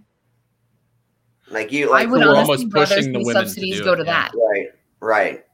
Like 1.50 1.72
you, 1.72 1.88
i 1.88 2.02
like 2.02 2.10
would 2.10 2.20
we're 2.20 2.34
almost 2.34 2.70
pushing 2.70 3.12
the 3.12 3.18
see 3.20 3.24
women 3.24 3.42
to 3.42 3.48
subsidies 3.48 3.78
do 3.78 3.84
go 3.84 3.92
it, 3.92 3.96
to 3.96 4.04
yeah. 4.04 4.28
that 4.30 4.32
right, 4.34 4.68
right. 5.00 5.44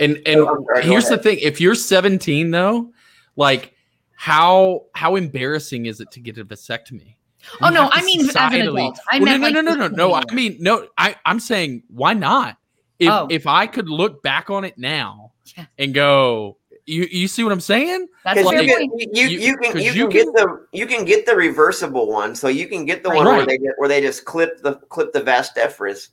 And 0.00 0.16
and 0.26 0.40
Oh, 0.40 0.56
I'm 0.56 0.64
sorry, 0.64 0.82
here's 0.84 1.08
the 1.08 1.18
thing: 1.18 1.38
if 1.40 1.60
you're 1.60 1.74
17, 1.74 2.50
though, 2.50 2.90
like 3.36 3.72
how 4.16 4.86
how 4.94 5.16
embarrassing 5.16 5.86
is 5.86 6.00
it 6.00 6.10
to 6.12 6.20
get 6.20 6.38
a 6.38 6.44
vasectomy? 6.44 7.16
Oh, 7.62 7.68
We 7.68 7.74
no, 7.74 7.88
I 7.92 8.02
mean 8.02 8.20
as 8.28 8.34
an 8.34 8.54
adult. 8.54 8.98
I 9.10 9.18
Well, 9.18 9.26
meant 9.26 9.40
no, 9.40 9.46
like 9.46 9.54
no, 9.54 9.60
no, 9.60 9.74
no, 9.74 9.88
no, 9.88 10.08
no. 10.08 10.14
I 10.14 10.34
mean, 10.34 10.56
no. 10.58 10.88
I 10.98 11.14
I'm 11.24 11.38
saying 11.38 11.84
why 11.88 12.14
not? 12.14 12.56
If 12.98 13.10
Oh. 13.10 13.28
if 13.30 13.46
I 13.46 13.66
could 13.66 13.88
look 13.88 14.22
back 14.22 14.50
on 14.50 14.64
it 14.64 14.78
now 14.78 15.32
Yeah. 15.56 15.66
and 15.78 15.92
go, 15.94 16.56
you 16.86 17.06
you 17.10 17.28
see 17.28 17.44
what 17.44 17.52
I'm 17.52 17.60
saying? 17.60 18.08
That's 18.24 18.40
a 18.40 18.42
Because 18.42 18.64
you, 18.64 18.74
can, 18.74 18.82
you, 18.98 19.06
You- 19.28 19.38
you 19.38 19.56
can 19.58 19.72
'cause 19.72 19.82
you, 19.84 19.92
you 19.92 20.08
can 20.08 20.10
get 20.10 20.26
the 20.34 20.66
you 20.72 20.86
can 20.86 21.04
get 21.04 21.26
the 21.26 21.36
reversible 21.36 22.10
one, 22.10 22.34
so 22.34 22.48
you 22.48 22.66
can 22.68 22.84
get 22.86 23.02
the 23.02 23.10
Right. 23.10 23.18
one 23.18 23.26
where 23.36 23.46
they 23.46 23.58
get 23.58 23.74
where 23.76 23.88
they 23.88 24.00
just 24.00 24.24
clip 24.24 24.62
the 24.62 24.76
clip 24.88 25.12
the 25.12 25.22
vas 25.22 25.50
deferens. 25.54 26.08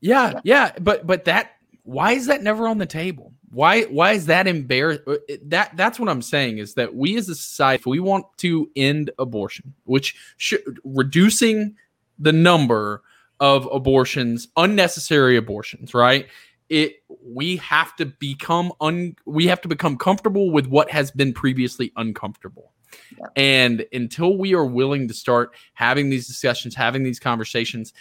Yeah, 0.00 0.40
yeah, 0.44 0.72
but 0.80 1.06
but 1.06 1.24
that 1.24 1.52
why 1.84 2.12
is 2.12 2.26
that 2.26 2.42
never 2.42 2.68
on 2.68 2.78
the 2.78 2.86
table? 2.86 3.31
Why 3.52 3.82
why 3.82 4.12
is 4.12 4.26
that 4.26 4.46
embarrassed? 4.46 5.02
Uh, 5.06 5.16
that 5.44 5.76
that's 5.76 6.00
what 6.00 6.08
I'm 6.08 6.22
saying 6.22 6.58
is 6.58 6.74
that 6.74 6.94
we 6.94 7.16
as 7.18 7.28
a 7.28 7.34
society, 7.34 7.80
if 7.80 7.86
we 7.86 8.00
want 8.00 8.24
to 8.38 8.70
end 8.74 9.10
abortion, 9.18 9.74
which 9.84 10.16
should 10.38 10.80
reducing 10.84 11.76
the 12.18 12.32
number 12.32 13.02
of 13.40 13.68
abortions, 13.70 14.48
unnecessary 14.56 15.36
abortions, 15.36 15.92
right? 15.92 16.28
It 16.70 17.02
we 17.22 17.56
have 17.56 17.94
to 17.96 18.06
become 18.06 18.72
un 18.80 19.16
we 19.26 19.46
have 19.48 19.60
to 19.60 19.68
become 19.68 19.98
comfortable 19.98 20.50
with 20.50 20.66
what 20.66 20.90
has 20.90 21.10
been 21.10 21.34
previously 21.34 21.92
uncomfortable. 21.96 22.72
Yeah. 23.18 23.26
And 23.36 23.86
until 23.92 24.38
we 24.38 24.54
are 24.54 24.64
willing 24.64 25.08
to 25.08 25.14
start 25.14 25.54
having 25.74 26.08
these 26.08 26.26
discussions, 26.26 26.74
having 26.74 27.02
these 27.02 27.18
conversations, 27.18 27.92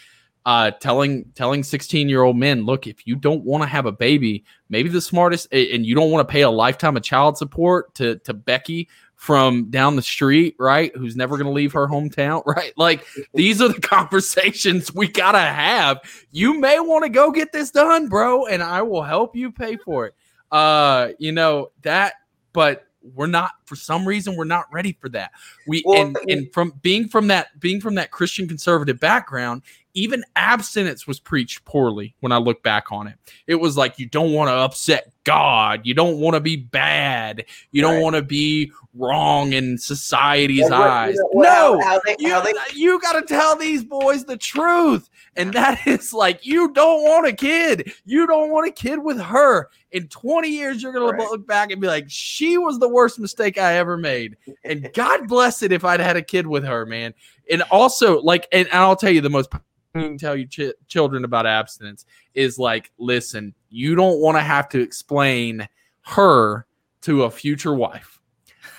uh, 0.46 0.72
telling 0.72 1.26
telling 1.36 1.64
16 1.64 2.10
year 2.10 2.24
old 2.24 2.38
men, 2.38 2.66
look, 2.66 2.88
if 2.88 3.06
you 3.06 3.16
don't 3.16 3.44
want 3.44 3.64
to 3.64 3.68
have 3.68 3.86
a 3.86 3.92
baby, 3.92 4.44
maybe 4.70 4.90
the 4.90 5.02
smartest, 5.02 5.48
and 5.52 5.86
you 5.86 5.94
don't 5.96 6.12
want 6.12 6.28
to 6.28 6.32
pay 6.32 6.42
a 6.42 6.50
lifetime 6.50 6.98
of 6.98 7.04
child 7.04 7.38
support 7.38 7.94
to 7.96 8.18
to 8.20 8.34
Becky 8.34 8.90
from 9.16 9.70
down 9.70 9.96
the 9.96 10.02
street, 10.02 10.56
right? 10.58 10.92
Who's 10.96 11.16
never 11.16 11.38
going 11.38 11.46
to 11.46 11.54
leave 11.54 11.74
her 11.74 11.88
hometown, 11.88 12.44
right? 12.48 12.74
Like 12.76 13.06
these 13.36 13.62
are 13.62 13.68
the 13.68 13.80
conversations 13.82 14.94
we 14.94 15.08
gotta 15.08 15.40
have. 15.40 16.00
You 16.32 16.60
may 16.60 16.80
want 16.80 17.04
to 17.04 17.10
go 17.10 17.32
get 17.32 17.52
this 17.52 17.70
done, 17.70 18.08
bro, 18.08 18.48
and 18.48 18.64
I 18.64 18.82
will 18.82 19.04
help 19.04 19.36
you 19.36 19.52
pay 19.52 19.78
for 19.78 20.08
it. 20.08 20.16
Uh, 20.52 21.10
you 21.20 21.32
know 21.32 21.72
that, 21.84 22.16
but 22.52 22.88
we're 23.04 23.28
not 23.28 23.52
for 23.72 23.78
some 23.78 24.06
reason 24.06 24.36
we're 24.36 24.44
not 24.44 24.66
ready 24.70 24.92
for 25.00 25.08
that. 25.08 25.32
We 25.66 25.82
Well, 25.86 26.02
and 26.02 26.18
and 26.28 26.54
from 26.54 26.74
being 26.82 27.08
from 27.08 27.28
that 27.28 27.58
being 27.62 27.80
from 27.80 27.96
that 27.96 28.12
Christian 28.12 28.46
conservative 28.50 29.00
background, 29.00 29.62
even 29.94 30.26
abstinence 30.36 31.08
was 31.08 31.22
preached 31.22 31.64
poorly 31.64 32.14
when 32.20 32.34
I 32.34 32.38
look 32.38 32.62
back 32.64 32.92
on 32.92 33.08
it. 33.08 33.16
It 33.48 33.56
was 33.56 33.78
like 33.78 33.98
you 33.98 34.08
don't 34.08 34.34
want 34.34 34.50
to 34.50 34.54
upset 34.54 35.14
God, 35.24 35.82
you 35.86 35.94
don't 35.94 36.20
want 36.20 36.34
to 36.34 36.42
be 36.42 36.58
bad, 36.58 37.46
you 37.72 37.82
don't 37.82 38.02
want 38.02 38.18
to 38.18 38.22
be 38.22 38.74
wrong 38.94 39.54
in 39.54 39.78
society's 39.78 40.70
eyes. 40.70 41.16
you 41.16 41.42
know, 41.42 41.42
no, 41.42 41.80
how, 41.80 41.92
how 41.92 42.02
they, 42.06 42.16
you, 42.20 42.44
they 42.44 42.54
you 42.74 43.00
got 43.00 43.14
to 43.14 43.22
tell 43.22 43.56
these 43.56 43.86
boys 43.86 44.26
the 44.26 44.36
truth. 44.36 45.10
And 45.38 45.54
that 45.54 45.88
is 45.88 46.12
like, 46.14 46.46
you 46.46 46.74
don't 46.74 47.04
want 47.04 47.28
a 47.28 47.34
kid. 47.34 47.94
You 48.04 48.28
don't 48.28 48.52
want 48.52 48.68
a 48.68 48.72
kid 48.72 49.00
with 49.00 49.20
her. 49.22 49.70
In 49.92 50.08
20 50.08 50.48
years, 50.50 50.82
you're 50.82 50.94
going 50.94 51.16
Right. 51.18 51.26
to 51.26 51.32
look 51.32 51.46
back 51.48 51.72
and 51.72 51.82
be 51.82 51.88
like, 51.88 52.06
she 52.08 52.58
was 52.58 52.80
the 52.80 52.88
worst 52.90 53.20
mistake 53.20 53.58
I 53.62 53.74
ever 53.74 53.98
made. 53.98 54.38
And 54.64 54.90
God 54.94 55.28
bless 55.28 55.64
it 55.64 55.72
if 55.72 55.86
I'd 55.86 56.00
had 56.00 56.18
a 56.18 56.22
kid 56.22 56.48
with 56.48 56.64
her, 56.64 56.86
man. 56.86 57.14
And 57.50 57.62
also, 57.64 58.22
like, 58.22 58.48
and, 58.52 58.68
I'll 58.72 58.96
tell 58.96 59.12
you 59.12 59.22
the 59.22 59.30
most 59.30 59.50
you 59.94 60.02
can 60.02 60.18
tell 60.18 60.36
you 60.36 60.48
ch- 60.48 60.74
children 60.88 61.26
about 61.26 61.46
abstinence 61.46 62.06
is 62.34 62.58
like, 62.58 62.92
listen, 62.98 63.54
you 63.70 63.96
don't 63.96 64.20
want 64.20 64.38
to 64.38 64.42
have 64.42 64.70
to 64.70 64.80
explain 64.80 65.68
her 66.04 66.66
to 67.02 67.24
a 67.24 67.32
future 67.32 67.74
wife 67.74 68.20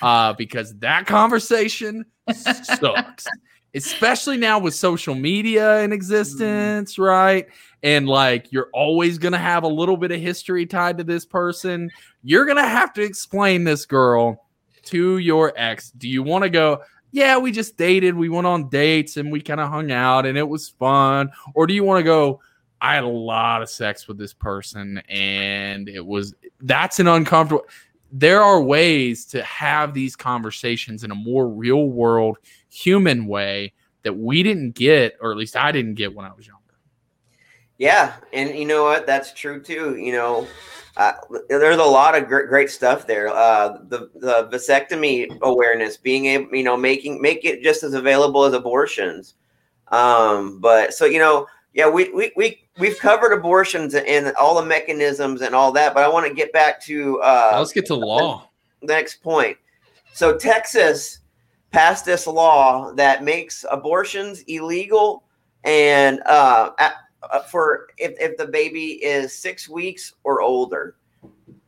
uh, 0.01 0.33
because 0.33 0.77
that 0.79 1.07
conversation 1.07 2.05
sucks. 2.33 3.27
Especially 3.75 4.37
now 4.37 4.59
with 4.59 4.75
social 4.75 5.15
media 5.15 5.81
in 5.81 5.95
existence, 5.95 6.99
right? 6.99 7.47
And 7.83 8.07
like 8.07 8.53
you're 8.53 8.69
always 8.75 9.17
gonna 9.17 9.39
have 9.39 9.63
a 9.63 9.69
little 9.69 9.97
bit 9.97 10.13
of 10.13 10.21
history 10.21 10.67
tied 10.67 10.99
to 10.99 11.05
this 11.05 11.25
person. 11.25 11.91
You're 12.23 12.45
gonna 12.45 12.69
have 12.69 12.93
to 12.93 13.03
explain 13.03 13.65
this 13.65 13.87
girl 13.87 14.45
to 14.85 15.19
your 15.19 15.53
ex. 15.57 15.91
Do 15.91 16.09
you 16.09 16.23
want 16.23 16.45
to 16.45 16.51
go? 16.51 16.83
Yeah, 17.11 17.37
we 17.39 17.53
just 17.53 17.77
dated, 17.77 18.15
we 18.15 18.29
went 18.29 18.47
on 18.47 18.69
dates 18.71 19.19
and 19.19 19.31
we 19.31 19.41
kind 19.41 19.61
of 19.61 19.69
hung 19.69 19.93
out 19.93 20.25
and 20.25 20.39
it 20.39 20.49
was 20.49 20.71
fun. 20.71 21.31
Or 21.55 21.67
do 21.67 21.75
you 21.75 21.85
want 21.85 22.01
to 22.01 22.05
go? 22.05 22.41
I 22.81 22.95
had 22.95 23.05
a 23.05 23.09
lot 23.09 23.63
of 23.63 23.71
sex 23.71 24.09
with 24.09 24.19
this 24.19 24.35
person 24.35 25.01
and 25.09 25.89
it 25.89 26.05
was 26.05 26.35
that's 26.61 26.99
an 26.99 27.07
uncomfortable 27.07 27.65
there 28.13 28.43
are 28.43 28.63
ways 28.63 29.25
to 29.25 29.43
have 29.43 29.95
these 29.95 30.15
conversations 30.15 31.03
in 31.03 31.11
a 31.11 31.15
more 31.15 31.49
real 31.49 31.89
world 31.89 32.37
human 32.69 33.27
way 33.27 33.73
that 34.03 34.13
we 34.13 34.43
didn't 34.43 34.73
get 34.73 35.17
or 35.21 35.31
at 35.31 35.39
least 35.39 35.57
I 35.57 35.73
didn't 35.73 35.95
get 35.95 36.15
when 36.15 36.27
I 36.27 36.33
was 36.35 36.47
younger. 36.47 36.62
Yeah, 37.83 38.13
and 38.33 38.57
you 38.57 38.65
know 38.65 38.85
what? 38.85 39.09
That's 39.09 39.33
true 39.33 39.61
too. 39.61 39.97
You 39.97 40.13
know, 40.13 40.47
uh, 40.97 41.15
there's 41.49 41.79
a 41.79 41.85
lot 41.85 42.15
of 42.15 42.29
great, 42.29 42.49
great 42.49 42.71
stuff 42.71 43.09
there. 43.09 43.27
Uh, 43.27 43.79
the 43.89 44.09
the 44.15 44.49
vasectomy 44.53 45.37
awareness, 45.43 45.97
being 45.97 46.27
able, 46.27 46.55
you 46.55 46.63
know, 46.63 46.77
making 46.77 47.21
make 47.21 47.45
it 47.45 47.61
just 47.61 47.83
as 47.83 47.95
available 47.95 48.45
as 48.45 48.53
abortions. 48.53 49.35
Um, 49.89 50.61
but 50.61 50.95
so 50.95 51.07
you 51.07 51.19
know, 51.19 51.49
yeah, 51.75 51.89
we 51.89 52.09
we 52.11 52.31
we 52.37 52.63
we've 52.79 52.97
covered 53.01 53.33
abortions 53.33 53.97
and 53.97 54.33
all 54.37 54.55
the 54.55 54.65
mechanisms 54.65 55.43
and 55.43 55.53
all 55.53 55.73
that. 55.73 55.93
But 55.93 56.05
I 56.05 56.09
want 56.09 56.29
to 56.29 56.33
get 56.33 56.53
back 56.53 56.81
to 56.83 57.21
uh, 57.21 57.57
Let's 57.59 57.73
get 57.73 57.87
to 57.87 57.97
law. 57.97 58.49
the 58.81 58.87
next 58.87 59.25
point. 59.25 59.57
So 60.13 60.39
Texas 60.39 61.19
passed 61.73 62.05
this 62.05 62.29
law 62.29 62.93
that 62.93 63.25
makes 63.25 63.65
abortions 63.69 64.43
illegal, 64.43 65.25
and 65.65 66.21
uh, 66.27 66.71
uh, 66.79 66.91
for 67.51 67.89
if, 67.99 68.13
if 68.21 68.37
the 68.37 68.47
baby 68.47 69.03
is 69.05 69.37
six 69.37 69.69
weeks 69.69 70.15
or 70.25 70.41
older. 70.43 70.97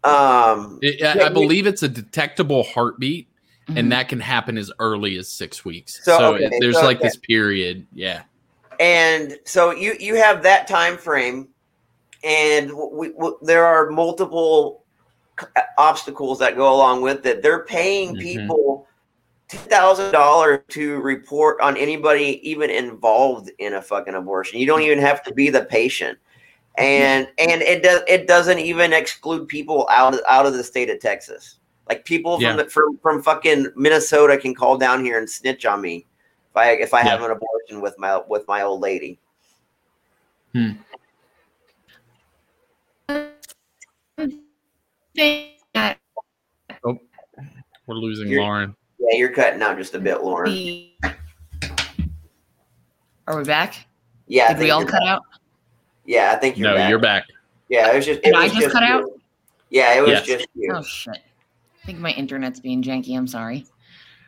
Um, 0.03 0.81
I- 0.83 0.99
I, 1.05 1.27
I 1.27 1.29
believe 1.31 1.67
it's 1.67 1.83
a 1.83 1.89
detectable 1.89 2.63
heartbeat, 2.65 3.29
Mhm. 3.69 3.79
and 3.79 3.93
that 3.93 4.09
can 4.09 4.21
happen 4.21 4.59
as 4.59 4.71
early 4.79 5.17
as 5.17 5.29
six 5.33 5.65
weeks. 5.65 6.01
So, 6.05 6.19
So, 6.19 6.35
okay, 6.35 6.45
it- 6.47 6.55
there's 6.61 6.77
so, 6.77 6.85
like 6.85 6.99
okay. 6.99 7.07
this 7.09 7.17
period. 7.17 7.87
Yeah. 7.95 8.23
and 8.81 9.39
so 9.45 9.71
you 9.71 9.95
you 10.01 10.17
have 10.17 10.43
that 10.43 10.67
time 10.67 10.99
frame, 10.99 11.49
and 12.25 12.71
we, 12.93 13.11
we, 13.11 13.31
there 13.43 13.65
are 13.65 13.89
multiple 13.91 14.85
obstacles 15.79 16.39
that 16.41 16.57
go 16.57 16.73
along 16.75 17.01
with 17.03 17.25
it. 17.25 17.43
They're 17.43 17.65
paying 17.65 18.15
Mhm. 18.17 18.21
people 18.21 18.87
ten 19.55 19.69
thousand 19.69 20.13
dollars 20.13 20.61
to 20.69 21.01
report 21.01 21.61
on 21.61 21.77
anybody 21.77 22.41
even 22.49 22.71
involved 22.71 23.51
in 23.59 23.75
a 23.75 23.83
fucking 23.83 24.15
abortion. 24.15 24.59
You 24.59 24.67
don't 24.67 24.83
even 24.83 24.99
have 24.99 25.23
to 25.25 25.35
be 25.35 25.51
the 25.51 25.65
patient, 25.65 26.19
and 26.77 27.29
and 27.39 27.63
it 27.63 27.83
does 27.83 28.03
it 28.09 28.27
doesn't 28.27 28.59
even 28.59 28.93
exclude 28.93 29.49
people 29.49 29.87
out 29.91 30.15
of, 30.15 30.21
out 30.29 30.47
of 30.47 30.55
the 30.55 30.65
state 30.65 30.91
of 30.91 31.01
Texas. 31.01 31.59
Like 31.89 32.05
people 32.05 32.41
Yeah. 32.41 32.51
from 32.51 32.57
the, 32.59 32.71
from 32.71 32.99
from 32.99 33.23
fucking 33.23 33.69
Minnesota 33.77 34.37
can 34.39 34.55
call 34.55 34.79
down 34.79 35.05
here 35.05 35.19
and 35.19 35.29
snitch 35.29 35.67
on 35.67 35.81
me 35.81 36.07
if 36.51 36.57
I 36.57 36.71
if 36.73 36.95
I 36.95 37.01
have 37.03 37.23
an 37.23 37.31
abortion 37.31 37.81
with 37.81 37.99
my 37.99 38.21
with 38.29 38.47
my 38.49 38.63
old 38.63 38.81
lady. 38.81 39.19
Hmm. 40.53 40.71
That 45.17 45.99
oh, 46.85 46.99
We're 47.87 47.95
losing 47.97 48.29
You're- 48.29 48.43
Lauren. 48.43 48.77
Yeah, 49.11 49.19
you're 49.19 49.33
cutting 49.33 49.61
out 49.63 49.77
just 49.77 49.95
a 49.95 49.99
bit, 49.99 50.23
Lauren. 50.23 50.89
Are 53.27 53.37
we 53.39 53.45
back? 53.45 53.87
Yeah, 54.27 54.53
Did 54.55 54.63
we 54.63 54.71
all 54.71 54.85
cut 54.85 55.01
back. 55.01 55.09
out? 55.09 55.23
Yeah, 56.07 56.33
I 56.35 56.39
think 56.39 56.57
you're 56.59 56.69
No, 56.71 56.77
back. 56.77 56.89
you're 56.91 56.99
back. 56.99 57.25
Yeah, 57.69 57.91
it 57.93 57.97
was 57.97 58.05
just. 58.07 58.21
It 58.21 58.25
Did 58.27 58.35
I 58.35 58.45
was 58.45 58.53
just 58.55 58.71
cut 58.73 58.83
you. 58.83 58.89
out? 58.89 59.11
Yeah, 59.71 59.95
it 59.95 60.01
was 60.03 60.11
Yes. 60.11 60.27
just 60.27 60.47
you. 60.55 60.73
Oh 60.75 60.83
shit! 60.83 61.19
I 61.83 61.87
think 61.87 61.99
my 61.99 62.11
internet's 62.13 62.61
being 62.61 62.83
janky. 62.83 63.17
I'm 63.17 63.27
sorry. 63.27 63.67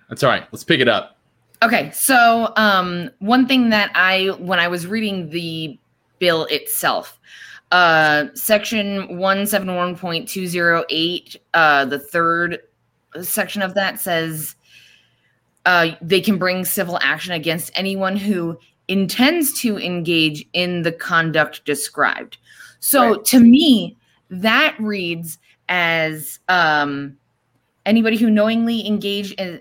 That's 0.09 0.23
all 0.23 0.31
right. 0.31 0.45
Let's 0.53 0.65
pick 0.65 0.81
it 0.81 0.89
up. 0.89 1.19
Okay, 1.63 1.91
so 1.93 2.53
um, 2.57 3.11
one 3.21 3.47
thing 3.49 3.71
that 3.71 3.91
I, 3.95 4.27
when 4.39 4.59
I 4.59 4.69
was 4.69 4.87
reading 4.87 5.31
the 5.31 5.79
bill 6.19 6.45
itself, 6.51 7.19
uh, 7.73 8.27
section 8.35 9.09
171.208, 9.09 11.37
uh, 11.55 11.85
the 11.87 11.99
third 11.99 12.59
section 13.23 13.63
of 13.63 13.73
that 13.75 13.99
says 13.99 14.55
uh, 15.67 15.89
they 16.01 16.21
can 16.21 16.39
bring 16.39 16.65
civil 16.65 16.99
action 17.03 17.33
against 17.33 17.71
anyone 17.75 18.17
who 18.17 18.59
intends 18.89 19.53
to 19.61 19.79
engage 19.79 20.47
in 20.53 20.83
the 20.83 20.93
conduct 20.93 21.65
described. 21.65 22.39
So 22.81 23.17
Right. 23.17 23.25
to 23.27 23.41
me, 23.41 23.97
that 24.31 24.77
reads 24.79 25.39
as 25.69 26.39
um, 26.49 27.17
anybody 27.85 28.17
who 28.17 28.31
knowingly 28.31 28.87
engage 28.87 29.33
in, 29.33 29.61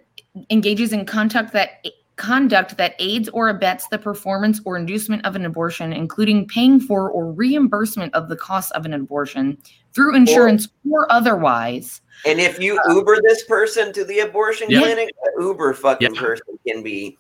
engages 0.50 0.94
in 0.94 1.06
conduct 1.06 1.54
that 1.54 1.84
conduct 2.18 2.78
that 2.78 2.96
aids 3.00 3.28
or 3.30 3.50
abets 3.50 3.88
the 3.90 3.98
performance 3.98 4.62
or 4.64 4.78
inducement 4.78 5.26
of 5.26 5.36
an 5.36 5.46
abortion, 5.46 5.92
including 5.92 6.48
paying 6.48 6.80
for 6.80 7.10
or 7.10 7.32
reimbursement 7.32 8.14
of 8.14 8.30
the 8.30 8.38
cost 8.38 8.72
of 8.72 8.86
an 8.86 8.94
abortion 8.94 9.58
through 9.96 10.16
insurance 10.16 10.68
or 10.92 11.12
otherwise. 11.12 12.02
And 12.26 12.40
if 12.40 12.60
you 12.60 12.80
Uber 12.90 13.20
this 13.22 13.44
person 13.46 13.94
to 13.94 14.04
the 14.04 14.20
abortion 14.20 14.70
Yep. 14.70 14.84
clinic, 14.84 15.10
the 15.24 15.44
Uber 15.44 15.74
fucking 15.74 16.14
Yep. 16.14 16.24
person 16.24 16.60
can 16.68 16.84
be. 16.84 17.18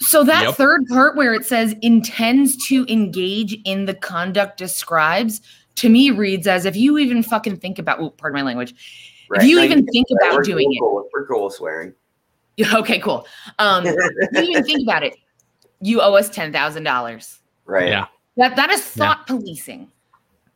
So 0.00 0.24
that 0.24 0.44
Yep. 0.44 0.54
third 0.54 0.86
part 0.88 1.16
where 1.16 1.34
it 1.34 1.44
says 1.46 1.74
intends 1.82 2.56
to 2.68 2.84
engage 2.88 3.58
in 3.64 3.84
the 3.86 3.94
conduct 3.94 4.58
describes 4.58 5.40
to 5.76 5.88
me 5.88 6.10
reads 6.10 6.46
as 6.46 6.64
if 6.64 6.74
you 6.76 6.96
even 6.98 7.22
fucking 7.22 7.56
think 7.58 7.78
about 7.78 8.00
oh, 8.00 8.10
pardon 8.10 8.36
my 8.38 8.42
language. 8.42 8.74
Right. 9.28 9.42
If 9.42 9.48
you 9.48 9.56
No, 9.56 9.62
even 9.64 9.78
can- 9.84 9.86
think 9.92 10.06
about 10.20 10.34
we're 10.36 10.42
doing 10.42 10.72
it. 10.72 10.78
cool, 10.80 11.08
We're 11.12 11.26
cool 11.26 11.44
with 11.44 11.54
swearing. 11.54 11.92
Okay, 12.74 12.98
cool. 13.00 13.26
Um 13.58 13.84
if 13.86 13.96
you 14.44 14.50
even 14.50 14.64
think 14.64 14.82
about 14.82 15.02
it, 15.02 15.14
you 15.82 16.00
owe 16.00 16.14
us 16.14 16.30
ten 16.30 16.52
thousand 16.52 16.84
dollars. 16.84 17.40
Right. 17.66 17.88
Yeah. 17.88 18.06
That 18.38 18.56
that 18.56 18.70
is 18.70 18.82
thought 18.82 19.26
policing. 19.26 19.90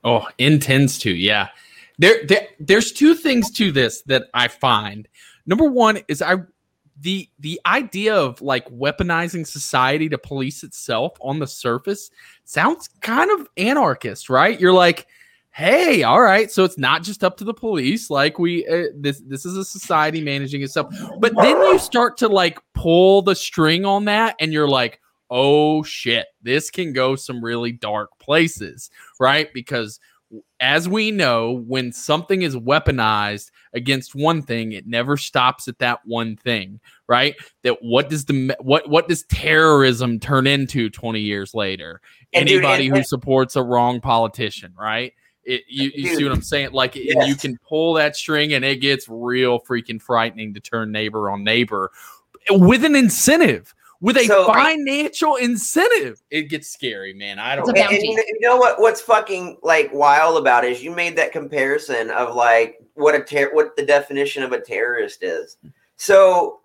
Oh, 0.04 0.26
intends 0.38 0.98
to, 1.00 1.10
yeah. 1.10 1.48
There, 1.98 2.24
there, 2.26 2.48
there's 2.58 2.92
two 2.92 3.14
things 3.14 3.50
to 3.52 3.72
this 3.72 4.02
that 4.02 4.28
I 4.32 4.48
find. 4.48 5.06
Number 5.46 5.64
one 5.64 6.00
is 6.08 6.22
I, 6.22 6.36
the 7.00 7.28
the 7.38 7.60
idea 7.66 8.14
of 8.14 8.40
like 8.42 8.68
weaponizing 8.68 9.46
society 9.46 10.08
to 10.08 10.18
police 10.18 10.62
itself 10.62 11.16
on 11.20 11.38
the 11.38 11.46
surface 11.46 12.10
sounds 12.44 12.88
kind 13.00 13.30
of 13.30 13.48
anarchist, 13.56 14.28
right? 14.28 14.60
You're 14.60 14.72
like, 14.72 15.06
hey, 15.50 16.02
all 16.02 16.20
right, 16.20 16.50
so 16.50 16.64
it's 16.64 16.78
not 16.78 17.02
just 17.02 17.24
up 17.24 17.36
to 17.38 17.44
the 17.44 17.54
police. 17.54 18.10
Like 18.10 18.38
we, 18.38 18.66
uh, 18.66 18.84
this 18.94 19.20
this 19.26 19.44
is 19.44 19.56
a 19.56 19.64
society 19.64 20.22
managing 20.22 20.62
itself. 20.62 20.94
But 21.18 21.34
then 21.36 21.56
you 21.56 21.78
start 21.78 22.16
to 22.18 22.28
like 22.28 22.58
pull 22.74 23.22
the 23.22 23.34
string 23.34 23.84
on 23.84 24.04
that, 24.04 24.36
and 24.38 24.52
you're 24.52 24.68
like, 24.68 25.00
oh 25.30 25.82
shit, 25.82 26.26
this 26.42 26.70
can 26.70 26.92
go 26.92 27.16
some 27.16 27.44
really 27.44 27.72
dark 27.72 28.10
places, 28.18 28.90
right? 29.18 29.52
Because 29.54 30.00
as 30.60 30.88
we 30.88 31.10
know, 31.10 31.62
when 31.66 31.92
something 31.92 32.42
is 32.42 32.54
weaponized 32.54 33.50
against 33.72 34.14
one 34.14 34.42
thing, 34.42 34.72
it 34.72 34.86
never 34.86 35.16
stops 35.16 35.66
at 35.66 35.78
that 35.78 36.00
one 36.04 36.36
thing, 36.36 36.80
right? 37.08 37.34
That 37.62 37.78
what 37.82 38.08
does 38.08 38.24
the 38.26 38.56
what 38.60 38.88
what 38.88 39.08
does 39.08 39.24
terrorism 39.24 40.20
turn 40.20 40.46
into 40.46 40.90
20 40.90 41.20
years 41.20 41.54
later? 41.54 42.00
And 42.32 42.46
dude, 42.46 42.64
Anybody 42.64 42.88
and- 42.88 42.98
who 42.98 43.02
supports 43.02 43.56
a 43.56 43.62
wrong 43.62 44.00
politician, 44.00 44.72
right? 44.78 45.12
It, 45.42 45.62
you, 45.68 45.90
you 45.94 46.14
see 46.14 46.22
what 46.22 46.34
I'm 46.34 46.42
saying? 46.42 46.72
Like, 46.72 46.96
and 46.96 47.26
you 47.26 47.34
can 47.34 47.58
pull 47.66 47.94
that 47.94 48.14
string, 48.14 48.52
and 48.52 48.64
it 48.64 48.76
gets 48.76 49.08
real 49.08 49.58
freaking 49.58 50.00
frightening 50.00 50.52
to 50.54 50.60
turn 50.60 50.92
neighbor 50.92 51.30
on 51.30 51.42
neighbor 51.42 51.90
eh, 52.50 52.56
with 52.56 52.84
an 52.84 52.94
incentive, 52.94 53.74
with 54.00 54.16
a 54.16 54.24
So- 54.24 54.46
financial 54.46 55.36
incentive. 55.36 56.22
It 56.30 56.42
gets 56.48 56.68
scary, 56.68 57.12
man. 57.12 57.38
I 57.38 57.56
don't. 57.56 57.68
It's 57.68 57.78
And, 57.80 57.92
and 57.92 58.02
you, 58.02 58.16
know, 58.16 58.22
you 58.26 58.40
know 58.40 58.56
what? 58.56 58.80
What's 58.80 59.00
fucking 59.00 59.58
like 59.62 59.92
wild 59.92 60.38
about 60.38 60.64
it 60.64 60.72
is 60.72 60.82
you 60.82 60.90
made 60.90 61.16
that 61.16 61.32
comparison 61.32 62.10
of 62.10 62.34
like 62.34 62.80
what 62.94 63.14
a 63.14 63.22
ter- 63.22 63.54
what 63.54 63.76
the 63.76 63.84
definition 63.84 64.42
of 64.42 64.52
a 64.52 64.60
terrorist 64.60 65.22
is. 65.22 65.58
So 65.96 66.60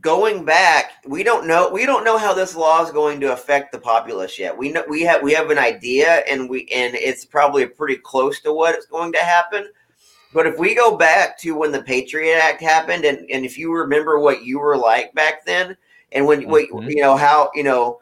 going 0.00 0.44
back, 0.46 0.92
we 1.06 1.22
don't 1.22 1.46
know 1.46 1.70
we 1.70 1.84
don't 1.84 2.04
know 2.04 2.16
how 2.16 2.32
this 2.32 2.56
law 2.56 2.82
is 2.82 2.90
going 2.90 3.20
to 3.20 3.32
affect 3.32 3.70
the 3.72 3.78
populace 3.78 4.38
yet. 4.38 4.56
We 4.56 4.70
know 4.72 4.84
we 4.88 5.02
have 5.02 5.22
we 5.22 5.34
have 5.34 5.50
an 5.50 5.58
idea, 5.58 6.22
and 6.28 6.48
we 6.48 6.66
and 6.74 6.94
it's 6.94 7.24
probably 7.26 7.66
pretty 7.66 7.96
close 7.96 8.40
to 8.40 8.52
what 8.52 8.76
is 8.78 8.86
going 8.86 9.12
to 9.12 9.18
happen. 9.18 9.68
But 10.32 10.46
if 10.48 10.58
we 10.58 10.74
go 10.74 10.96
back 10.96 11.38
to 11.40 11.52
when 11.52 11.70
the 11.70 11.82
Patriot 11.82 12.38
Act 12.38 12.60
happened, 12.60 13.04
and, 13.04 13.18
and 13.30 13.44
if 13.44 13.56
you 13.56 13.72
remember 13.72 14.18
what 14.18 14.42
you 14.42 14.58
were 14.58 14.76
like 14.76 15.14
back 15.14 15.46
then, 15.46 15.76
and 16.14 16.26
when 16.26 16.42
Mhm. 16.42 16.88
you 16.90 17.02
know 17.02 17.16
how 17.16 17.50
you 17.54 17.62
know 17.62 18.00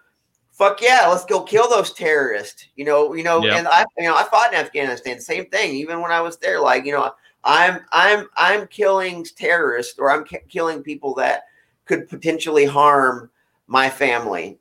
fuck 0.53 0.81
yeah, 0.83 1.07
let's 1.09 1.25
go 1.25 1.41
kill 1.43 1.69
those 1.69 1.93
terrorists. 1.93 2.67
You 2.77 2.85
know, 2.85 3.15
you 3.15 3.25
know, 3.25 3.45
Yeah. 3.45 3.57
and 3.57 3.67
I, 3.67 3.85
you 3.99 4.05
know, 4.05 4.15
I 4.15 4.23
fought 4.25 4.53
in 4.53 4.61
Afghanistan. 4.61 5.19
Same 5.19 5.47
thing. 5.47 5.73
Even 5.73 6.01
when 6.01 6.13
I 6.13 6.21
was 6.21 6.37
there, 6.37 6.61
like 6.61 6.85
you 6.85 6.93
know, 6.93 7.11
I'm, 7.43 7.81
I'm, 7.91 8.29
I'm 8.37 8.69
killing 8.69 9.25
terrorists, 9.25 9.99
or 9.99 10.11
I'm 10.11 10.25
ki- 10.25 10.39
killing 10.49 10.83
people 10.83 11.15
that 11.15 11.45
could 11.87 12.09
potentially 12.09 12.65
harm 12.67 13.31
my 13.67 13.89
family. 13.91 14.59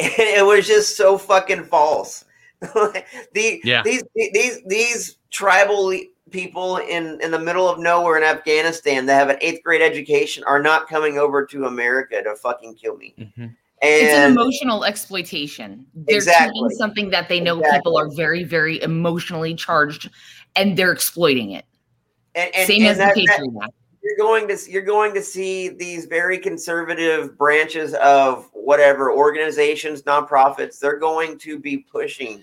And 0.00 0.12
it 0.18 0.44
was 0.44 0.66
just 0.66 0.96
so 0.96 1.16
fucking 1.18 1.64
false. 1.64 2.24
the 2.60 3.60
Yeah. 3.62 3.82
these 3.84 4.02
these 4.16 4.62
these 4.66 5.18
tribal 5.30 5.92
people 6.34 6.78
in 6.78 7.18
in 7.22 7.30
the 7.30 7.38
middle 7.38 7.68
of 7.68 7.78
nowhere 7.78 8.16
in 8.16 8.24
Afghanistan 8.24 9.06
that 9.06 9.14
have 9.14 9.30
an 9.30 9.36
eighth 9.40 9.62
grade 9.62 9.80
education 9.80 10.42
are 10.44 10.60
not 10.60 10.88
coming 10.88 11.16
over 11.16 11.46
to 11.46 11.66
America 11.66 12.20
to 12.22 12.34
fucking 12.34 12.74
kill 12.74 12.96
me. 12.96 13.14
Mhm. 13.18 13.54
It's 13.80 14.14
an 14.14 14.32
emotional 14.32 14.84
exploitation. 14.84 15.86
They're 15.94 16.16
Exactly. 16.16 16.48
taking 16.48 16.70
something 16.70 17.10
that 17.10 17.28
they 17.28 17.38
know 17.38 17.60
people 17.72 17.96
are 17.96 18.08
very, 18.16 18.42
very 18.42 18.82
emotionally 18.82 19.54
charged, 19.54 20.10
and 20.56 20.76
they're 20.76 20.92
exploiting 20.92 21.52
it. 21.52 21.64
and, 22.34 22.50
and, 22.56 22.66
Same 22.66 22.80
and 22.82 22.90
as 22.90 22.96
the 22.96 23.04
that- 23.04 23.14
that- 23.14 23.26
Patriot 23.28 23.52
Act. 23.62 23.72
you're 24.02 24.16
going 24.18 24.48
to 24.48 24.58
you're 24.68 24.82
going 24.82 25.14
to 25.14 25.22
see 25.22 25.68
these 25.68 26.06
very 26.06 26.36
conservative 26.36 27.38
branches 27.38 27.94
of 27.94 28.50
whatever 28.54 29.12
organizations 29.12 30.02
nonprofits 30.02 30.80
they're 30.80 30.98
going 30.98 31.38
to 31.38 31.60
be 31.60 31.76
pushing 31.78 32.42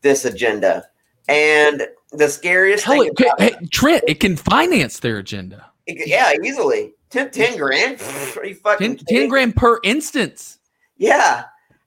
this 0.00 0.24
agenda 0.24 0.86
and 1.28 1.86
the 2.12 2.28
scariest 2.28 2.84
Hell, 2.84 2.98
thing 3.00 3.10
it, 3.18 3.20
about 3.20 3.40
hey, 3.40 3.54
Trent, 3.70 4.02
it 4.08 4.20
can 4.20 4.36
finance 4.36 5.00
their 5.00 5.18
agenda. 5.18 5.70
it- 5.86 6.08
yeah 6.08 6.32
easily 6.44 6.92
10, 7.10 7.30
10 7.30 7.58
grand 7.58 8.00
are 8.36 8.44
you 8.46 8.54
fucking 8.54 8.96
10, 8.96 9.04
10 9.06 9.28
grand 9.28 9.56
per 9.56 9.80
instance. 9.84 10.58
yeah 10.96 11.44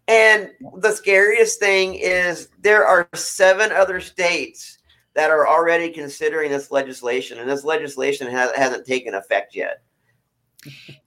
and 0.08 0.50
the 0.78 0.92
scariest 0.92 1.60
thing 1.60 1.96
is 1.96 2.50
there 2.62 2.86
are 2.86 3.08
seven 3.16 3.72
other 3.72 4.00
states 4.02 4.80
that 5.14 5.30
are 5.30 5.48
already 5.48 5.90
considering 5.90 6.52
this 6.52 6.72
legislation 6.72 7.38
and 7.40 7.50
this 7.50 7.64
legislation 7.64 8.28
has, 8.28 8.52
hasn't 8.52 8.86
taken 8.86 9.14
effect 9.14 9.56
yet 9.56 9.84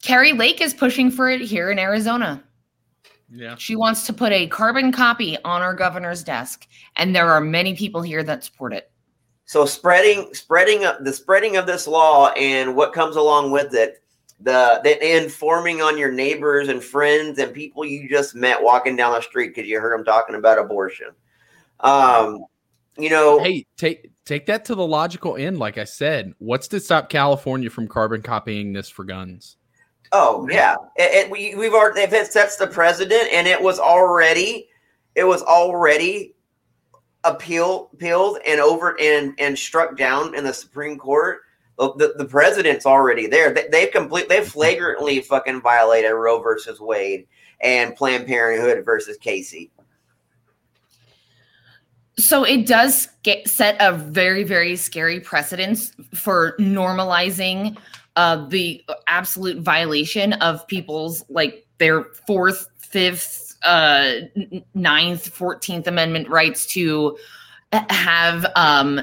Kari 0.03 0.33
Lake 0.33 0.61
is 0.61 0.75
pushing 0.75 1.11
for 1.11 1.31
it 1.31 1.41
here 1.41 1.71
in 1.71 1.79
Arizona. 1.79 2.43
Yeah. 3.33 3.57
She 3.57 3.75
wants 3.75 4.07
to 4.07 4.13
put 4.13 4.31
a 4.33 4.47
carbon 4.49 4.93
copy 4.93 5.37
on 5.45 5.63
our 5.63 5.75
governor's 5.75 6.23
desk, 6.23 6.67
and 6.97 7.17
there 7.17 7.29
are 7.31 7.41
many 7.41 7.75
people 7.75 8.03
here 8.03 8.23
that 8.23 8.45
support 8.45 8.73
it. 8.75 8.91
So 9.47 9.65
spreading 9.65 10.35
spreading 10.35 10.85
of 10.85 11.05
the 11.05 11.13
spreading 11.13 11.57
of 11.57 11.67
this 11.67 11.87
law 11.87 12.31
and 12.33 12.77
what 12.77 12.93
comes 12.93 13.17
along 13.17 13.53
with 13.53 13.75
it, 13.75 14.03
the 14.41 14.81
the 14.83 15.17
informing 15.17 15.81
on 15.81 15.97
your 15.97 16.13
neighbors 16.13 16.69
and 16.69 16.83
friends 16.83 17.39
and 17.39 17.55
people 17.55 17.85
you 17.85 18.09
just 18.09 18.35
met 18.35 18.63
walking 18.63 18.97
down 18.97 19.13
the 19.13 19.23
street 19.23 19.55
because 19.55 19.69
you 19.69 19.81
heard 19.81 19.99
them 19.99 20.05
talking 20.05 20.35
about 20.35 20.59
abortion. 20.59 21.09
Um, 21.81 22.45
you 22.99 23.09
know, 23.09 23.39
Hey, 23.43 23.67
take 23.77 24.11
take 24.25 24.47
that 24.47 24.65
to 24.67 24.75
the 24.75 24.87
logical 24.87 25.37
end. 25.37 25.59
Like 25.59 25.79
I 25.79 25.85
said, 25.85 26.35
what's 26.39 26.69
to 26.69 26.81
stop 26.81 27.09
California 27.09 27.71
from 27.71 27.87
carbon 27.89 28.23
copying 28.23 28.73
this 28.73 28.89
for 28.89 29.05
guns? 29.05 29.57
oh 30.13 30.49
yeah, 30.51 30.75
it, 30.97 31.27
it, 31.27 31.31
we, 31.31 31.55
we've 31.55 31.73
already 31.73 32.01
if 32.01 32.13
it 32.13 32.33
sets 32.33 32.57
the 32.57 32.67
president 32.67 33.29
and 33.33 33.47
it 33.47 33.61
was 33.61 33.79
already 33.79 34.69
it 35.15 35.25
was 35.25 35.43
already 35.43 36.36
appeal 37.27 37.91
appealed 37.93 38.39
and 38.47 38.61
over 38.61 38.97
and 39.01 39.35
and 39.39 39.59
struck 39.59 39.97
down 39.97 40.35
in 40.35 40.45
the 40.45 40.55
Supreme 40.55 40.99
Court. 40.99 41.41
The, 41.79 42.15
the, 42.17 42.25
president's 42.25 42.87
already 42.87 43.27
there. 43.27 43.53
They, 43.53 43.69
they 43.71 43.87
complete 43.89 44.31
they 44.31 44.43
flagrantly 44.43 45.21
fucking 45.21 45.61
violated 45.61 46.13
Roe 46.13 46.41
versus 46.41 46.81
Wade 46.81 47.27
and 47.61 47.95
Planned 47.95 48.27
Parenthood 48.27 48.83
versus 48.83 49.19
Casey. 49.19 49.71
So 52.19 52.45
it 52.45 52.67
does 52.67 53.09
get, 53.23 53.47
set 53.47 53.77
a 53.79 53.93
very, 53.93 54.43
very 54.43 54.77
scary 54.77 55.21
precedence 55.21 55.93
for 56.15 56.57
normalizing 56.59 57.77
uh, 58.17 58.47
the 58.49 58.83
absolute 59.07 59.59
violation 59.59 60.33
of 60.35 60.67
people's 60.67 61.23
like 61.29 61.67
their 61.77 62.05
fourth, 62.27 62.69
fifth, 62.79 63.46
uh, 63.67 64.21
ninth, 64.75 65.29
fourteenth 65.29 65.87
Amendment 65.87 66.29
rights 66.29 66.67
to 66.67 67.19
have. 67.73 68.47
Um, 68.57 69.01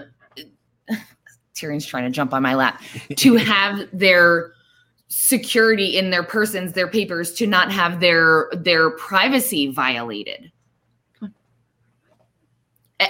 Tyrion's 1.56 1.86
trying 1.86 2.06
to 2.06 2.10
jump 2.10 2.34
on 2.34 2.42
my 2.42 2.56
lap 2.56 2.82
to 3.16 3.36
have 3.36 3.88
their 3.94 4.54
security 5.08 5.98
in 5.98 6.10
their 6.10 6.24
persons, 6.24 6.74
their 6.74 6.88
papers, 6.88 7.34
to 7.34 7.46
not 7.46 7.72
have 7.72 8.00
their 8.00 8.50
their 8.54 8.92
privacy 8.92 9.72
violated. 9.72 10.52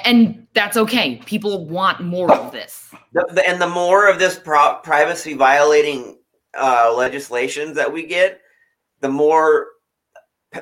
And 0.06 0.48
that's 0.54 0.76
okay. 0.76 1.18
People 1.26 1.66
want 1.66 2.02
more 2.02 2.32
of 2.34 2.52
this. 2.52 2.94
The, 3.14 3.28
the, 3.32 3.48
and 3.48 3.62
the 3.62 3.68
more 3.68 4.10
of 4.10 4.18
this 4.18 4.40
pro- 4.40 4.80
privacy 4.84 5.36
violating 5.36 6.18
uh, 6.58 6.94
legislations 6.96 7.76
that 7.76 7.92
we 7.92 8.06
get, 8.06 8.42
the 9.02 9.10
more 9.10 9.68
p- 9.68 9.73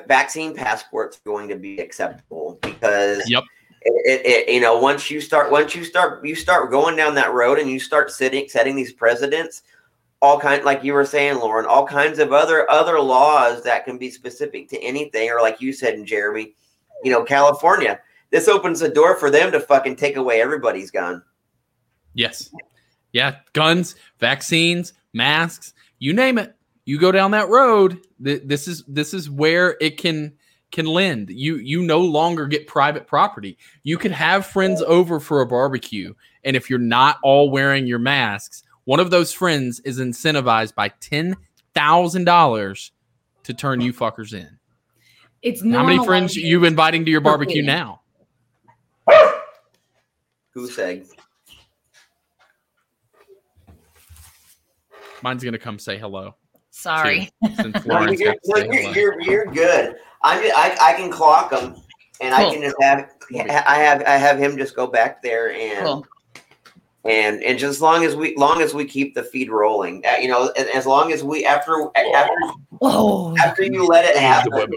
vaccine 0.06 0.54
passports 0.54 1.18
going 1.24 1.48
to 1.48 1.56
be 1.56 1.78
acceptable 1.78 2.58
because 2.62 3.28
Yep. 3.28 3.44
it, 3.82 4.20
it, 4.24 4.26
it- 4.48 4.54
you 4.54 4.60
know 4.60 4.78
once 4.78 5.10
you 5.10 5.20
start 5.20 5.50
once 5.50 5.74
you 5.74 5.84
start 5.84 6.24
you 6.24 6.34
start 6.34 6.70
going 6.70 6.96
down 6.96 7.14
that 7.14 7.32
road 7.32 7.58
and 7.58 7.70
you 7.70 7.78
start 7.80 8.10
sitting 8.10 8.48
setting 8.48 8.74
these 8.76 8.92
precedents 8.92 9.62
all 10.20 10.38
kind 10.38 10.64
like 10.64 10.84
you 10.84 10.92
were 10.92 11.04
saying 11.04 11.36
lauren 11.38 11.66
all 11.66 11.86
kinds 11.86 12.18
of 12.18 12.32
other 12.32 12.70
other 12.70 13.00
laws 13.00 13.62
that 13.64 13.84
can 13.84 13.98
be 13.98 14.10
specific 14.10 14.68
to 14.68 14.80
anything 14.82 15.28
or 15.30 15.40
like 15.40 15.60
you 15.60 15.72
said 15.72 15.94
in 15.94 16.06
jeremy 16.06 16.54
you 17.02 17.10
know 17.10 17.24
california 17.24 17.98
this 18.30 18.48
opens 18.48 18.80
the 18.80 18.88
door 18.88 19.16
for 19.16 19.30
them 19.30 19.50
to 19.52 19.58
fucking 19.60 19.96
take 19.96 20.16
away 20.16 20.40
everybody's 20.40 20.90
gun 20.90 21.22
Yes. 22.14 22.54
Yeah, 23.12 23.36
guns, 23.54 23.94
vaccines, 24.18 24.92
masks, 25.14 25.72
you 25.98 26.12
name 26.12 26.36
it. 26.38 26.54
You 26.84 26.98
go 26.98 27.12
down 27.12 27.30
that 27.32 27.48
road, 27.48 28.00
th- 28.22 28.42
this 28.44 28.66
is 28.68 28.84
this 28.88 29.14
is 29.14 29.30
where 29.30 29.76
it 29.80 29.98
can 29.98 30.32
can 30.72 30.86
lend. 30.86 31.30
You 31.30 31.56
you 31.56 31.82
no 31.82 32.00
longer 32.00 32.46
get 32.46 32.66
private 32.66 33.06
property. 33.06 33.56
You 33.82 33.98
could 33.98 34.12
have 34.12 34.46
friends 34.46 34.80
over 34.82 35.20
for 35.20 35.40
a 35.42 35.46
barbecue 35.46 36.14
and 36.44 36.56
if 36.56 36.68
you're 36.70 36.78
not 36.80 37.18
all 37.22 37.50
wearing 37.50 37.86
your 37.86 37.98
masks, 38.00 38.64
one 38.84 38.98
of 38.98 39.10
those 39.10 39.32
friends 39.32 39.78
is 39.84 40.00
incentivized 40.00 40.74
by 40.74 40.88
$10,000 40.88 42.90
to 43.44 43.54
turn 43.54 43.80
you 43.80 43.92
fuckers 43.92 44.34
in. 44.34 44.58
It's 45.40 45.62
How 45.62 45.84
many 45.84 46.04
friends 46.04 46.36
normalizing- 46.36 46.42
you 46.44 46.64
inviting 46.64 47.04
to 47.04 47.10
your 47.12 47.20
barbecue 47.20 47.62
Okay. 47.62 47.66
now? 47.66 48.00
goose 50.54 50.78
egg 50.78 51.06
Mine's 55.22 55.42
going 55.44 55.52
to 55.52 55.58
come 55.58 55.78
say 55.78 55.96
hello. 55.96 56.34
Sorry. 56.72 57.30
Since 57.56 57.84
No, 57.84 58.00
you're, 58.10 58.34
got 58.54 58.66
you're, 58.66 58.94
you're, 58.94 59.20
you're 59.20 59.46
good. 59.46 59.96
I'm 60.22 60.42
just, 60.42 60.56
I, 60.56 60.76
I 60.80 60.92
can 60.94 61.10
clock 61.10 61.50
them, 61.50 61.76
and 62.20 62.34
I 62.34 62.50
can 62.50 62.62
just 62.62 62.76
have 62.80 63.10
I 63.30 63.76
have 63.76 64.02
I 64.02 64.16
have 64.16 64.38
him 64.38 64.56
just 64.56 64.74
go 64.74 64.86
back 64.86 65.22
there 65.22 65.52
and 65.52 65.84
Cool. 65.86 66.06
and 67.04 67.42
and 67.42 67.58
just 67.58 67.70
as 67.72 67.82
long 67.82 68.04
as 68.04 68.16
we 68.16 68.34
long 68.36 68.62
as 68.62 68.72
we 68.72 68.86
keep 68.86 69.14
the 69.14 69.22
feed 69.22 69.50
rolling, 69.50 70.04
uh, 70.06 70.16
you 70.16 70.28
know, 70.28 70.48
as, 70.56 70.66
as 70.74 70.86
long 70.86 71.12
as 71.12 71.22
we 71.22 71.44
after 71.44 71.88
after 71.94 72.32
Oh, 72.80 73.36
after 73.36 73.62
you 73.62 73.86
let 73.86 74.04
it 74.06 74.16
happen, 74.16 74.72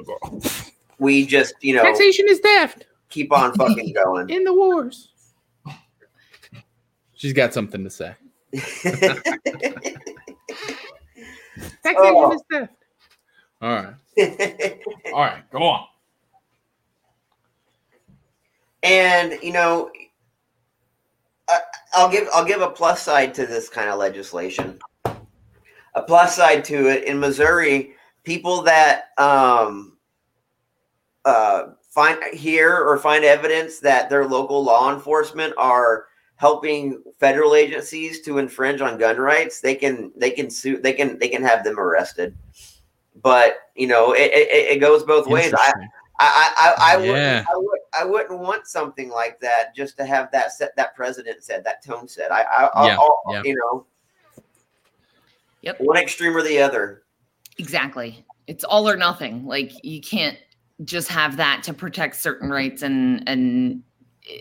we 1.00 1.26
just 1.26 1.54
you 1.62 1.76
know 1.76 1.84
Taxation 1.84 2.26
is 2.28 2.40
theft 2.40 2.86
keep 3.10 3.32
on 3.32 3.54
fucking 3.54 3.94
going. 3.94 4.30
in 4.30 4.44
the 4.44 4.54
wars. 4.54 5.10
She's 7.14 7.34
got 7.34 7.54
something 7.54 7.86
to 7.86 7.90
say. 7.90 8.16
Taxation 11.84 11.96
Oh. 11.98 12.32
is 12.34 12.42
theft. 12.52 12.74
All 13.62 13.70
right. 13.70 13.94
All 15.14 15.20
right. 15.22 15.52
Go 15.52 15.64
on. 15.64 15.86
and 18.84 19.38
you 19.42 19.52
know 19.52 19.90
I'll 21.94 22.10
give 22.12 22.28
I'll 22.34 22.46
give 22.46 22.62
a 22.62 22.70
plus 22.70 23.02
side 23.02 23.34
to 23.36 23.46
this 23.46 23.70
kind 23.70 23.90
of 23.90 23.98
legislation. 24.00 24.80
A 25.96 26.02
plus 26.02 26.36
side 26.36 26.66
to 26.66 26.88
it 26.90 27.06
in 27.06 27.20
Missouri, 27.20 27.94
people 28.24 28.62
that 28.64 29.06
um, 29.18 29.98
uh, 31.24 31.68
find 31.90 32.22
hear 32.34 32.76
or 32.84 32.98
find 32.98 33.24
evidence 33.24 33.80
that 33.80 34.10
their 34.10 34.26
local 34.28 34.62
law 34.64 34.94
enforcement 34.94 35.54
are 35.58 36.08
helping 36.36 37.02
federal 37.20 37.56
agencies 37.56 38.22
to 38.22 38.38
infringe 38.38 38.82
on 38.82 38.98
gun 38.98 39.18
rights, 39.18 39.62
they 39.62 39.76
can 39.76 40.12
they 40.16 40.32
can 40.32 40.50
sue 40.50 40.78
they 40.78 40.94
can 40.94 41.18
they 41.20 41.30
can 41.30 41.42
have 41.44 41.64
them 41.64 41.80
arrested. 41.80 42.36
But 43.22 43.56
you 43.76 43.88
know, 43.88 44.14
it, 44.14 44.32
it, 44.34 44.78
it 44.78 44.80
goes 44.80 45.04
both 45.04 45.28
ways. 45.28 45.54
I 45.54 45.72
I 46.20 46.54
I, 46.58 46.94
I, 46.94 46.98
wouldn't, 46.98 47.48
I, 47.48 47.56
would, 47.56 47.80
I 48.02 48.06
wouldn't 48.06 48.40
want 48.40 48.68
something 48.68 49.10
like 49.10 49.40
that 49.40 49.76
just 49.76 49.98
to 49.98 50.06
have 50.06 50.32
that 50.32 50.52
set 50.52 50.76
that 50.76 50.96
president 50.96 51.44
said 51.44 51.64
that 51.64 51.84
tone 51.84 52.08
said. 52.08 52.32
I 52.32 52.44
I 52.44 52.88
yeah, 52.88 52.98
I'll, 52.98 53.22
yeah. 53.30 53.42
you 53.44 53.56
know. 53.56 53.86
Yep. 55.62 55.78
One 55.80 55.98
extreme 55.98 56.38
or 56.38 56.44
the 56.44 56.60
other. 56.60 57.04
Exactly. 57.58 58.24
It's 58.48 58.64
all 58.64 58.88
or 58.88 58.96
nothing. 58.96 59.46
Like 59.46 59.72
you 59.84 60.00
can't 60.00 60.38
just 60.84 61.08
have 61.08 61.38
that 61.38 61.64
to 61.64 61.74
protect 61.74 62.18
certain 62.18 62.50
rights 62.50 62.82
and 62.82 63.28
and 63.28 63.82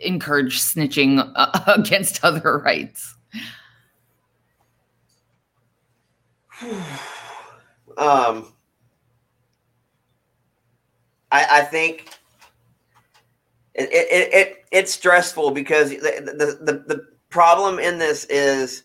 encourage 0.02 0.60
snitching 0.60 1.30
uh, 1.34 1.60
against 1.76 2.24
other 2.24 2.58
rights. 2.58 3.14
um, 7.96 8.52
I, 11.30 11.46
I 11.50 11.60
think 11.62 12.08
it, 13.74 13.88
it, 13.92 14.34
it, 14.34 14.64
it's 14.70 14.92
stressful 14.92 15.50
because 15.50 15.90
the, 15.90 15.98
the, 15.98 16.72
the, 16.72 16.94
the 16.94 17.06
problem 17.28 17.78
in 17.78 17.98
this 17.98 18.24
is 18.26 18.84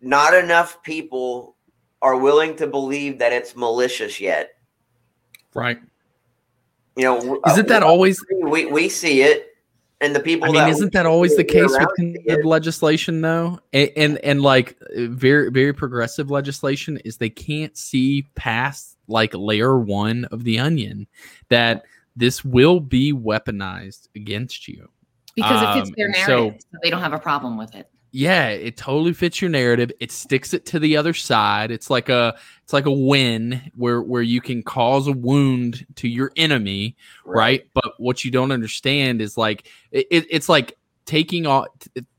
not 0.00 0.32
enough 0.34 0.82
people 0.82 1.56
are 2.00 2.16
willing 2.16 2.56
to 2.56 2.66
believe 2.66 3.18
that 3.18 3.32
it's 3.32 3.54
malicious 3.54 4.18
yet. 4.18 4.52
Right. 5.52 5.78
You 6.96 7.04
know, 7.04 7.40
isn't 7.46 7.68
that 7.68 7.82
always 7.82 8.24
we, 8.42 8.66
we 8.66 8.88
see 8.88 9.22
it 9.22 9.49
and 10.00 10.14
the 10.14 10.20
people. 10.20 10.48
I 10.48 10.52
mean, 10.52 10.68
isn't 10.68 10.92
that 10.92 11.06
always 11.06 11.36
the 11.36 11.44
case 11.44 11.76
with 12.26 12.44
legislation, 12.44 13.20
though? 13.20 13.60
And, 13.72 13.90
and, 13.96 14.18
and 14.18 14.42
like 14.42 14.78
very 14.96 15.50
very 15.50 15.72
progressive 15.72 16.30
legislation 16.30 16.98
is 17.04 17.18
they 17.18 17.30
can't 17.30 17.76
see 17.76 18.28
past 18.34 18.96
like 19.08 19.34
layer 19.34 19.78
one 19.78 20.24
of 20.26 20.44
the 20.44 20.58
onion 20.58 21.06
that 21.48 21.84
this 22.16 22.44
will 22.44 22.80
be 22.80 23.12
weaponized 23.12 24.08
against 24.14 24.68
you 24.68 24.88
because 25.34 25.62
it 25.62 25.80
fits 25.80 25.88
um, 25.88 25.94
their 25.96 26.08
narrative, 26.08 26.60
so, 26.60 26.66
so 26.72 26.78
they 26.82 26.90
don't 26.90 27.00
have 27.00 27.12
a 27.12 27.18
problem 27.18 27.56
with 27.56 27.74
it 27.74 27.88
yeah 28.12 28.48
it 28.48 28.76
totally 28.76 29.12
fits 29.12 29.40
your 29.40 29.50
narrative 29.50 29.90
it 30.00 30.10
sticks 30.10 30.52
it 30.52 30.66
to 30.66 30.78
the 30.78 30.96
other 30.96 31.14
side 31.14 31.70
it's 31.70 31.88
like 31.90 32.08
a 32.08 32.36
it's 32.70 32.72
like 32.72 32.86
a 32.86 32.92
win 32.92 33.60
where 33.74 34.00
where 34.00 34.22
you 34.22 34.40
can 34.40 34.62
cause 34.62 35.08
a 35.08 35.12
wound 35.12 35.84
to 35.96 36.06
your 36.06 36.30
enemy 36.36 36.94
right, 37.24 37.34
right? 37.34 37.66
but 37.74 37.94
what 37.98 38.24
you 38.24 38.30
don't 38.30 38.52
understand 38.52 39.20
is 39.20 39.36
like 39.36 39.66
it, 39.90 40.06
it's 40.30 40.48
like 40.48 40.78
taking 41.04 41.48
off 41.48 41.66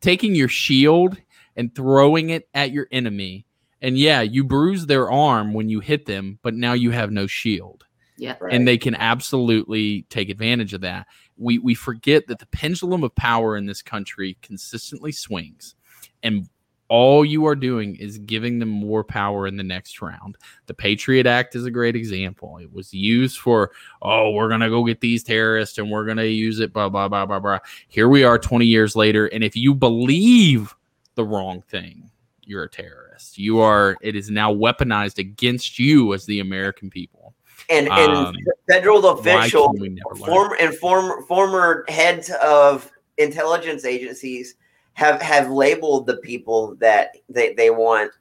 taking 0.01 0.35
your 0.35 0.49
shield 0.49 1.15
and 1.55 1.73
throwing 1.73 2.31
it 2.31 2.49
at 2.53 2.73
your 2.73 2.89
enemy. 2.91 3.45
And 3.81 3.97
yeah 3.97 4.19
you 4.19 4.43
bruise 4.43 4.87
their 4.87 5.09
arm 5.09 5.53
when 5.53 5.69
you 5.69 5.79
hit 5.79 6.05
them 6.05 6.37
but 6.43 6.53
now 6.53 6.73
you 6.73 6.91
have 6.91 7.11
no 7.11 7.27
shield. 7.27 7.85
Yeah. 8.17 8.35
Right. 8.41 8.53
and 8.53 8.67
they 8.67 8.77
can 8.77 8.93
absolutely 8.95 10.01
take 10.09 10.29
advantage 10.29 10.73
of 10.73 10.81
that. 10.81 11.07
We 11.37 11.59
we 11.59 11.75
forget 11.75 12.27
that 12.27 12.39
the 12.39 12.45
pendulum 12.47 13.05
of 13.05 13.15
power 13.15 13.55
in 13.55 13.67
this 13.67 13.81
country 13.81 14.37
consistently 14.41 15.13
swings 15.13 15.75
and 16.21 16.49
all 16.91 17.23
you 17.23 17.45
are 17.45 17.55
doing 17.55 17.95
is 17.95 18.17
giving 18.17 18.59
them 18.59 18.67
more 18.67 19.01
power 19.01 19.47
in 19.47 19.55
the 19.55 19.63
next 19.63 20.01
round. 20.01 20.37
The 20.65 20.73
Patriot 20.73 21.25
Act 21.25 21.55
is 21.55 21.63
a 21.63 21.71
great 21.71 21.95
example. 21.95 22.57
It 22.57 22.73
was 22.73 22.93
used 22.93 23.39
for, 23.39 23.71
oh, 24.01 24.31
we're 24.31 24.49
going 24.49 24.59
to 24.59 24.67
go 24.67 24.83
get 24.83 24.99
these 24.99 25.23
terrorists 25.23 25.77
and 25.77 25.89
we're 25.89 26.03
going 26.03 26.17
to 26.17 26.27
use 26.27 26.59
it, 26.59 26.73
blah, 26.73 26.89
blah, 26.89 27.07
blah, 27.07 27.25
blah, 27.25 27.39
blah. 27.39 27.59
Here 27.87 28.09
we 28.09 28.25
are 28.25 28.37
20 28.37 28.65
years 28.65 28.93
later. 28.93 29.27
And 29.27 29.41
if 29.41 29.55
you 29.55 29.73
believe 29.73 30.75
the 31.15 31.23
wrong 31.23 31.61
thing, 31.61 32.11
you're 32.41 32.65
a 32.65 32.69
terrorist. 32.69 33.37
You 33.37 33.61
are, 33.61 33.95
it 34.01 34.17
is 34.17 34.29
now 34.29 34.53
weaponized 34.53 35.17
against 35.17 35.79
you 35.79 36.13
as 36.13 36.25
the 36.25 36.41
American 36.41 36.89
people. 36.89 37.35
And, 37.69 37.87
and 37.87 38.11
um, 38.11 38.35
federal 38.67 39.07
officials, 39.07 39.79
former, 40.17 40.57
and 40.59 40.75
former, 40.75 41.21
former 41.21 41.85
heads 41.87 42.29
of 42.43 42.91
intelligence 43.17 43.85
agencies 43.85 44.55
have 44.93 45.21
have 45.21 45.49
labeled 45.49 46.07
the 46.07 46.17
people 46.17 46.75
that 46.75 47.15
they, 47.29 47.53
they 47.53 47.69
want 47.69 48.11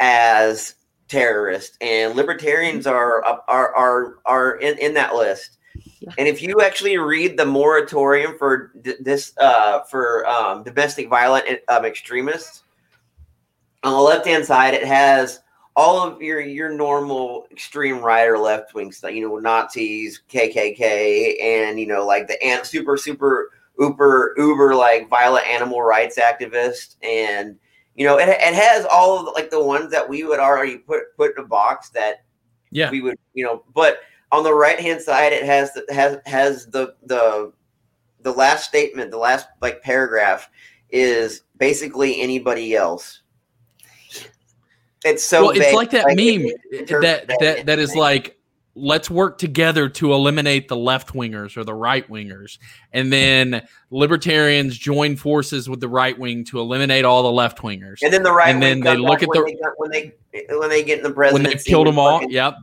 as 0.00 0.74
terrorists 1.08 1.76
and 1.80 2.16
libertarians 2.16 2.86
are 2.86 3.24
are 3.24 3.74
are 3.74 4.18
are 4.24 4.56
in, 4.56 4.78
in 4.78 4.94
that 4.94 5.14
list. 5.14 5.58
And 6.18 6.28
if 6.28 6.42
you 6.42 6.60
actually 6.60 6.98
read 6.98 7.36
the 7.36 7.46
moratorium 7.46 8.36
for 8.38 8.72
this 9.00 9.32
uh, 9.38 9.80
for 9.84 10.26
um, 10.28 10.62
domestic 10.62 11.08
violent 11.08 11.46
um, 11.68 11.84
extremists 11.84 12.64
on 13.84 13.92
the 13.92 13.98
left 13.98 14.26
hand 14.26 14.44
side 14.44 14.74
it 14.74 14.84
has 14.84 15.40
all 15.76 16.02
of 16.02 16.20
your 16.22 16.40
your 16.40 16.70
normal 16.70 17.46
extreme 17.50 17.98
right 17.98 18.24
or 18.24 18.38
left 18.38 18.74
wing 18.74 18.90
stuff 18.90 19.12
you 19.12 19.26
know 19.26 19.38
nazis 19.38 20.22
kkk 20.30 21.40
and 21.40 21.78
you 21.78 21.86
know 21.86 22.04
like 22.06 22.26
the 22.26 22.42
ant 22.42 22.66
super 22.66 22.96
super 22.96 23.50
uber 23.78 24.34
uber 24.36 24.74
like 24.74 25.08
violent 25.08 25.46
animal 25.46 25.82
rights 25.82 26.18
activist. 26.18 26.96
And 27.02 27.56
you 27.94 28.04
know 28.06 28.18
it, 28.18 28.28
it 28.28 28.54
has 28.54 28.86
all 28.90 29.18
of 29.18 29.26
the, 29.26 29.30
like 29.32 29.50
the 29.50 29.62
ones 29.62 29.90
that 29.90 30.08
we 30.08 30.24
would 30.24 30.40
already 30.40 30.78
put 30.78 31.16
put 31.16 31.36
in 31.36 31.44
a 31.44 31.46
box 31.46 31.90
that 31.90 32.24
yeah. 32.70 32.90
we 32.90 33.00
would 33.00 33.16
you 33.34 33.44
know 33.44 33.64
but 33.72 33.98
on 34.32 34.42
the 34.42 34.52
right 34.52 34.80
hand 34.80 35.00
side 35.00 35.32
it 35.32 35.44
has 35.44 35.72
the 35.74 35.84
has 35.90 36.18
has 36.26 36.66
the 36.66 36.94
the 37.04 37.52
the 38.22 38.32
last 38.32 38.66
statement 38.66 39.10
the 39.12 39.18
last 39.18 39.46
like 39.60 39.80
paragraph 39.82 40.50
is 40.90 41.42
basically 41.58 42.20
anybody 42.20 42.74
else. 42.74 43.20
It's 45.04 45.22
so 45.22 45.46
well, 45.46 45.50
it's 45.50 45.74
like 45.74 45.90
that 45.90 46.04
like, 46.04 46.16
meme 46.16 46.46
that 46.70 47.26
that 47.28 47.38
that, 47.40 47.66
that 47.66 47.78
is 47.78 47.94
like 47.94 48.38
let's 48.74 49.08
work 49.08 49.38
together 49.38 49.88
to 49.88 50.12
eliminate 50.12 50.68
the 50.68 50.76
left 50.76 51.12
wingers 51.12 51.56
or 51.56 51.64
the 51.64 51.74
right 51.74 52.08
wingers. 52.08 52.58
And 52.92 53.12
then 53.12 53.66
libertarians 53.90 54.76
join 54.76 55.16
forces 55.16 55.68
with 55.68 55.80
the 55.80 55.88
right 55.88 56.18
wing 56.18 56.44
to 56.46 56.58
eliminate 56.60 57.04
all 57.04 57.22
the 57.22 57.30
left 57.30 57.58
wingers. 57.58 58.02
And 58.02 58.12
then 58.12 58.22
the 58.22 58.32
right 58.32 58.48
and 58.48 58.62
then 58.62 58.80
they 58.80 58.96
look 58.96 59.22
at 59.22 59.28
the 59.32 59.44
they 59.44 59.54
got, 59.54 59.72
when 59.76 59.90
they 59.90 60.14
when 60.56 60.68
they 60.68 60.82
get 60.82 60.98
in 60.98 61.04
the 61.04 61.10
presidency 61.10 61.42
when 61.42 61.56
they've 61.56 61.64
killed 61.64 61.86
them 61.86 61.98
all. 61.98 62.18
Fucking, 62.18 62.30
yep. 62.30 62.56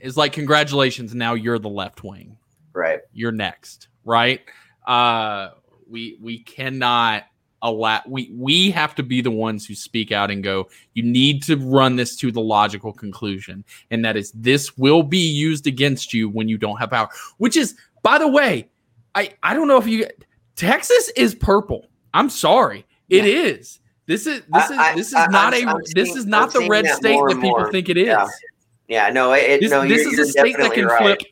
It's 0.00 0.16
like 0.16 0.32
congratulations, 0.32 1.14
now 1.14 1.34
you're 1.34 1.58
the 1.58 1.70
left 1.70 2.04
wing. 2.04 2.36
Right. 2.72 3.00
You're 3.12 3.32
next. 3.32 3.88
Right. 4.04 4.42
Uh 4.86 5.50
we 5.88 6.18
we 6.20 6.38
cannot 6.40 7.24
allow 7.64 8.00
we 8.06 8.30
we 8.34 8.70
have 8.70 8.94
to 8.94 9.02
be 9.02 9.20
the 9.20 9.30
ones 9.30 9.66
who 9.66 9.74
speak 9.74 10.12
out 10.12 10.30
and 10.30 10.44
go 10.44 10.68
you 10.92 11.02
need 11.02 11.42
to 11.42 11.56
run 11.56 11.96
this 11.96 12.14
to 12.14 12.30
the 12.30 12.40
logical 12.40 12.92
conclusion 12.92 13.64
and 13.90 14.04
that 14.04 14.16
is 14.16 14.30
this 14.32 14.76
will 14.76 15.02
be 15.02 15.18
used 15.18 15.66
against 15.66 16.12
you 16.12 16.28
when 16.28 16.46
you 16.46 16.58
don't 16.58 16.76
have 16.76 16.90
power 16.90 17.08
which 17.38 17.56
is 17.56 17.74
by 18.02 18.18
the 18.18 18.28
way 18.28 18.68
i 19.14 19.32
i 19.42 19.54
don't 19.54 19.66
know 19.66 19.78
if 19.78 19.86
you 19.86 20.06
texas 20.56 21.10
is 21.16 21.34
purple 21.34 21.86
i'm 22.12 22.28
sorry 22.28 22.84
it 23.08 23.24
yeah. 23.24 23.32
is. 23.32 23.80
this 24.06 24.26
is 24.26 24.42
this 24.52 24.70
is 24.70 24.78
this 24.94 25.08
is 25.08 25.14
I, 25.14 25.26
not 25.28 25.54
I'm, 25.54 25.66
a 25.66 25.70
I'm 25.72 25.80
this 25.94 26.08
seeing, 26.08 26.18
is 26.18 26.26
not 26.26 26.52
the 26.52 26.68
red 26.68 26.86
state 26.86 27.18
that 27.18 27.34
people 27.34 27.50
more. 27.50 27.72
think 27.72 27.88
it 27.88 27.96
is 27.96 28.06
yeah, 28.06 28.26
yeah 28.88 29.08
no 29.08 29.32
it, 29.32 29.62
this, 29.62 29.70
no, 29.70 29.88
this 29.88 30.06
is 30.06 30.18
a 30.18 30.26
state 30.26 30.56
that 30.58 30.74
can 30.74 30.84
right. 30.84 31.02
flip 31.02 31.22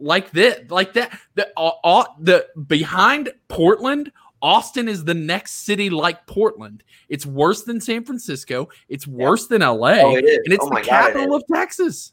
like 0.00 0.32
this 0.32 0.68
like 0.68 0.94
that 0.94 1.16
the 1.36 1.48
all, 1.56 1.78
all 1.84 2.16
the 2.18 2.48
behind 2.66 3.30
portland 3.46 4.10
Austin 4.42 4.88
is 4.88 5.04
the 5.04 5.14
next 5.14 5.64
city 5.64 5.88
like 5.88 6.26
Portland. 6.26 6.82
It's 7.08 7.24
worse 7.24 7.62
than 7.62 7.80
San 7.80 8.04
Francisco. 8.04 8.68
It's 8.88 9.06
worse 9.06 9.46
yeah. 9.50 9.58
than 9.58 9.78
LA. 9.78 9.90
Oh, 10.00 10.16
it 10.16 10.24
and 10.44 10.52
it's 10.52 10.64
oh 10.64 10.70
the 10.70 10.80
capital 10.80 11.34
it 11.34 11.36
of 11.36 11.44
Texas. 11.52 12.12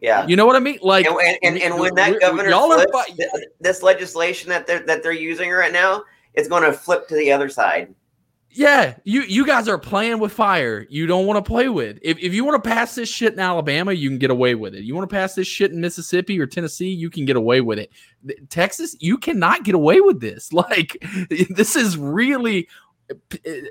Yeah. 0.00 0.26
You 0.26 0.36
know 0.36 0.46
what 0.46 0.56
I 0.56 0.60
mean? 0.60 0.78
Like 0.82 1.06
and, 1.06 1.16
and, 1.18 1.38
and, 1.42 1.58
and 1.58 1.80
when 1.80 1.94
that 1.94 2.20
governor 2.20 2.48
y'all 2.48 2.70
flips, 2.70 2.92
are, 2.94 3.40
this 3.60 3.82
legislation 3.82 4.50
that 4.50 4.66
they're 4.66 4.84
that 4.86 5.02
they're 5.02 5.12
using 5.12 5.50
right 5.50 5.72
now, 5.72 6.04
it's 6.34 6.48
going 6.48 6.62
to 6.62 6.72
flip 6.72 7.08
to 7.08 7.16
the 7.16 7.32
other 7.32 7.48
side. 7.48 7.94
Yeah, 8.56 8.94
you 9.02 9.22
you 9.22 9.44
guys 9.44 9.66
are 9.66 9.78
playing 9.78 10.20
with 10.20 10.32
fire. 10.32 10.86
You 10.88 11.08
don't 11.08 11.26
want 11.26 11.44
to 11.44 11.48
play 11.48 11.68
with. 11.68 11.98
If, 12.02 12.18
if 12.20 12.32
you 12.32 12.44
want 12.44 12.62
to 12.62 12.70
pass 12.70 12.94
this 12.94 13.08
shit 13.08 13.32
in 13.32 13.40
Alabama, 13.40 13.92
you 13.92 14.08
can 14.08 14.18
get 14.18 14.30
away 14.30 14.54
with 14.54 14.76
it. 14.76 14.84
You 14.84 14.94
want 14.94 15.10
to 15.10 15.14
pass 15.14 15.34
this 15.34 15.48
shit 15.48 15.72
in 15.72 15.80
Mississippi 15.80 16.38
or 16.38 16.46
Tennessee, 16.46 16.90
you 16.90 17.10
can 17.10 17.24
get 17.24 17.34
away 17.34 17.60
with 17.60 17.80
it. 17.80 17.90
Texas, 18.50 18.94
you 19.00 19.18
cannot 19.18 19.64
get 19.64 19.74
away 19.74 20.00
with 20.00 20.20
this. 20.20 20.50
Like 20.64 20.96
this 21.50 21.74
is 21.76 21.98
really 21.98 22.68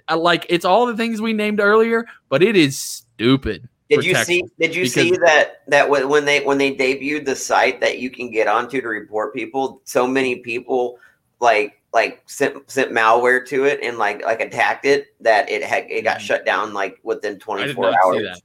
uh, 0.09 0.17
like 0.17 0.45
it's 0.49 0.65
all 0.65 0.85
the 0.85 0.97
things 0.97 1.21
we 1.21 1.33
named 1.33 1.59
earlier, 1.59 2.05
but 2.29 2.43
it 2.43 2.55
is 2.55 2.77
stupid. 2.77 3.69
Did 3.89 4.03
you 4.03 4.13
Texas 4.13 4.27
see? 4.27 4.43
Did 4.59 4.75
you 4.75 4.85
see 4.85 5.11
that 5.11 5.63
that 5.69 5.89
when 5.89 6.25
they 6.25 6.43
when 6.43 6.57
they 6.57 6.75
debuted 6.75 7.25
the 7.25 7.35
site 7.35 7.79
that 7.79 7.99
you 7.99 8.09
can 8.09 8.31
get 8.31 8.47
onto 8.47 8.81
to 8.81 8.87
report 8.87 9.33
people, 9.33 9.81
so 9.85 10.05
many 10.05 10.37
people 10.37 10.97
like 11.39 11.79
like 11.93 12.23
sent 12.25 12.69
sent 12.69 12.91
malware 12.91 13.45
to 13.47 13.65
it 13.65 13.79
and 13.83 13.97
like 13.97 14.23
like 14.25 14.41
attacked 14.41 14.85
it 14.85 15.07
that 15.21 15.49
it 15.49 15.63
had 15.63 15.85
it 15.89 16.03
got 16.03 16.17
Mhm. 16.17 16.21
shut 16.21 16.45
down 16.45 16.73
like 16.73 16.97
within 17.03 17.33
I 17.33 17.35
did 17.35 17.41
24 17.41 17.91
not 17.91 17.99
see 18.13 18.27
hours. 18.27 18.41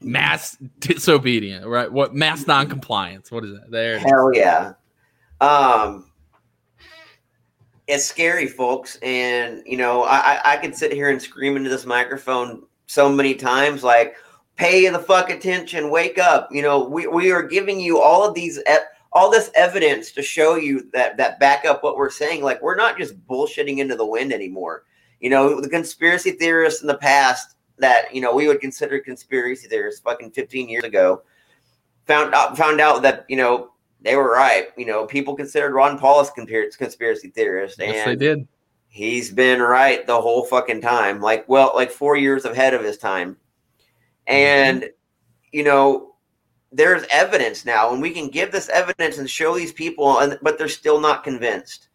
Mass 0.00 0.56
disobedient, 0.80 1.66
right? 1.66 1.90
What 1.90 2.14
mass 2.14 2.46
non-compliance? 2.46 3.30
What 3.30 3.44
is 3.44 3.52
that? 3.52 3.70
There. 3.70 3.98
Hell 3.98 4.32
yeah. 4.34 4.72
Um, 5.40 6.10
it's 7.86 8.04
scary, 8.04 8.46
folks, 8.46 8.96
and 9.02 9.62
you 9.66 9.76
know 9.76 10.02
I 10.04 10.16
I, 10.16 10.52
I 10.52 10.56
could 10.56 10.74
sit 10.74 10.92
here 10.92 11.10
and 11.10 11.20
scream 11.20 11.56
into 11.56 11.68
this 11.70 11.84
microphone 11.86 12.62
so 12.86 13.08
many 13.10 13.34
times, 13.34 13.84
like 13.84 14.16
pay 14.56 14.88
the 14.88 14.98
fuck 14.98 15.30
attention, 15.30 15.90
wake 15.90 16.18
up. 16.18 16.48
You 16.50 16.62
know 16.62 16.84
we 16.84 17.06
we 17.06 17.30
are 17.30 17.42
giving 17.42 17.78
you 17.78 18.00
all 18.00 18.26
of 18.26 18.34
these. 18.34 18.58
All 19.14 19.30
this 19.30 19.50
evidence 19.54 20.10
to 20.12 20.22
show 20.22 20.54
you 20.56 20.88
that 20.92 21.16
that 21.18 21.38
back 21.38 21.64
up 21.64 21.82
what 21.82 21.96
we're 21.96 22.10
saying 22.10 22.42
like 22.42 22.62
we're 22.62 22.76
not 22.76 22.96
just 22.98 23.18
bullshitting 23.26 23.78
into 23.78 23.94
the 23.96 24.06
wind 24.06 24.32
anymore. 24.32 24.84
You 25.20 25.30
know 25.30 25.60
the 25.60 25.68
conspiracy 25.68 26.32
theorists 26.32 26.80
in 26.80 26.86
the 26.88 26.96
past 26.98 27.56
that 27.78 28.14
you 28.14 28.20
know 28.20 28.34
we 28.34 28.48
would 28.48 28.60
consider 28.60 28.98
conspiracy 29.00 29.68
theorists 29.68 30.00
fucking 30.00 30.30
15 30.30 30.68
years 30.68 30.84
ago 30.84 31.22
found 32.06 32.34
out 32.34 32.56
found 32.56 32.80
out 32.80 33.02
that 33.02 33.24
you 33.28 33.36
know 33.36 33.70
they 34.00 34.16
were 34.16 34.32
right. 34.32 34.68
You 34.76 34.86
know 34.86 35.06
people 35.06 35.34
considered 35.36 35.74
ron 35.74 35.98
paul 35.98 36.20
as 36.20 36.30
conspir- 36.30 36.76
conspiracy 36.76 37.28
theorist 37.28 37.76
Yes, 37.78 38.04
they 38.04 38.10
and 38.12 38.20
did. 38.20 38.48
he's 38.88 39.30
been 39.30 39.60
right 39.60 40.06
the 40.06 40.20
whole 40.20 40.44
fucking 40.44 40.80
time. 40.80 41.20
Like 41.20 41.48
well 41.48 41.72
like 41.74 41.90
four 41.90 42.16
years 42.16 42.44
ahead 42.44 42.74
of 42.74 42.82
his 42.82 42.96
time. 42.98 43.36
Mm-hmm. 44.28 44.32
And 44.34 44.90
you 45.52 45.64
know 45.64 46.11
there's 46.72 47.04
evidence 47.10 47.64
now 47.64 47.92
and 47.92 48.00
we 48.00 48.10
can 48.10 48.28
give 48.28 48.50
this 48.50 48.68
evidence 48.70 49.18
and 49.18 49.28
show 49.28 49.54
these 49.54 49.72
people 49.72 50.18
and 50.20 50.38
but 50.42 50.58
they're 50.58 50.68
still 50.68 51.00
not 51.00 51.22
convinced. 51.24 51.88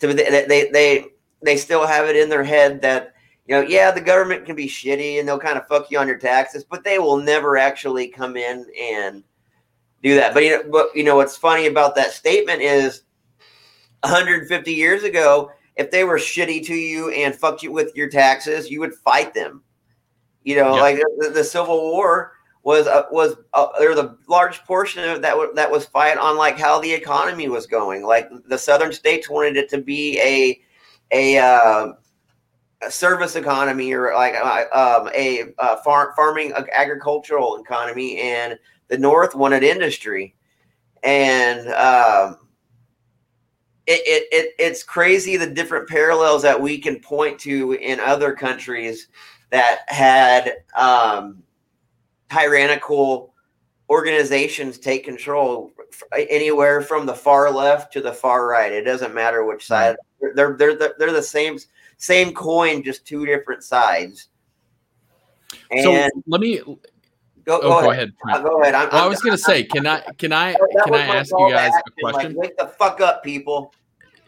So 0.00 0.12
they 0.12 0.44
they 0.46 0.70
they, 0.70 1.06
they 1.42 1.56
still 1.56 1.86
have 1.86 2.06
it 2.08 2.16
in 2.16 2.28
their 2.28 2.44
head 2.44 2.82
that 2.82 3.14
you 3.46 3.54
know 3.54 3.60
yeah 3.62 3.90
the 3.90 4.00
government 4.00 4.44
can 4.44 4.56
be 4.56 4.66
shitty 4.66 5.18
and 5.18 5.28
they'll 5.28 5.38
kind 5.38 5.56
of 5.56 5.66
fuck 5.68 5.90
you 5.90 5.98
on 5.98 6.08
your 6.08 6.18
taxes 6.18 6.64
but 6.64 6.82
they 6.84 6.98
will 6.98 7.16
never 7.18 7.56
actually 7.56 8.08
come 8.08 8.36
in 8.36 8.66
and 8.80 9.22
do 10.02 10.14
that. 10.16 10.34
But 10.34 10.44
you 10.44 10.50
know 10.50 10.70
but 10.70 10.88
you 10.94 11.04
know 11.04 11.16
what's 11.16 11.36
funny 11.36 11.66
about 11.66 11.94
that 11.94 12.10
statement 12.12 12.62
is 12.62 13.02
150 14.02 14.72
years 14.72 15.04
ago 15.04 15.50
if 15.76 15.90
they 15.90 16.04
were 16.04 16.18
shitty 16.18 16.64
to 16.66 16.74
you 16.74 17.10
and 17.10 17.34
fucked 17.34 17.62
you 17.62 17.70
with 17.70 17.94
your 17.94 18.08
taxes 18.08 18.70
you 18.70 18.80
would 18.80 18.94
fight 18.94 19.34
them. 19.34 19.62
You 20.42 20.56
know 20.56 20.74
Yeah. 20.74 20.80
like 20.80 20.96
the, 21.18 21.30
the 21.30 21.44
civil 21.44 21.80
war 21.92 22.32
was 22.66 22.88
uh, 22.88 23.04
was 23.12 23.36
uh, 23.54 23.68
there 23.78 23.90
was 23.90 23.98
a 24.00 24.16
large 24.26 24.64
portion 24.64 25.08
of 25.08 25.22
that 25.22 25.36
wa- 25.36 25.52
that 25.54 25.70
was 25.70 25.86
fight 25.86 26.18
on 26.18 26.36
like 26.36 26.58
how 26.58 26.80
the 26.80 26.92
economy 26.92 27.48
was 27.48 27.64
going. 27.64 28.02
Like 28.02 28.28
the 28.48 28.58
southern 28.58 28.92
states 28.92 29.30
wanted 29.30 29.56
it 29.56 29.68
to 29.68 29.80
be 29.80 30.18
a 30.18 30.60
a, 31.12 31.38
uh, 31.38 31.92
a 32.82 32.90
service 32.90 33.36
economy 33.36 33.92
or 33.92 34.12
like 34.14 34.34
uh, 34.34 34.64
um, 34.72 35.08
a 35.14 35.44
farm 35.84 36.12
farming 36.16 36.54
ag- 36.54 36.68
agricultural 36.72 37.62
economy, 37.62 38.18
and 38.18 38.58
the 38.88 38.98
north 38.98 39.36
wanted 39.36 39.62
industry. 39.62 40.34
And 41.04 41.68
um, 41.68 42.48
it, 43.86 44.02
it, 44.04 44.28
it 44.32 44.54
it's 44.58 44.82
crazy 44.82 45.36
the 45.36 45.46
different 45.46 45.88
parallels 45.88 46.42
that 46.42 46.60
we 46.60 46.78
can 46.78 46.98
point 46.98 47.38
to 47.42 47.74
in 47.74 48.00
other 48.00 48.34
countries 48.34 49.06
that 49.50 49.82
had 49.86 50.54
um, 50.74 51.44
tyrannical 52.30 53.32
organizations 53.88 54.78
take 54.78 55.04
control 55.04 55.70
anywhere 56.12 56.82
from 56.82 57.06
the 57.06 57.14
far 57.14 57.50
left 57.50 57.92
to 57.92 58.00
the 58.00 58.12
far 58.12 58.46
right. 58.48 58.72
It 58.72 58.82
doesn't 58.82 59.14
matter 59.14 59.44
which 59.44 59.66
side. 59.66 59.96
They're 60.34 60.54
they're 60.56 60.74
they're, 60.76 60.94
they're 60.98 61.12
the 61.12 61.22
same 61.22 61.58
same 61.98 62.32
coin, 62.34 62.82
just 62.82 63.06
two 63.06 63.24
different 63.26 63.62
sides. 63.62 64.28
And 65.70 65.82
So 65.82 66.08
let 66.26 66.40
me. 66.40 66.58
go, 66.58 66.76
Oh, 67.48 67.60
go, 67.60 67.80
go 67.82 67.90
ahead. 67.92 68.12
ahead. 68.24 68.40
Uh, 68.40 68.48
Go 68.48 68.60
ahead. 68.62 68.74
I'm, 68.74 68.88
Well, 68.88 68.96
I 68.98 69.00
I'm- 69.02 69.08
was 69.10 69.20
gonna 69.20 69.38
say, 69.38 69.62
can 69.62 69.86
I 69.86 70.00
can 70.18 70.32
I 70.32 70.54
can 70.84 70.94
I 70.94 71.06
ask 71.16 71.30
you 71.30 71.46
to 71.48 71.52
guys 71.54 71.72
a 71.72 71.76
action, 71.76 71.82
like, 72.02 72.14
question? 72.14 72.34
wake 72.34 72.56
the 72.58 72.66
fuck 72.66 73.00
up, 73.00 73.22
people. 73.22 73.72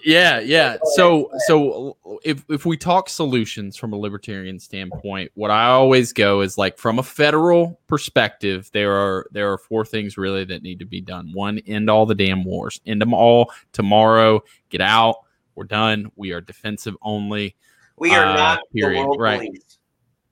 Yeah, 0.05 0.39
yeah. 0.41 0.77
So, 0.95 1.31
so 1.47 1.97
if 2.25 2.45
if 2.49 2.65
we 2.65 2.77
talk 2.77 3.09
solutions 3.09 3.77
from 3.77 3.93
a 3.93 3.97
libertarian 3.97 4.59
standpoint, 4.59 5.31
what 5.35 5.51
I 5.51 5.67
always 5.69 6.13
go 6.13 6.41
is 6.41 6.57
like 6.57 6.79
from 6.79 6.99
a 6.99 7.03
federal 7.03 7.81
perspective, 7.89 8.71
there 8.73 8.93
are 8.93 9.27
there 9.33 9.53
are 9.53 9.59
four 9.59 9.85
things 9.85 10.17
really 10.17 10.45
that 10.45 10.63
need 10.63 10.79
to 10.79 10.87
be 10.87 11.01
done. 11.01 11.31
One, 11.33 11.59
end 11.61 11.91
all 11.91 12.07
the 12.07 12.15
damn 12.15 12.45
wars, 12.45 12.81
end 12.87 13.03
them 13.03 13.13
all 13.13 13.51
tomorrow. 13.73 14.43
Get 14.71 14.81
out. 14.81 15.17
We're 15.55 15.65
done. 15.65 16.13
We 16.15 16.33
are 16.33 16.41
defensive 16.41 16.97
only. 17.03 17.57
We 17.97 18.15
are 18.15 18.25
Uh, 18.25 18.35
not 18.37 18.61
period, 18.73 19.09
right. 19.19 19.41
police. 19.41 19.79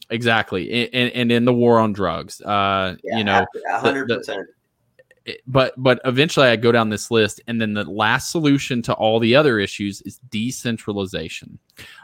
Exactly, 0.09 0.85
and, 0.85 0.95
and, 0.95 1.13
and 1.15 1.33
in 1.33 1.45
the 1.45 1.53
war 1.53 1.81
on 1.81 1.93
drugs, 1.93 2.41
uh, 2.41 2.95
Yeah, 3.03 3.19
you 3.19 3.25
know, 3.25 3.45
hundred 3.69 4.07
percent. 4.09 4.47
It- 5.27 5.43
but 5.47 5.75
but 5.77 6.01
eventually 6.05 6.47
I 6.47 6.57
go 6.57 6.73
down 6.73 6.89
this 6.89 7.11
list, 7.11 7.41
and 7.47 7.61
then 7.61 7.75
the 7.75 7.85
last 7.85 8.31
solution 8.31 8.81
to 8.83 8.95
all 8.95 9.19
the 9.21 9.35
other 9.37 9.59
issues 9.59 10.01
is 10.03 10.19
decentralization. 10.31 11.59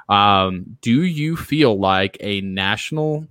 Um, 0.09 0.77
do 0.83 1.03
you 1.05 1.37
feel 1.37 1.79
like 1.79 2.16
a 2.20 2.41
national 2.43 3.27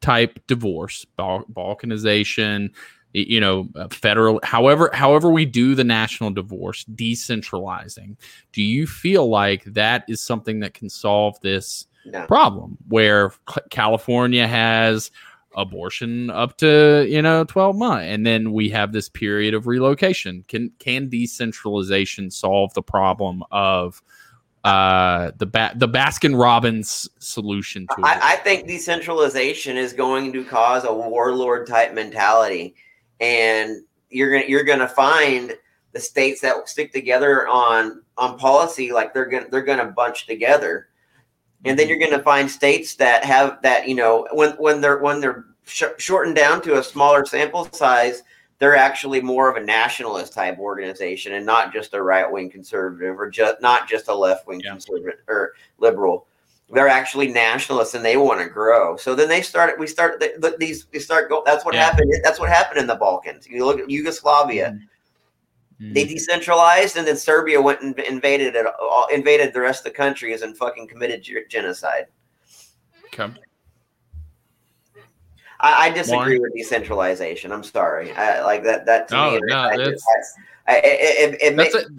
type 0.00 0.38
divorce, 0.46 1.04
Bal- 1.16 1.44
balkanization, 1.52 2.70
you 3.12 3.40
know, 3.40 3.68
uh, 3.74 3.88
federal, 3.88 4.40
however 4.44 4.88
however 4.94 5.30
we 5.30 5.44
do 5.44 5.74
the 5.74 5.84
national 5.84 6.30
divorce, 6.30 6.84
decentralizing? 6.94 8.16
Do 8.52 8.62
you 8.62 8.86
feel 8.86 9.28
like 9.28 9.64
that 9.64 10.04
is 10.08 10.22
something 10.22 10.60
that 10.60 10.74
can 10.74 10.88
solve 10.88 11.38
this? 11.40 11.86
No. 12.06 12.24
problem 12.24 12.78
where 12.88 13.30
California 13.68 14.48
has 14.48 15.10
abortion 15.56 16.30
up 16.30 16.56
to 16.58 17.06
you 17.08 17.22
know 17.22 17.44
12 17.44 17.76
months. 17.76 18.06
And 18.06 18.24
then 18.26 18.52
we 18.52 18.68
have 18.70 18.92
this 18.92 19.08
period 19.08 19.54
of 19.54 19.66
relocation. 19.66 20.44
Can 20.48 20.70
can 20.78 21.08
decentralization 21.08 22.30
solve 22.30 22.72
the 22.74 22.82
problem 22.82 23.42
of 23.50 24.02
uh 24.64 25.32
the 25.38 25.46
ba- 25.46 25.72
the 25.74 25.88
Baskin 25.88 26.38
Robbins 26.38 27.08
solution 27.18 27.86
to 27.88 27.94
it? 27.98 28.04
I, 28.04 28.32
I 28.32 28.36
think 28.36 28.66
decentralization 28.66 29.76
is 29.76 29.92
going 29.92 30.32
to 30.32 30.44
cause 30.44 30.84
a 30.84 30.92
warlord 30.92 31.66
type 31.66 31.94
mentality, 31.94 32.74
and 33.20 33.82
you're 34.10 34.30
gonna 34.30 34.44
you're 34.46 34.64
gonna 34.64 34.88
find 34.88 35.54
the 35.92 36.00
states 36.00 36.40
that 36.42 36.68
stick 36.68 36.92
together 36.92 37.48
on 37.48 38.02
on 38.16 38.38
policy 38.38 38.92
like 38.92 39.14
they're 39.14 39.26
gonna 39.26 39.46
they're 39.50 39.62
gonna 39.62 39.86
bunch 39.86 40.26
together, 40.26 40.89
and 41.64 41.78
then 41.78 41.86
mm-hmm. 41.86 42.00
you're 42.00 42.10
gonna 42.10 42.22
find 42.22 42.50
states 42.50 42.94
that 42.96 43.24
have 43.24 43.60
that 43.62 43.88
you 43.88 43.94
know 43.94 44.26
when 44.32 44.52
when 44.52 44.80
they're 44.80 44.98
when 44.98 45.20
they're 45.20 45.44
sh- 45.64 45.84
shortened 45.98 46.36
down 46.36 46.62
to 46.62 46.78
a 46.78 46.82
smaller 46.82 47.24
sample 47.24 47.68
size. 47.72 48.22
They're 48.58 48.76
actually 48.76 49.22
more 49.22 49.48
of 49.48 49.56
a 49.56 49.64
nationalist 49.64 50.34
type 50.34 50.58
organization 50.58 51.32
and 51.32 51.46
not 51.46 51.72
just 51.72 51.94
a 51.94 52.02
right 52.02 52.30
wing 52.30 52.50
conservative 52.50 53.18
or 53.18 53.30
just 53.30 53.62
not 53.62 53.88
just 53.88 54.08
a 54.08 54.14
left 54.14 54.46
wing 54.46 54.60
Yeah. 54.62 54.72
conservative 54.72 55.20
or 55.28 55.54
liberal 55.78 56.26
they're 56.72 56.88
actually 56.88 57.28
nationalists 57.28 57.94
and 57.94 58.04
they 58.04 58.16
want 58.16 58.40
to 58.40 58.48
grow. 58.48 58.96
So 58.96 59.14
then 59.14 59.28
they 59.28 59.42
started. 59.42 59.76
We 59.78 59.86
start 59.86 60.20
th- 60.20 60.40
th- 60.40 60.54
these. 60.58 60.86
We 60.92 61.00
start 61.00 61.28
go. 61.28 61.42
That's 61.44 61.64
what 61.64 61.74
Yeah. 61.74 61.84
happened. 61.84 62.12
That's 62.22 62.38
what 62.38 62.48
happened 62.48 62.80
in 62.80 62.86
the 62.86 62.94
Balkans. 62.94 63.46
You 63.48 63.64
look 63.64 63.80
at 63.80 63.90
Yugoslavia. 63.90 64.70
Mm-hmm. 64.70 64.84
They 65.82 66.04
decentralized, 66.04 66.98
and 66.98 67.06
then 67.06 67.16
Serbia 67.16 67.60
went 67.60 67.80
and 67.80 67.98
invaded 68.00 68.54
it. 68.54 68.66
all- 68.66 69.06
Invaded 69.10 69.54
the 69.54 69.60
rest 69.60 69.80
of 69.86 69.92
the 69.92 69.96
countries 69.96 70.42
and 70.42 70.54
fucking 70.54 70.86
committed 70.88 71.26
genocide. 71.48 72.06
Okay. 73.06 73.32
I, 75.58 75.88
I 75.88 75.90
disagree 75.90 76.38
Warren? 76.38 76.42
with 76.42 76.52
decentralization. 76.54 77.50
I'm 77.50 77.64
sorry. 77.64 78.12
I, 78.12 78.42
like 78.44 78.62
that. 78.64 78.84
That 78.86 79.08
to 79.08 79.14
No, 79.14 79.30
me, 79.32 79.40
no, 79.44 79.58
I, 79.58 79.76
that's- 79.76 80.02
I, 80.68 80.72
I, 80.74 80.76
it, 80.78 80.84
it, 80.84 81.42
it 81.42 81.56
That's 81.56 81.74
makes, 81.74 81.86
a, 81.86 81.90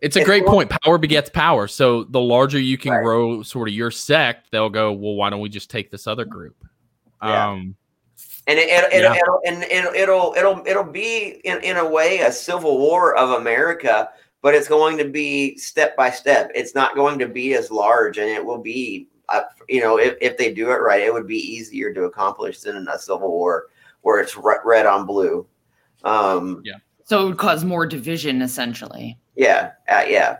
it's 0.00 0.16
a 0.16 0.20
It's 0.20 0.26
great 0.26 0.46
point. 0.46 0.70
Power 0.84 0.98
begets 0.98 1.28
power. 1.30 1.66
So 1.66 2.04
the 2.04 2.20
larger 2.20 2.60
you 2.60 2.78
can 2.78 2.92
Right. 2.92 3.02
grow 3.02 3.42
sort 3.42 3.68
of 3.68 3.74
your 3.74 3.90
sect, 3.90 4.52
they'll 4.52 4.70
go, 4.70 4.92
well, 4.92 5.14
why 5.14 5.30
don't 5.30 5.40
we 5.40 5.48
just 5.48 5.68
take 5.68 5.90
this 5.90 6.06
other 6.06 6.24
group? 6.24 6.56
Yeah. 7.22 7.50
Um, 7.50 7.74
and 8.48 8.58
it, 8.58 8.68
it, 8.68 9.02
Yeah. 9.02 9.12
it, 9.12 9.18
it'll 9.18 9.40
and 9.46 9.62
it'll, 9.64 9.94
it'll 9.94 10.34
it'll 10.36 10.62
it'll 10.66 10.92
be 10.92 11.40
in, 11.44 11.60
in 11.62 11.76
a 11.76 11.88
way 11.88 12.18
a 12.20 12.32
civil 12.32 12.78
war 12.78 13.14
of 13.16 13.30
America, 13.40 14.08
but 14.42 14.54
it's 14.54 14.66
going 14.68 14.98
to 14.98 15.04
be 15.04 15.56
step 15.58 15.96
by 15.96 16.10
step. 16.10 16.50
It's 16.54 16.74
not 16.74 16.96
going 16.96 17.18
to 17.20 17.28
be 17.28 17.54
as 17.54 17.70
large, 17.70 18.18
and 18.18 18.28
it 18.28 18.44
will 18.44 18.58
be, 18.58 19.06
uh, 19.28 19.42
you 19.68 19.80
know, 19.80 19.98
if, 19.98 20.16
if 20.20 20.36
they 20.38 20.52
do 20.52 20.70
it 20.70 20.76
right, 20.80 21.02
it 21.02 21.12
would 21.12 21.26
be 21.28 21.38
easier 21.38 21.92
to 21.94 22.04
accomplish 22.04 22.60
than 22.60 22.88
a 22.88 22.98
civil 22.98 23.28
war 23.30 23.66
where 24.02 24.20
it's 24.20 24.36
re- 24.36 24.58
red 24.64 24.86
on 24.86 25.06
blue. 25.06 25.46
Um, 26.04 26.62
Yeah. 26.64 26.74
So 27.04 27.22
it 27.22 27.24
would 27.30 27.38
cause 27.38 27.64
more 27.64 27.86
division, 27.86 28.42
essentially. 28.42 29.18
yeah, 29.34 29.72
uh, 29.88 30.04
yeah. 30.06 30.38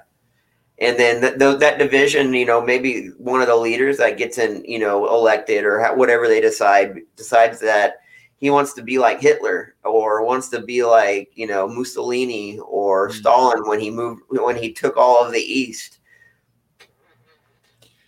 And 0.80 0.96
then 0.98 1.20
th- 1.20 1.38
th- 1.38 1.58
that 1.58 1.78
division, 1.78 2.32
you 2.34 2.44
know, 2.46 2.62
maybe 2.62 3.08
one 3.18 3.40
of 3.40 3.48
the 3.48 3.56
leaders 3.56 3.96
that 3.98 4.16
gets 4.16 4.38
in, 4.38 4.64
you 4.64 4.78
know, 4.78 5.08
elected 5.08 5.64
or 5.64 5.80
ha- 5.82 5.94
whatever 5.94 6.28
they 6.28 6.40
decide 6.40 7.00
decides 7.16 7.58
that 7.60 7.96
he 8.36 8.50
wants 8.50 8.72
to 8.74 8.82
be 8.82 8.98
like 8.98 9.20
Hitler 9.20 9.74
or 9.84 10.24
wants 10.24 10.48
to 10.50 10.60
be 10.60 10.84
like 10.84 11.32
you 11.34 11.48
know 11.48 11.66
Mussolini 11.66 12.60
or 12.60 13.08
Mm. 13.08 13.12
Stalin 13.12 13.68
when 13.68 13.80
he 13.80 13.90
moved 13.90 14.22
when 14.30 14.54
he 14.54 14.72
took 14.72 14.96
all 14.96 15.24
of 15.24 15.32
the 15.32 15.40
East. 15.40 15.98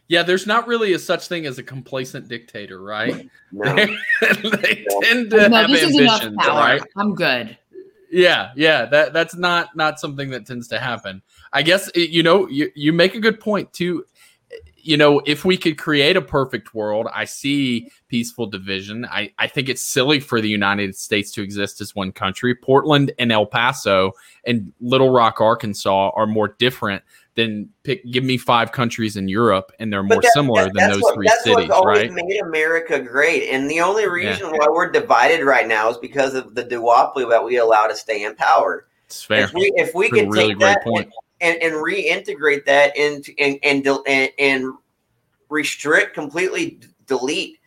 Yeah, 0.07 0.23
there's 0.25 0.47
not 0.47 0.67
really 0.67 0.93
a 0.93 0.99
such 0.99 1.29
thing 1.29 1.47
as 1.47 1.59
a 1.59 1.63
complacent 1.63 2.27
dictator, 2.29 2.81
right? 2.83 3.29
No. 3.53 3.75
they 4.21 4.85
No. 4.89 5.01
tend 5.03 5.31
to 5.31 5.49
no, 5.49 5.57
have 5.57 5.71
this 5.71 5.83
is 5.83 5.99
enough 5.99 6.23
ambitions, 6.23 6.37
power. 6.47 6.57
right? 6.59 6.83
I'm 6.97 7.15
good. 7.15 7.57
Yeah, 8.11 8.51
yeah, 8.57 8.87
that 8.87 9.13
that's 9.13 9.37
not 9.37 9.75
not 9.77 10.01
something 10.01 10.31
that 10.31 10.47
tends 10.47 10.67
to 10.69 10.79
happen. 10.79 11.23
I 11.53 11.63
guess 11.63 11.91
you 11.95 12.23
know 12.23 12.49
you 12.49 12.71
you 12.75 12.93
make 12.93 13.15
a 13.15 13.21
good 13.21 13.39
point 13.39 13.73
too. 13.73 14.05
You 14.83 14.97
know, 14.97 15.21
if 15.27 15.45
we 15.45 15.57
could 15.57 15.79
create 15.79 16.17
a 16.17 16.23
perfect 16.23 16.75
world, 16.75 17.07
I 17.15 17.25
see 17.27 17.89
peaceful 18.09 18.47
division. 18.47 19.05
I 19.05 19.33
I 19.39 19.47
think 19.47 19.69
it's 19.69 19.83
silly 19.83 20.19
for 20.19 20.41
the 20.41 20.49
United 20.49 20.97
States 20.97 21.31
to 21.33 21.43
exist 21.43 21.81
as 21.81 21.95
one 21.95 22.11
country. 22.11 22.55
Portland 22.55 23.13
and 23.19 23.31
El 23.31 23.47
Paso 23.47 24.13
and 24.45 24.73
Little 24.81 25.11
Rock, 25.11 25.41
Arkansas, 25.41 26.11
are 26.17 26.27
more 26.27 26.57
different 26.59 27.05
than 27.37 27.69
pick. 27.85 28.05
Give 28.11 28.25
me 28.25 28.37
five 28.37 28.73
countries 28.73 29.17
in 29.17 29.29
Europe, 29.29 29.73
and 29.79 29.93
they're 29.93 30.03
more 30.03 30.21
that- 30.21 30.33
similar 30.33 30.65
that- 30.65 30.75
than 30.75 30.89
that's 30.89 30.95
those 30.95 31.03
what- 31.03 31.15
three 31.15 31.27
that's 31.27 31.45
cities, 31.45 31.57
what's 31.69 31.71
always 31.71 31.99
right? 32.01 32.13
made 32.13 32.41
America 32.43 32.99
great, 32.99 33.49
and 33.51 33.71
the 33.71 33.81
only 33.81 34.09
reason 34.09 34.51
why 34.51 34.67
we're 34.69 34.91
divided 34.91 35.45
right 35.45 35.67
now 35.69 35.89
is 35.91 35.97
because 35.99 36.35
of 36.35 36.55
the 36.55 36.65
duopoly 36.65 37.29
that 37.31 37.43
we 37.45 37.57
allow 37.59 37.87
to 37.87 37.95
stay 37.95 38.25
in 38.25 38.35
power. 38.35 38.87
It's 39.07 39.23
fair. 39.23 39.45
If 39.45 39.55
we 39.55 39.73
if 39.77 39.95
we 39.95 40.09
That's 40.11 40.21
could 40.23 40.33
really 40.33 40.49
take 40.55 40.59
that 40.61 40.83
point. 40.85 41.11
and, 41.41 41.57
and 41.63 41.75
reintegrate 41.75 42.65
that 42.67 42.97
into 42.97 43.33
and 43.39 43.59
and, 43.63 43.87
and 44.07 44.31
and 44.39 44.75
restrict 45.49 46.15
completely 46.15 46.79
delete 47.07 47.59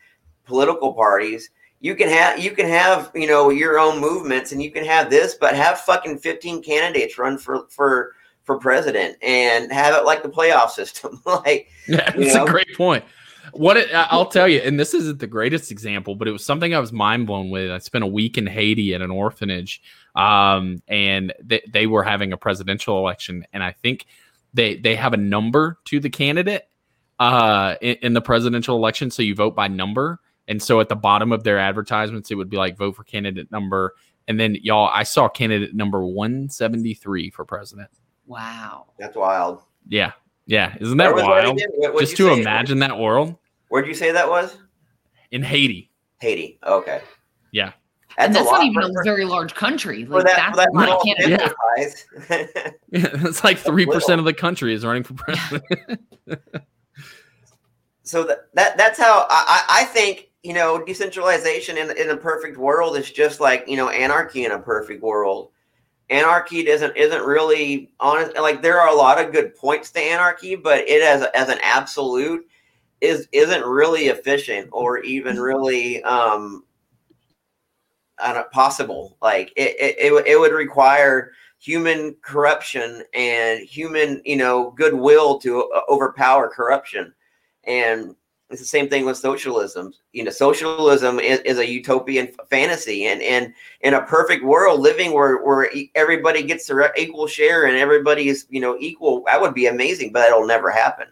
political 0.46 0.94
parties 0.94 1.50
you 1.80 1.94
can 1.94 2.08
have 2.08 2.38
you 2.38 2.52
can 2.52 2.66
have 2.66 3.10
you 3.14 3.26
know 3.26 3.50
your 3.50 3.78
own 3.78 4.00
movements 4.00 4.52
and 4.52 4.62
you 4.62 4.70
can 4.70 4.84
have 4.84 5.10
this 5.10 5.34
but 5.34 5.54
have 5.54 5.80
fucking 5.80 6.16
15 6.18 6.62
candidates 6.62 7.18
run 7.18 7.36
for 7.36 7.66
for 7.68 8.13
for 8.44 8.58
president 8.58 9.16
and 9.22 9.72
have 9.72 9.94
it 9.94 10.04
like 10.04 10.22
the 10.22 10.28
playoff 10.28 10.70
system 10.70 11.20
like 11.26 11.68
Yeah, 11.88 12.10
that's 12.10 12.34
know? 12.34 12.44
a 12.44 12.48
great 12.48 12.76
point. 12.76 13.04
What 13.52 13.76
it, 13.76 13.90
I'll 13.92 14.26
tell 14.26 14.48
you, 14.48 14.60
and 14.60 14.80
this 14.80 14.94
isn't 14.94 15.18
the 15.18 15.26
greatest 15.26 15.70
example, 15.70 16.14
but 16.14 16.26
it 16.26 16.32
was 16.32 16.44
something 16.44 16.74
I 16.74 16.78
was 16.78 16.92
mind 16.92 17.26
blown 17.26 17.50
with. 17.50 17.70
I 17.70 17.78
spent 17.78 18.02
a 18.02 18.06
week 18.06 18.38
in 18.38 18.46
Haiti 18.46 18.94
at 18.94 19.02
an 19.02 19.10
orphanage, 19.10 19.82
um, 20.16 20.82
and 20.88 21.32
they, 21.42 21.60
they 21.68 21.86
were 21.86 22.02
having 22.02 22.32
a 22.32 22.36
presidential 22.36 22.98
election, 22.98 23.46
and 23.52 23.62
I 23.62 23.72
think 23.72 24.06
they 24.54 24.76
they 24.76 24.96
have 24.96 25.12
a 25.12 25.18
number 25.18 25.78
to 25.86 26.00
the 26.00 26.10
candidate 26.10 26.68
uh, 27.18 27.76
in, 27.80 27.96
in 28.02 28.12
the 28.14 28.22
presidential 28.22 28.76
election, 28.76 29.10
so 29.10 29.22
you 29.22 29.34
vote 29.34 29.54
by 29.54 29.68
number. 29.68 30.20
And 30.48 30.62
so 30.62 30.80
at 30.80 30.88
the 30.88 30.96
bottom 30.96 31.32
of 31.32 31.44
their 31.44 31.58
advertisements, 31.58 32.30
it 32.30 32.34
would 32.34 32.50
be 32.50 32.56
like 32.56 32.76
vote 32.76 32.96
for 32.96 33.04
candidate 33.04 33.50
number, 33.52 33.94
and 34.26 34.40
then 34.40 34.56
y'all, 34.62 34.90
I 34.92 35.02
saw 35.02 35.28
candidate 35.28 35.74
number 35.74 36.04
one 36.04 36.48
seventy 36.48 36.94
three 36.94 37.30
for 37.30 37.44
president. 37.44 37.90
Wow. 38.26 38.86
that's 38.98 39.16
wild 39.16 39.62
Yeah, 39.88 40.12
yeah, 40.46 40.74
isn't 40.80 40.96
that 40.98 41.14
Where 41.14 41.14
was 41.14 41.22
that 41.24 41.28
wild? 41.30 41.60
What- 41.94 42.00
Just 42.00 42.16
to 42.18 42.34
say? 42.34 42.40
imagine 42.40 42.78
that 42.80 42.98
world. 42.98 43.36
where'd 43.68 43.86
you 43.86 43.94
say 43.94 44.12
that 44.12 44.28
was 44.28 44.56
in 45.30 45.42
Haiti. 45.42 45.90
haiti 46.20 46.58
okay 46.66 47.00
Yeah. 47.52 47.72
and 48.18 48.34
that's, 48.34 48.44
that's 48.44 48.46
a 48.46 48.50
lot 48.50 48.58
not 48.58 48.66
even 48.66 48.92
for, 48.94 49.00
a 49.00 49.04
very 49.04 49.24
large 49.24 49.54
country. 49.54 50.04
Like 50.06 50.24
that, 50.26 50.36
that's 50.54 50.56
that 50.56 50.68
not 50.72 51.02
Canada. 51.04 51.38
sample 51.38 51.56
size. 51.76 52.06
it's 52.92 53.42
like 53.44 53.58
three 53.58 53.86
percent 53.86 54.18
of 54.20 54.24
the 54.24 54.32
country 54.34 54.72
is 54.72 54.84
running 54.84 55.02
for 55.02 55.14
president. 55.14 56.00
so 58.02 58.22
that, 58.24 58.48
that 58.54 58.76
that's 58.76 58.98
how 58.98 59.26
I, 59.28 59.64
I 59.68 59.80
I 59.82 59.84
think 59.84 60.30
you 60.42 60.52
know 60.52 60.84
decentralization 60.84 61.76
in 61.78 61.90
in 61.96 62.10
a 62.10 62.16
perfect 62.16 62.56
world 62.58 62.96
is 62.96 63.10
just 63.10 63.40
like 63.40 63.64
you 63.66 63.76
know 63.76 63.88
anarchy 63.88 64.44
in 64.44 64.52
a 64.52 64.58
perfect 64.58 65.02
world. 65.02 65.50
Anarchy 66.10 66.62
doesn't 66.64 66.96
isn't 66.96 67.22
really 67.24 67.90
honest. 68.00 68.36
Like 68.36 68.62
there 68.62 68.80
are 68.80 68.88
a 68.88 68.96
lot 68.96 69.22
of 69.22 69.32
good 69.32 69.54
points 69.56 69.90
to 69.92 70.00
anarchy, 70.00 70.54
but 70.56 70.80
it 70.88 71.02
as 71.02 71.22
as 71.34 71.48
an 71.48 71.58
absolute 71.62 72.46
is 73.00 73.28
isn't 73.32 73.64
really 73.64 74.06
efficient 74.08 74.68
or 74.72 74.98
even 75.00 75.38
really 75.40 76.02
um 76.04 76.64
don't, 78.18 78.44
possible. 78.52 79.16
Like 79.22 79.52
it 79.56 79.76
it, 79.78 79.96
it, 79.98 80.12
would- 80.12 80.26
it 80.26 80.38
would 80.38 80.52
require 80.52 81.32
human 81.58 82.14
corruption 82.22 83.02
and 83.14 83.60
human 83.60 84.20
you 84.24 84.36
know 84.36 84.70
goodwill 84.72 85.38
to 85.40 85.62
uh, 85.70 85.80
overpower 85.88 86.48
corruption 86.48 87.14
and 87.64 88.14
it's 88.50 88.60
the 88.60 88.66
same 88.66 88.88
thing 88.88 89.06
with 89.06 89.16
socialism. 89.16 89.92
You 90.12 90.24
know 90.24 90.30
socialism 90.30 91.18
is, 91.18 91.40
is 91.40 91.58
a 91.58 91.68
utopian 91.68 92.28
fantasy 92.48 93.06
and 93.06 93.22
and 93.22 93.52
in 93.80 93.94
a 93.94 94.02
perfect 94.02 94.44
world 94.44 94.80
living 94.80 95.12
where 95.12 95.38
where 95.38 95.70
everybody 95.94 96.42
gets 96.42 96.66
their 96.66 96.92
equal 96.96 97.26
share 97.26 97.66
and 97.66 97.76
everybody 97.76 98.28
is 98.28 98.46
you 98.50 98.60
know 98.60 98.76
equal 98.78 99.24
that 99.26 99.40
would 99.40 99.54
be 99.54 99.66
amazing 99.66 100.12
but 100.12 100.20
that'll 100.20 100.46
never 100.46 100.70
happen. 100.70 101.08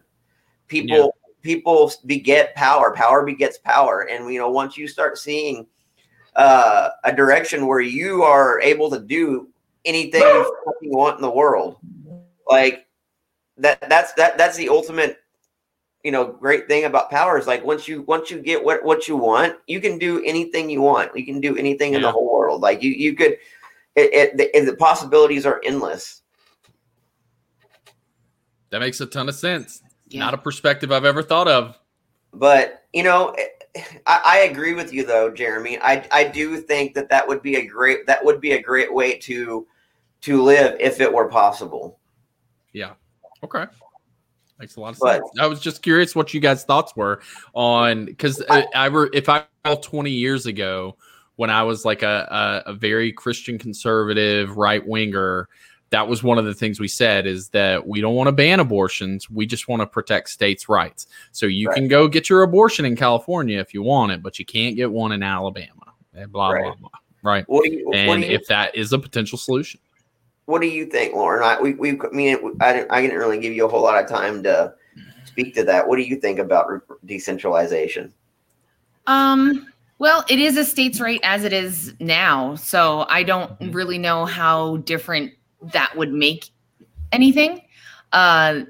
People 0.68 1.14
people 1.42 1.92
beget 2.06 2.54
power 2.54 2.92
power 2.94 3.24
begets 3.24 3.58
power 3.58 4.08
and 4.10 4.32
you 4.32 4.38
know 4.38 4.50
once 4.50 4.76
you 4.76 4.86
start 4.86 5.18
seeing 5.18 5.66
uh, 6.36 6.88
a 7.04 7.12
direction 7.12 7.66
where 7.66 7.80
you 7.80 8.22
are 8.22 8.60
able 8.60 8.88
to 8.88 9.00
do 9.00 9.48
anything 9.84 10.22
you 10.22 10.50
want 10.90 11.16
in 11.16 11.22
the 11.22 11.30
world 11.30 11.76
like 12.48 12.86
that 13.58 13.86
that's 13.88 14.12
that 14.14 14.38
that's 14.38 14.56
the 14.56 14.68
ultimate 14.68 15.18
you 16.02 16.10
know 16.10 16.26
great 16.26 16.66
thing 16.68 16.84
about 16.84 17.10
power 17.10 17.38
is 17.38 17.46
like 17.46 17.64
once 17.64 17.86
you 17.86 18.02
once 18.02 18.30
you 18.30 18.40
get 18.40 18.62
what 18.62 18.84
what 18.84 19.06
you 19.06 19.16
want 19.16 19.56
you 19.66 19.80
can 19.80 19.98
do 19.98 20.22
anything 20.24 20.68
you 20.68 20.80
want 20.80 21.14
you 21.16 21.24
can 21.24 21.40
do 21.40 21.56
anything 21.56 21.94
in 21.94 22.02
the 22.02 22.10
whole 22.10 22.32
world 22.32 22.60
like 22.60 22.82
you 22.82 22.90
you 22.90 23.14
could 23.14 23.32
it, 23.94 24.12
it 24.14 24.36
the, 24.36 24.70
the 24.70 24.76
possibilities 24.76 25.46
are 25.46 25.60
endless 25.64 26.22
that 28.70 28.80
makes 28.80 29.02
a 29.02 29.06
ton 29.06 29.28
of 29.28 29.34
sense. 29.34 29.82
Yeah. 30.08 30.20
Not 30.20 30.32
a 30.32 30.38
perspective 30.38 30.90
I've 30.90 31.04
ever 31.04 31.22
thought 31.22 31.46
of. 31.46 31.78
but 32.32 32.84
you 32.92 33.02
know 33.02 33.36
I, 34.06 34.20
I 34.24 34.38
agree 34.50 34.74
with 34.74 34.92
you 34.92 35.04
though 35.04 35.30
jeremy 35.30 35.78
I, 35.80 36.06
I 36.10 36.24
do 36.24 36.56
think 36.56 36.94
that 36.94 37.08
that 37.10 37.26
would 37.26 37.42
be 37.42 37.56
a 37.56 37.66
great 37.66 38.06
that 38.06 38.24
would 38.24 38.40
be 38.40 38.52
a 38.52 38.62
great 38.62 38.92
way 38.92 39.18
to 39.18 39.66
to 40.22 40.42
live 40.42 40.76
if 40.80 41.00
it 41.00 41.12
were 41.12 41.28
possible 41.28 41.98
Yeah. 42.72 42.94
Okay. 43.44 43.66
Makes 44.62 44.76
a 44.76 44.80
lot 44.80 44.92
of 44.94 45.00
But- 45.00 45.14
sense. 45.16 45.30
I 45.40 45.46
was 45.48 45.58
just 45.60 45.82
curious 45.82 46.14
what 46.14 46.32
you 46.32 46.38
guys' 46.38 46.62
thoughts 46.62 46.94
were 46.94 47.20
on 47.52 48.04
because 48.04 48.40
uh, 48.42 48.44
I, 48.48 48.86
I 48.86 48.88
were 48.90 49.10
if 49.12 49.28
I 49.28 49.44
recall 49.64 49.82
twenty 49.82 50.12
years 50.12 50.46
ago 50.46 50.96
when 51.34 51.50
I 51.50 51.64
was 51.64 51.84
like 51.84 52.04
a, 52.04 52.62
a, 52.66 52.70
a 52.70 52.72
very 52.72 53.10
Christian 53.10 53.58
conservative 53.58 54.56
right 54.56 54.86
winger, 54.86 55.48
that 55.90 56.06
was 56.06 56.22
one 56.22 56.38
of 56.38 56.44
the 56.44 56.54
things 56.54 56.78
we 56.78 56.86
said 56.86 57.26
is 57.26 57.48
that 57.48 57.84
we 57.88 58.00
don't 58.00 58.14
want 58.14 58.28
to 58.28 58.32
ban 58.32 58.60
abortions. 58.60 59.28
We 59.28 59.46
just 59.46 59.66
want 59.66 59.82
to 59.82 59.86
protect 59.86 60.28
states' 60.30 60.68
rights. 60.68 61.08
So 61.32 61.46
you 61.46 61.66
Right. 61.66 61.74
can 61.74 61.88
go 61.88 62.06
get 62.06 62.30
your 62.30 62.42
abortion 62.42 62.84
in 62.84 62.94
California 62.94 63.58
if 63.58 63.74
you 63.74 63.82
want 63.82 64.12
it, 64.12 64.22
but 64.22 64.38
you 64.38 64.44
can't 64.44 64.76
get 64.76 64.92
one 64.92 65.10
in 65.10 65.24
Alabama. 65.24 65.92
Eh, 66.14 66.20
and 66.22 66.30
blah 66.32 66.50
blah 66.52 66.68
Right. 66.68 66.78
blah. 66.78 66.90
Right. 67.24 67.44
you 67.48 67.90
And 67.94 68.22
if 68.22 68.46
that 68.46 68.76
is 68.76 68.92
a 68.92 68.98
potential 69.00 69.38
solution. 69.38 69.80
What 70.46 70.60
do 70.60 70.66
you 70.66 70.86
think 70.86 71.14
lauren 71.14 71.42
I, 71.42 71.60
we, 71.60 71.74
we 71.74 71.90
I 72.00 72.08
mean 72.12 72.36
I 72.60 72.72
didn't, 72.72 72.90
I 72.92 73.00
didn't 73.02 73.18
really 73.18 73.38
give 73.38 73.52
you 73.52 73.64
a 73.66 73.68
whole 73.68 73.82
lot 73.82 74.02
of 74.02 74.08
time 74.08 74.42
to 74.44 74.74
speak 75.24 75.54
to 75.54 75.64
that 75.64 75.86
what 75.86 75.96
do 75.96 76.02
you 76.02 76.16
think 76.16 76.38
about 76.38 76.68
re- 76.70 76.80
decentralization 77.06 78.12
Um, 79.06 79.66
well, 79.98 80.24
it 80.28 80.38
is 80.40 80.56
a 80.56 80.64
state's 80.64 81.00
right 81.00 81.20
as 81.22 81.44
it 81.44 81.52
is 81.52 81.94
now. 82.00 82.56
So 82.56 83.06
I 83.08 83.22
don't 83.22 83.56
Mhm. 83.60 83.74
really 83.74 83.98
know 83.98 84.24
how 84.24 84.78
different 84.78 85.32
that 85.72 85.96
would 85.96 86.12
make 86.12 86.50
anything. 87.12 87.62
Uh, 88.12 88.62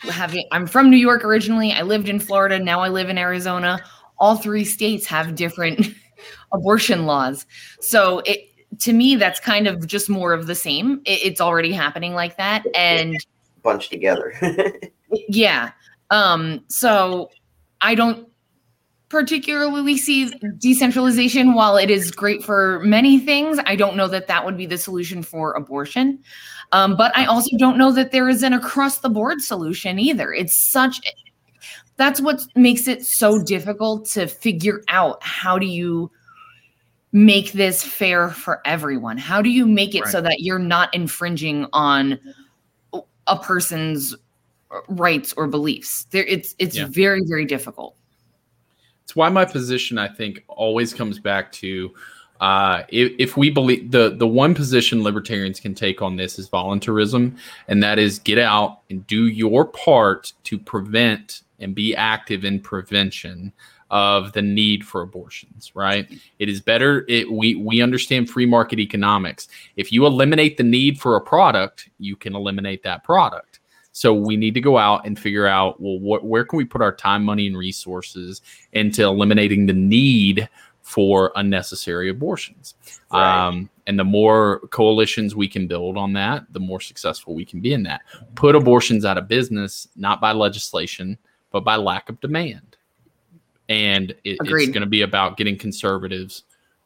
having 0.00 0.46
I'm 0.52 0.66
from 0.66 0.90
New 0.90 0.96
York 0.96 1.24
originally. 1.24 1.72
I 1.72 1.82
lived 1.82 2.08
in 2.08 2.18
Florida. 2.18 2.58
Now 2.58 2.80
I 2.80 2.88
live 2.88 3.08
in 3.10 3.18
Arizona. 3.18 3.80
All 4.18 4.36
three 4.36 4.64
states 4.64 5.06
have 5.06 5.34
different 5.34 5.88
abortion 6.52 7.06
laws. 7.06 7.46
So 7.80 8.20
it 8.24 8.48
to 8.80 8.92
me 8.92 9.16
that's 9.16 9.40
kind 9.40 9.66
of 9.66 9.86
just 9.86 10.08
more 10.08 10.32
of 10.32 10.46
the 10.46 10.54
same. 10.54 11.00
It, 11.04 11.20
it's 11.22 11.40
already 11.40 11.72
happening 11.72 12.14
like 12.14 12.36
that, 12.36 12.64
and 12.74 13.16
bunched 13.62 13.90
together 13.90 14.32
yeah. 15.28 15.72
Um, 16.10 16.64
so 16.68 17.30
I 17.80 17.94
don't 17.94 18.28
particularly 19.08 19.96
see 19.96 20.30
decentralization 20.58 21.54
while 21.54 21.76
it 21.76 21.90
is 21.90 22.10
great 22.10 22.42
for 22.42 22.80
many 22.80 23.18
things. 23.18 23.58
I 23.64 23.76
don't 23.76 23.96
know 23.96 24.08
that 24.08 24.26
that 24.26 24.44
would 24.44 24.56
be 24.56 24.66
the 24.66 24.78
solution 24.78 25.22
for 25.22 25.52
abortion. 25.52 26.18
Um, 26.72 26.96
but 26.96 27.16
I 27.16 27.26
also 27.26 27.56
don't 27.56 27.78
know 27.78 27.92
that 27.92 28.10
there 28.10 28.28
is 28.28 28.42
an 28.42 28.52
across 28.52 28.98
the 28.98 29.08
board 29.08 29.40
solution 29.40 29.98
either. 29.98 30.32
It's 30.32 30.70
such 30.70 31.00
that's 31.96 32.20
what 32.20 32.42
makes 32.54 32.88
it 32.88 33.06
so 33.06 33.42
difficult 33.42 34.06
to 34.10 34.26
figure 34.26 34.82
out 34.88 35.22
how 35.22 35.58
do 35.58 35.66
you 35.66 36.10
make 37.16 37.52
this 37.52 37.82
fair 37.82 38.28
for 38.28 38.60
everyone? 38.66 39.16
How 39.16 39.40
do 39.40 39.48
you 39.48 39.66
make 39.66 39.94
it 39.94 40.06
so 40.08 40.20
that 40.20 40.40
you're 40.40 40.58
not 40.58 40.94
infringing 40.94 41.66
on 41.72 42.20
a 43.26 43.38
person's 43.38 44.14
rights 44.88 45.32
or 45.38 45.46
beliefs? 45.46 46.04
There 46.10 46.24
it's 46.24 46.54
it's 46.58 46.76
Yeah. 46.76 46.88
very 46.90 47.22
very 47.24 47.46
difficult. 47.46 47.96
it's 49.02 49.16
why 49.16 49.30
my 49.30 49.46
position 49.46 49.96
I 49.96 50.08
think 50.08 50.44
always 50.48 50.92
comes 50.92 51.18
back 51.18 51.52
to 51.52 51.94
uh, 52.40 52.82
if, 52.90 53.12
if 53.18 53.36
we 53.38 53.48
believe 53.48 53.90
the 53.90 54.10
the 54.14 54.28
one 54.28 54.54
position 54.54 55.02
libertarians 55.02 55.58
can 55.58 55.74
take 55.74 56.02
on 56.02 56.16
this 56.16 56.38
is 56.38 56.50
voluntarism, 56.50 57.34
and 57.68 57.82
that 57.82 57.98
is 57.98 58.18
get 58.18 58.38
out 58.38 58.80
and 58.90 59.06
do 59.06 59.28
your 59.28 59.64
part 59.64 60.34
to 60.44 60.58
prevent 60.58 61.44
and 61.60 61.74
be 61.74 61.96
active 61.96 62.44
in 62.44 62.60
prevention 62.60 63.54
of 63.90 64.32
the 64.32 64.42
need 64.42 64.84
for 64.84 65.02
abortions 65.02 65.70
right? 65.74 66.10
It 66.38 66.48
is 66.48 66.60
better 66.60 67.04
it, 67.08 67.30
we 67.30 67.54
we 67.54 67.82
understand 67.82 68.28
free 68.28 68.46
market 68.46 68.78
economics. 68.78 69.48
If 69.76 69.92
you 69.92 70.06
eliminate 70.06 70.56
the 70.56 70.64
need 70.64 71.00
for 71.00 71.16
a 71.16 71.20
product 71.20 71.88
you 71.98 72.16
can 72.16 72.34
eliminate 72.34 72.82
that 72.82 73.04
product. 73.04 73.60
So 73.92 74.12
we 74.12 74.36
need 74.36 74.52
to 74.54 74.60
go 74.60 74.76
out 74.76 75.06
and 75.06 75.18
figure 75.18 75.46
out 75.46 75.80
well 75.80 75.98
what, 76.00 76.24
where 76.24 76.44
can 76.44 76.56
we 76.56 76.64
put 76.64 76.82
our 76.82 76.94
time 76.94 77.24
money 77.24 77.46
and 77.46 77.56
resources 77.56 78.42
into 78.72 79.04
eliminating 79.04 79.66
the 79.66 79.72
need 79.72 80.48
for 80.82 81.32
unnecessary 81.36 82.10
abortions? 82.10 82.74
Right. 83.12 83.46
um, 83.46 83.70
and 83.86 83.96
the 83.96 84.04
more 84.04 84.60
coalitions 84.70 85.36
we 85.36 85.46
can 85.46 85.68
build 85.68 85.96
on 85.96 86.12
that 86.14 86.44
the 86.52 86.60
more 86.60 86.80
successful 86.80 87.34
we 87.34 87.44
can 87.44 87.60
be 87.60 87.72
in 87.72 87.84
that. 87.84 88.00
Put 88.34 88.56
abortions 88.56 89.04
out 89.04 89.16
of 89.16 89.28
business 89.28 89.86
not 89.94 90.20
by 90.20 90.32
legislation 90.32 91.18
but 91.52 91.60
by 91.60 91.76
lack 91.76 92.08
of 92.08 92.20
demand 92.20 92.75
and 93.68 94.10
it, 94.24 94.38
it's 94.40 94.66
going 94.66 94.80
to 94.80 94.86
be 94.86 95.02
about 95.02 95.36
getting 95.36 95.56
conservatives 95.56 96.44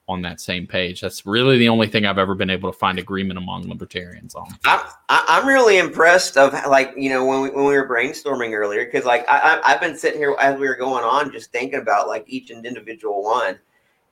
on 0.09 0.23
that 0.23 0.41
same 0.41 0.67
page. 0.67 1.01
That's 1.01 1.25
really 1.25 1.57
the 1.57 1.69
only 1.69 1.87
thing 1.87 2.05
I've 2.05 2.19
ever 2.19 2.35
been 2.35 2.51
able 2.51 2.73
to 2.73 2.77
find 2.77 2.99
agreement 2.99 3.39
among 3.39 3.69
libertarians 3.69 4.35
on. 4.35 4.49
I'm 4.65 4.81
I- 5.09 5.25
I'm 5.29 5.47
really 5.47 5.79
impressed 5.79 6.37
of 6.37 6.53
like 6.69 6.93
you 6.97 7.11
know 7.11 7.25
when 7.25 7.43
we 7.43 7.51
when 7.51 7.65
we 7.67 7.77
were 7.77 7.89
brainstorming 7.89 8.53
earlier 8.53 8.85
because 8.85 9.05
like 9.05 9.25
I, 9.29 9.39
I 9.39 9.73
I've 9.73 9.81
been 9.81 9.97
sitting 9.97 10.19
here 10.19 10.35
as 10.41 10.59
we 10.59 10.67
were 10.69 10.75
going 10.75 11.05
on 11.05 11.31
just 11.31 11.53
thinking 11.53 11.79
about 11.79 12.09
like 12.09 12.25
each 12.27 12.51
individual 12.51 13.23
one, 13.23 13.59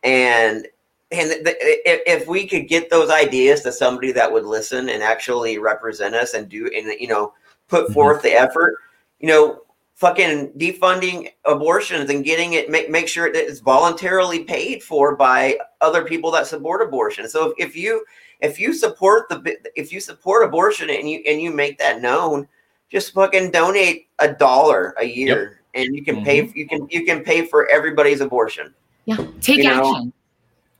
and 0.04 0.68
and 1.10 1.30
the, 1.30 1.56
if, 1.88 2.20
if 2.22 2.28
we 2.28 2.46
could 2.46 2.68
get 2.68 2.90
those 2.90 3.10
ideas 3.10 3.62
to 3.62 3.72
somebody 3.72 4.12
that 4.12 4.30
would 4.30 4.44
listen 4.44 4.90
and 4.90 5.02
actually 5.02 5.58
represent 5.58 6.14
us 6.14 6.34
and 6.34 6.48
do 6.48 6.70
and 6.76 6.86
you 7.00 7.08
know 7.08 7.32
put 7.66 7.88
Mhm. 7.88 7.94
forth 7.94 8.22
the 8.22 8.32
effort, 8.32 8.76
you 9.18 9.26
know. 9.28 9.62
Fucking 9.98 10.52
defunding 10.52 11.30
abortions 11.44 12.08
and 12.08 12.24
getting 12.24 12.52
it 12.52 12.70
make 12.70 12.88
make 12.88 13.08
sure 13.08 13.32
that 13.32 13.48
it's 13.48 13.58
voluntarily 13.58 14.44
paid 14.44 14.80
for 14.80 15.16
by 15.16 15.58
other 15.80 16.04
people 16.04 16.30
that 16.30 16.46
support 16.46 16.86
abortion. 16.86 17.28
So 17.28 17.50
if, 17.50 17.68
if 17.70 17.76
you 17.76 18.04
if 18.40 18.60
you 18.60 18.72
support 18.72 19.28
the 19.28 19.56
if 19.74 19.92
you 19.92 19.98
support 20.00 20.46
abortion 20.46 20.88
and 20.88 21.10
you 21.10 21.20
and 21.26 21.42
you 21.42 21.50
make 21.50 21.78
that 21.78 22.00
known, 22.00 22.46
just 22.90 23.12
fucking 23.12 23.50
donate 23.50 24.06
a 24.20 24.32
dollar 24.32 24.94
a 24.98 25.04
year 25.04 25.62
and 25.74 25.94
you 25.94 26.04
can 26.04 26.24
pay 26.24 26.42
mm-hmm. 26.42 26.56
you 26.56 26.68
can 26.68 26.86
you 26.90 27.04
can 27.04 27.24
pay 27.24 27.44
for 27.44 27.68
everybody's 27.68 28.20
abortion. 28.20 28.72
Yeah. 29.04 29.16
Take 29.40 29.58
You 29.58 29.64
know, 29.64 29.96
action. 29.96 30.12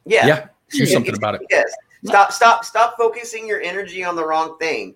Yeah. 0.04 0.26
Yeah, 0.26 0.46
do 0.70 0.86
something 0.86 1.16
about 1.16 1.34
it. 1.34 1.42
Yes. 1.50 1.72
Stop 2.04 2.32
stop 2.32 2.64
stop 2.64 2.96
focusing 2.96 3.48
your 3.48 3.60
energy 3.60 4.04
on 4.04 4.16
the 4.16 4.24
wrong 4.24 4.56
thing. 4.58 4.94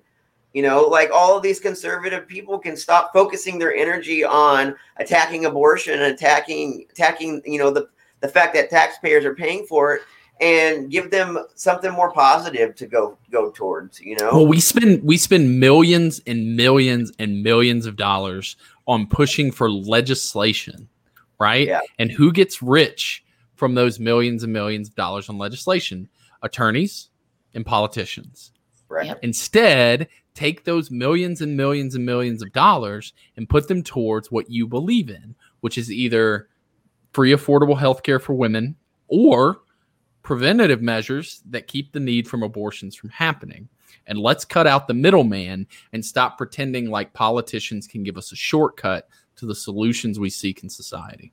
You 0.53 0.63
know, 0.63 0.83
like 0.83 1.11
all 1.13 1.37
of 1.37 1.43
these 1.43 1.59
conservative 1.59 2.29
people 2.29 2.59
can 2.59 2.77
stop 2.77 3.13
focusing 3.13 3.59
their 3.59 3.75
energy 3.75 4.23
on 4.23 4.75
attacking 4.99 5.47
abortion 5.47 5.95
and 5.95 6.13
attacking 6.13 6.87
attacking, 6.91 7.43
you 7.47 7.59
know, 7.59 7.71
the 7.71 7.89
the 8.21 8.29
fact 8.29 8.55
that 8.55 8.71
taxpayers 8.71 9.25
are 9.25 9.35
paying 9.35 9.67
for 9.67 9.95
it 9.95 10.03
and 10.41 10.91
give 10.91 11.11
them 11.11 11.39
something 11.55 11.93
more 11.93 12.13
positive 12.13 12.75
to 12.75 12.87
go 12.87 13.17
go 13.31 13.51
towards, 13.51 14.01
you 14.01 14.17
know. 14.17 14.31
Well, 14.33 14.47
we 14.47 14.61
spend 14.61 15.03
we 15.03 15.17
spend 15.17 15.61
millions 15.61 16.21
and 16.27 16.57
millions 16.57 17.13
and 17.19 17.43
millions 17.43 17.87
of 17.87 17.97
dollars 17.97 18.57
on 18.87 19.07
pushing 19.07 19.53
for 19.53 19.71
legislation, 19.71 20.89
right? 21.39 21.67
Yeah. 21.67 21.81
And 21.99 22.11
who 22.11 22.33
gets 22.33 22.63
rich 22.63 23.25
from 23.55 23.75
those 23.75 24.01
millions 24.01 24.43
and 24.43 24.53
millions 24.53 24.89
of 24.89 24.95
dollars 24.95 25.29
on 25.29 25.39
legislation? 25.39 26.09
Attorneys 26.43 27.09
and 27.55 27.65
politicians. 27.65 28.52
Right. 28.93 29.07
Yep. 29.07 29.19
Instead, 29.23 30.09
take 30.35 30.65
those 30.65 30.91
millions 30.91 31.41
and 31.41 31.57
millions 31.57 31.95
and 31.95 32.07
millions 32.07 32.43
of 32.43 32.53
dollars 32.53 33.13
and 33.37 33.49
put 33.49 33.69
them 33.69 33.83
towards 33.83 34.31
what 34.31 34.51
you 34.51 34.67
believe 34.67 35.11
in, 35.11 35.35
which 35.61 35.79
is 35.79 35.91
either 35.91 36.49
free 37.13 37.33
affordable 37.33 37.79
health 37.79 38.03
care 38.03 38.19
for 38.19 38.35
women 38.35 38.77
or 39.09 39.61
preventative 40.23 40.81
measures 40.81 41.43
that 41.51 41.67
keep 41.67 41.93
the 41.93 42.01
need 42.01 42.29
from 42.29 42.43
abortions 42.43 42.95
from 42.95 43.11
happening. 43.11 43.69
And 44.07 44.19
let's 44.19 44.45
cut 44.45 44.67
out 44.67 44.89
the 44.89 44.95
middleman 44.95 45.67
and 45.93 46.05
stop 46.05 46.39
pretending 46.39 46.91
like 46.91 47.13
politicians 47.13 47.87
can 47.87 48.03
give 48.03 48.17
us 48.17 48.33
a 48.33 48.37
shortcut 48.37 49.09
to 49.37 49.47
the 49.47 49.55
solutions 49.55 50.19
we 50.19 50.31
seek 50.31 50.63
in 50.63 50.71
society. 50.71 51.33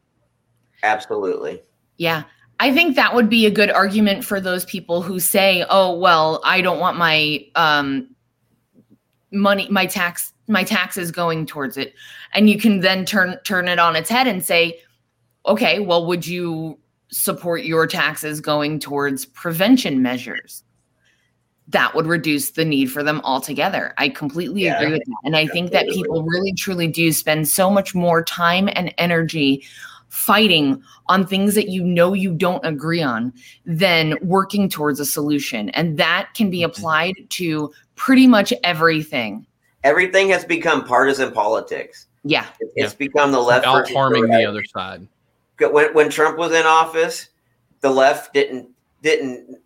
Absolutely. 0.84 1.62
Yeah. 1.98 2.24
I 2.60 2.74
think 2.74 2.96
that 2.96 3.16
would 3.16 3.30
be 3.30 3.46
a 3.46 3.52
good 3.52 3.72
argument 3.72 4.26
for 4.26 4.42
those 4.42 4.66
people 4.66 5.02
who 5.02 5.20
say, 5.20 5.66
"Oh, 5.70 5.98
well, 5.98 6.42
I 6.44 6.62
don't 6.62 6.80
want 6.80 6.98
my 6.98 7.46
um 7.56 8.08
money 9.32 9.68
my 9.70 9.86
tax 9.86 10.34
my 10.48 10.64
taxes 10.64 11.12
going 11.12 11.46
towards 11.46 11.78
it." 11.78 11.94
And 12.34 12.50
you 12.50 12.60
can 12.60 12.82
then 12.82 13.06
turn 13.06 13.38
turn 13.46 13.68
it 13.68 13.80
on 13.80 13.96
its 13.96 14.10
head 14.10 14.28
and 14.28 14.44
say, 14.44 14.80
"Okay, 15.46 15.80
well, 15.80 16.06
would 16.06 16.28
you 16.28 16.78
support 17.12 17.64
your 17.64 17.88
taxes 17.88 18.42
going 18.42 18.80
towards 18.80 19.26
prevention 19.26 20.02
measures?" 20.02 20.64
That 21.70 21.94
would 21.96 22.08
reduce 22.08 22.52
the 22.52 22.66
need 22.66 22.92
for 22.92 23.04
them 23.04 23.22
altogether. 23.24 23.94
I 24.00 24.10
completely 24.10 24.64
Yeah. 24.64 24.76
agree 24.82 24.92
with 24.94 25.06
that. 25.06 25.16
And 25.24 25.36
I 25.36 25.48
think 25.48 25.72
that 25.72 25.88
people 25.88 26.24
really 26.24 26.52
truly 26.54 26.88
do 26.88 27.14
spend 27.14 27.48
so 27.48 27.70
much 27.70 27.94
more 27.96 28.24
time 28.24 28.70
and 28.74 28.92
energy 28.98 29.64
fighting 30.10 30.82
on 31.08 31.26
things 31.26 31.56
that 31.56 31.70
you 31.70 31.84
know 31.84 32.14
you 32.14 32.34
don't 32.34 32.64
agree 32.66 33.02
on 33.02 33.34
than 33.66 34.18
working 34.22 34.68
towards 34.68 35.00
a 35.00 35.06
solution. 35.06 35.70
And 35.70 35.98
that 35.98 36.34
can 36.36 36.50
be 36.50 36.60
mm-hmm. 36.60 36.72
applied 36.72 37.16
to 37.30 37.72
pretty 37.96 38.28
much 38.28 38.52
everything. 38.64 39.46
Everything 39.84 40.30
has 40.30 40.44
become 40.44 40.84
partisan 40.84 41.32
politics. 41.32 42.08
Yeah. 42.24 42.46
It- 42.60 42.72
It's 42.76 42.94
become 42.94 43.32
the 43.32 43.40
left 43.40 43.66
Out 43.66 43.80
versus 43.80 43.96
harming 43.96 44.24
right. 44.24 44.40
the 44.40 44.46
other 44.46 44.64
side. 44.66 45.08
when 45.60 45.94
when 45.94 46.10
Trump 46.10 46.38
was 46.38 46.52
in 46.52 46.66
office, 46.66 47.30
the 47.82 47.90
left 47.90 48.34
didn't 48.34 48.70
didn't 49.02 49.58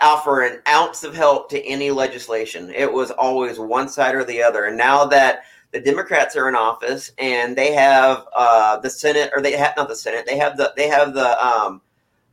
offer 0.00 0.42
an 0.42 0.60
ounce 0.68 1.04
of 1.04 1.14
help 1.14 1.50
to 1.50 1.62
any 1.66 1.90
legislation. 1.90 2.70
It 2.70 2.90
was 2.90 3.10
always 3.10 3.58
one 3.58 3.88
side 3.88 4.14
or 4.14 4.24
the 4.24 4.42
other. 4.42 4.64
And 4.64 4.76
now 4.76 5.04
that 5.06 5.42
the 5.72 5.80
Democrats 5.80 6.34
are 6.36 6.48
in 6.48 6.54
office 6.54 7.12
and 7.18 7.56
they 7.56 7.72
have 7.72 8.24
uh, 8.34 8.78
the 8.78 8.90
Senate, 8.90 9.30
or 9.34 9.42
they 9.42 9.52
have 9.52 9.74
not 9.76 9.88
the 9.88 9.96
Senate, 9.96 10.24
they 10.26 10.38
have 10.38 10.56
the 10.56 10.72
they 10.76 10.88
have 10.88 11.14
the 11.14 11.44
um, 11.46 11.80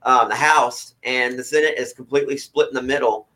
um, 0.03 0.29
the 0.29 0.36
House, 0.36 0.95
and 1.03 1.38
the 1.38 1.43
Senate 1.43 1.75
is 1.77 1.93
completely 1.93 2.38
split 2.38 2.69
in 2.69 2.75
the 2.75 2.81
middle. 2.81 3.27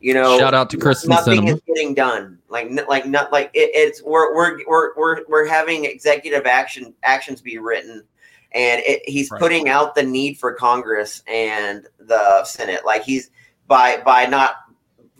You 0.00 0.14
know, 0.14 0.38
Shout 0.38 0.54
out 0.54 0.70
to 0.70 0.76
Kyrsten 0.78 1.08
nothing 1.08 1.42
Sinema. 1.42 1.54
is 1.54 1.60
getting 1.66 1.92
done. 1.94 2.38
Like, 2.48 2.70
like 2.88 3.04
not 3.06 3.32
like 3.32 3.50
it, 3.52 3.70
it's 3.74 4.00
we're, 4.02 4.32
we're 4.34 4.60
we're 4.68 4.94
we're 4.96 5.24
we're 5.28 5.46
having 5.46 5.86
executive 5.86 6.46
action 6.46 6.94
actions 7.02 7.40
be 7.40 7.58
written, 7.58 8.04
and 8.52 8.80
it, 8.86 9.02
he's 9.06 9.28
Right. 9.30 9.40
putting 9.40 9.68
out 9.68 9.96
the 9.96 10.04
need 10.04 10.38
for 10.38 10.52
Congress 10.52 11.22
and 11.26 11.88
the 11.98 12.44
Senate. 12.44 12.84
Like 12.84 13.02
he's 13.02 13.30
by 13.66 13.96
by 14.04 14.26
not 14.26 14.54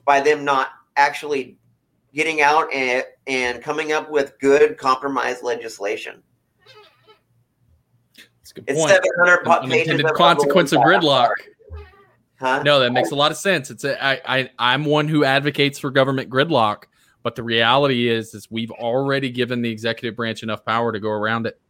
by 0.05 0.21
them 0.21 0.45
not 0.45 0.69
actually 0.97 1.57
getting 2.15 2.41
out 2.41 2.73
and 2.73 3.05
and 3.29 3.63
coming 3.63 3.93
up 3.93 4.11
with 4.11 4.39
good 4.41 4.77
compromise 4.79 5.43
legislation. 5.43 6.23
That's 8.17 8.51
a 8.51 8.55
good 8.55 8.65
It's 8.67 8.79
point. 8.81 8.91
seven 8.91 9.11
hundred 9.19 9.45
pages. 9.45 9.73
Unintended 9.73 10.07
of- 10.07 10.15
consequence 10.15 10.73
of 10.73 10.81
gridlock. 10.81 11.31
Huh? 12.41 12.63
No, 12.65 12.79
that 12.81 12.93
makes 12.93 13.11
a 13.11 13.17
lot 13.17 13.31
of 13.33 13.37
sense. 13.37 13.71
It's 13.71 13.85
a, 13.85 14.03
I, 14.03 14.21
I 14.39 14.51
I'm 14.59 14.85
one 14.85 15.09
who 15.09 15.25
advocates 15.25 15.79
for 15.79 15.91
government 15.91 16.31
gridlock, 16.31 16.85
but 17.23 17.35
the 17.35 17.43
reality 17.43 18.09
is 18.09 18.33
is 18.33 18.49
we've 18.51 18.71
already 18.71 19.31
given 19.31 19.61
the 19.61 19.71
executive 19.71 20.17
branch 20.17 20.43
enough 20.43 20.65
power 20.65 20.93
to 20.93 21.01
go 21.01 21.11
around 21.11 21.47
it. 21.47 21.61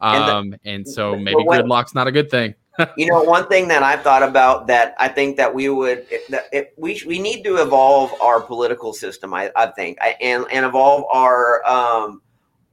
And 0.00 0.28
the- 0.28 0.36
Um, 0.36 0.54
and 0.64 0.88
so 0.88 1.16
maybe 1.16 1.42
gridlock's 1.44 1.94
not 1.94 2.06
a 2.06 2.12
good 2.12 2.30
thing. 2.30 2.54
You 2.96 3.06
know 3.06 3.22
one 3.22 3.46
thing 3.48 3.68
that 3.68 3.82
i've 3.82 4.02
thought 4.02 4.22
about 4.22 4.66
that 4.66 4.94
i 4.98 5.06
think 5.06 5.36
that 5.36 5.52
we 5.52 5.68
would 5.68 6.06
that 6.30 6.46
it, 6.52 6.72
we 6.76 7.02
we 7.06 7.18
need 7.18 7.42
to 7.42 7.56
evolve 7.56 8.12
our 8.20 8.40
political 8.40 8.92
system 8.92 9.34
i, 9.34 9.50
I 9.56 9.66
think 9.66 9.98
I, 10.00 10.16
and 10.20 10.46
and 10.50 10.64
evolve 10.64 11.04
our 11.10 11.64
um 11.66 12.22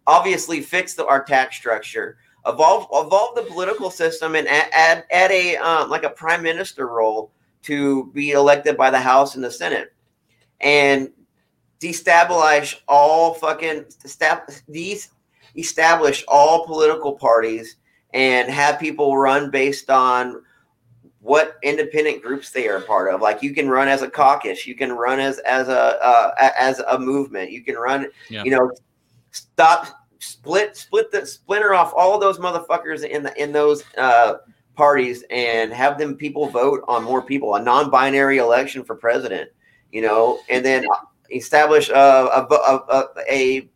obviously 0.08 0.62
fix 0.62 0.93
the, 0.93 1.06
our 1.06 1.24
tax 1.24 1.58
structure 1.58 2.18
evolve 2.45 2.88
evolve 2.93 3.36
the 3.36 3.43
political 3.43 3.91
system 3.91 4.36
and 4.36 4.47
add 4.47 4.70
add, 4.72 5.04
add 5.12 5.32
a 5.32 5.58
um, 5.58 5.89
like 5.89 6.04
a 6.04 6.10
prime 6.10 6.41
minister 6.41 6.88
role 6.88 7.32
to 7.64 8.10
be 8.14 8.32
elected 8.32 8.78
by 8.78 8.89
the 8.89 9.00
house 9.00 9.36
and 9.36 9.43
the 9.43 9.52
senate 9.52 9.93
and 10.62 11.12
destabilize 11.82 12.80
all 12.88 13.34
fucking 13.34 13.86
these 14.68 15.10
establish 15.58 16.24
all 16.28 16.66
political 16.66 17.14
parties 17.14 17.76
and 18.14 18.49
have 18.49 18.80
people 18.80 19.18
run 19.18 19.49
based 19.51 19.89
on 19.89 20.41
what 21.22 21.57
independent 21.64 22.22
groups 22.22 22.49
they 22.49 22.68
are 22.68 22.78
a 22.78 22.82
part 22.82 23.14
of. 23.14 23.22
Like 23.22 23.43
you 23.43 23.53
can 23.53 23.70
run 23.70 23.88
as 23.88 24.01
a 24.01 24.10
caucus, 24.10 24.66
you 24.66 24.76
can 24.76 24.91
run 24.91 25.20
as 25.20 25.39
as 25.39 25.68
a 25.68 26.03
uh, 26.03 26.51
as 26.57 26.80
a 26.80 26.97
movement, 26.97 27.51
you 27.51 27.64
can 27.64 27.76
run. 27.76 28.07
Yeah. 28.30 28.43
You 28.43 28.51
know, 28.51 28.72
stop 29.32 29.88
split 30.20 30.76
split 30.76 31.12
the 31.12 31.26
splinter 31.26 31.74
off 31.74 31.93
all 31.95 32.14
of 32.16 32.22
those 32.22 32.39
motherfuckers 32.39 33.03
in 33.03 33.24
the 33.24 33.41
in 33.41 33.51
those 33.51 33.84
uh, 33.97 34.36
parties 34.76 35.24
and 35.30 35.74
have 35.74 35.97
them 35.97 36.16
people 36.16 36.47
vote 36.47 36.84
on 36.88 37.03
more 37.03 37.22
people, 37.22 37.55
a 37.55 37.62
non-binary 37.62 38.38
election 38.38 38.84
for 38.84 38.95
president, 38.95 39.49
you 39.91 40.01
know, 40.01 40.39
and 40.49 40.66
then 40.66 40.86
establish 41.34 41.89
a 41.89 41.93
a, 41.93 42.47
a, 42.51 42.76
a, 42.89 43.05
a 43.30 43.70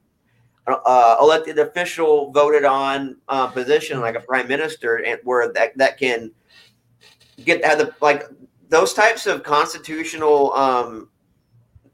elected 0.67 1.59
official 1.59 2.31
voted 2.31 2.63
on 2.63 3.17
uh, 3.27 3.47
position 3.47 3.99
like 3.99 4.15
a 4.15 4.21
prime 4.21 4.47
minister, 4.47 4.97
and 4.97 5.19
where 5.23 5.51
that 5.53 5.77
that 5.77 5.97
can 5.97 6.31
get 7.43 7.63
have 7.65 7.77
the 7.77 7.93
like 8.01 8.23
those 8.69 8.93
types 8.93 9.27
of 9.27 9.43
constitutional 9.43 10.53
um 10.53 11.09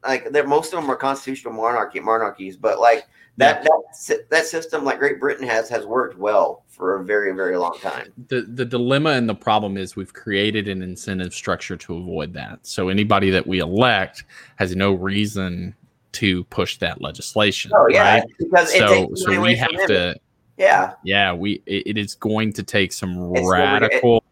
like 0.03 0.32
that 0.32 0.47
most 0.47 0.74
of 0.74 0.82
them 0.82 0.89
are 0.89 0.95
constitutional 0.95 1.53
monarchy 1.53 1.99
monarchies, 1.99 2.55
but 2.55 2.80
like 2.80 3.07
that 3.38 3.63
that 3.63 4.30
that 4.30 4.45
system 4.45 4.84
like 4.84 4.99
Great 4.99 5.20
Britain 5.20 5.47
has 5.47 5.70
has 5.70 5.86
worked 5.86 6.17
well 6.17 6.63
for 6.67 6.97
a 6.97 7.03
very 7.03 7.34
very 7.34 7.57
long 7.57 7.78
time. 7.82 8.13
The 8.28 8.41
the 8.41 8.65
dilemma 8.65 9.11
and 9.11 9.28
the 9.28 9.36
problem 9.36 9.78
is 9.78 9.95
we've 9.95 10.13
created 10.13 10.67
an 10.67 10.82
incentive 10.82 11.34
structure 11.34 11.76
to 11.78 11.97
avoid 11.97 12.34
that. 12.34 12.59
So 12.65 12.89
anybody 12.89 13.30
that 13.32 13.45
we 13.45 13.59
elect 13.59 14.24
has 14.57 14.76
no 14.76 14.93
reason 14.93 15.76
to 16.14 16.43
push 16.45 16.78
that 16.78 17.01
legislation. 17.01 17.72
Oh 17.76 17.88
yeah, 17.89 18.16
right? 18.16 18.24
because 18.38 18.74
so 18.74 19.10
so 19.16 19.41
we 19.41 19.55
have 19.55 19.88
to. 19.88 20.16
Yeah, 20.57 20.93
yeah, 21.03 21.34
we 21.34 21.62
it, 21.66 21.88
it 21.88 21.97
is 21.97 22.16
going 22.16 22.51
to 22.53 22.64
take 22.64 22.91
some 22.91 23.32
it's 23.36 23.49
radical 23.49 24.24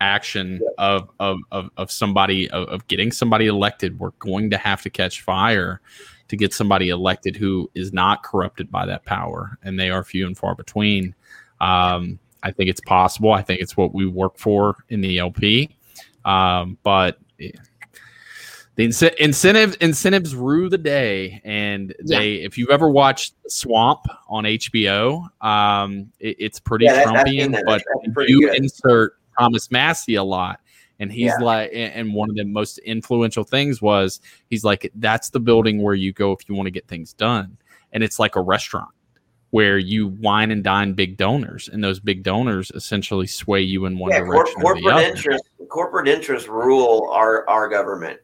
action 0.00 0.60
yeah. 0.62 0.68
of, 0.78 1.10
of 1.20 1.38
of 1.50 1.70
of 1.76 1.90
somebody 1.90 2.50
of, 2.50 2.68
of 2.68 2.86
getting 2.88 3.10
somebody 3.10 3.46
elected. 3.46 3.98
We're 3.98 4.10
going 4.18 4.50
to 4.50 4.58
have 4.58 4.82
to 4.82 4.90
catch 4.90 5.22
fire 5.22 5.80
to 6.28 6.36
get 6.36 6.52
somebody 6.52 6.90
elected 6.90 7.36
who 7.36 7.70
is 7.74 7.92
not 7.92 8.22
corrupted 8.22 8.70
by 8.70 8.84
that 8.86 9.04
power, 9.04 9.58
and 9.62 9.78
they 9.78 9.90
are 9.90 10.04
few 10.04 10.26
and 10.26 10.36
far 10.36 10.54
between. 10.54 11.14
Um, 11.60 12.18
I 12.42 12.52
think 12.52 12.70
it's 12.70 12.80
possible. 12.82 13.32
I 13.32 13.42
think 13.42 13.60
it's 13.60 13.76
what 13.76 13.94
we 13.94 14.06
work 14.06 14.38
for 14.38 14.76
in 14.90 15.00
the 15.00 15.18
LP. 15.18 15.70
Um, 16.24 16.78
but 16.82 17.18
the 18.78 18.86
inc- 18.86 19.14
incentives 19.16 19.74
incentives 19.76 20.36
rue 20.36 20.68
the 20.68 20.78
day, 20.78 21.42
and 21.42 21.92
they. 22.06 22.34
Yeah. 22.34 22.46
If 22.46 22.56
you've 22.56 22.70
ever 22.70 22.88
watched 22.88 23.34
Swamp 23.48 24.06
on 24.28 24.44
HBO, 24.44 25.28
um, 25.44 26.12
it, 26.20 26.36
it's 26.38 26.60
pretty 26.60 26.84
yeah, 26.84 27.02
Trumpian. 27.02 27.50
That, 27.50 27.82
but 28.14 28.28
you 28.28 28.42
good. 28.42 28.54
insert 28.54 29.18
Thomas 29.36 29.72
Massie 29.72 30.14
a 30.14 30.22
lot, 30.22 30.60
and 31.00 31.10
he's 31.10 31.32
yeah. 31.40 31.44
like, 31.44 31.70
and 31.74 32.14
one 32.14 32.30
of 32.30 32.36
the 32.36 32.44
most 32.44 32.78
influential 32.78 33.42
things 33.42 33.82
was 33.82 34.20
he's 34.48 34.62
like, 34.62 34.88
that's 34.94 35.30
the 35.30 35.40
building 35.40 35.82
where 35.82 35.96
you 35.96 36.12
go 36.12 36.30
if 36.30 36.48
you 36.48 36.54
want 36.54 36.68
to 36.68 36.70
get 36.70 36.86
things 36.86 37.12
done, 37.12 37.58
and 37.92 38.04
it's 38.04 38.20
like 38.20 38.36
a 38.36 38.40
restaurant 38.40 38.90
where 39.50 39.78
you 39.78 40.06
wine 40.06 40.52
and 40.52 40.62
dine 40.62 40.92
big 40.92 41.16
donors, 41.16 41.68
and 41.68 41.82
those 41.82 41.98
big 41.98 42.22
donors 42.22 42.70
essentially 42.76 43.26
sway 43.26 43.60
you 43.60 43.86
in 43.86 43.98
one 43.98 44.12
yeah, 44.12 44.20
direction. 44.20 44.60
Cor- 44.60 44.74
corporate 44.74 45.02
interest, 45.02 45.44
corporate 45.68 46.06
interests 46.06 46.48
rule 46.48 47.10
our 47.12 47.44
our 47.48 47.68
government. 47.68 48.20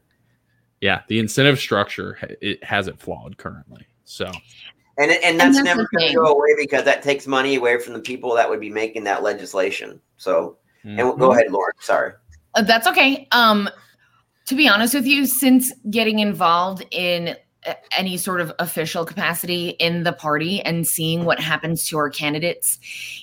Yeah, 0.81 1.01
the 1.07 1.19
incentive 1.19 1.59
structure 1.59 2.17
it 2.41 2.63
has 2.63 2.87
it 2.87 2.99
flawed 2.99 3.37
currently. 3.37 3.87
So, 4.03 4.25
and 4.97 5.11
and 5.11 5.11
that's, 5.11 5.23
and 5.25 5.39
that's 5.39 5.59
never 5.63 5.87
going 5.95 6.09
to 6.09 6.15
go 6.15 6.25
away 6.25 6.55
because 6.57 6.83
that 6.83 7.01
takes 7.01 7.27
money 7.27 7.55
away 7.55 7.79
from 7.79 7.93
the 7.93 7.99
people 7.99 8.35
that 8.35 8.49
would 8.49 8.59
be 8.59 8.69
making 8.69 9.03
that 9.05 9.23
legislation. 9.23 9.99
So, 10.17 10.57
mm-hmm. 10.83 10.99
and 10.99 11.19
go 11.19 11.31
ahead, 11.31 11.51
Lauren. 11.51 11.73
Sorry. 11.79 12.13
Uh, 12.53 12.61
that's 12.61 12.87
okay. 12.87 13.27
Um, 13.31 13.69
to 14.45 14.55
be 14.55 14.67
honest 14.67 14.93
with 14.93 15.07
you, 15.07 15.25
since 15.25 15.71
getting 15.89 16.19
involved 16.19 16.85
in 16.91 17.35
any 17.97 18.17
sort 18.17 18.41
of 18.41 18.53
official 18.59 19.05
capacity 19.05 19.69
in 19.69 20.03
the 20.03 20.13
party 20.13 20.61
and 20.61 20.85
seeing 20.85 21.25
what 21.25 21.39
happens 21.39 21.87
to 21.87 21.97
our 21.97 22.09
candidates, 22.09 22.77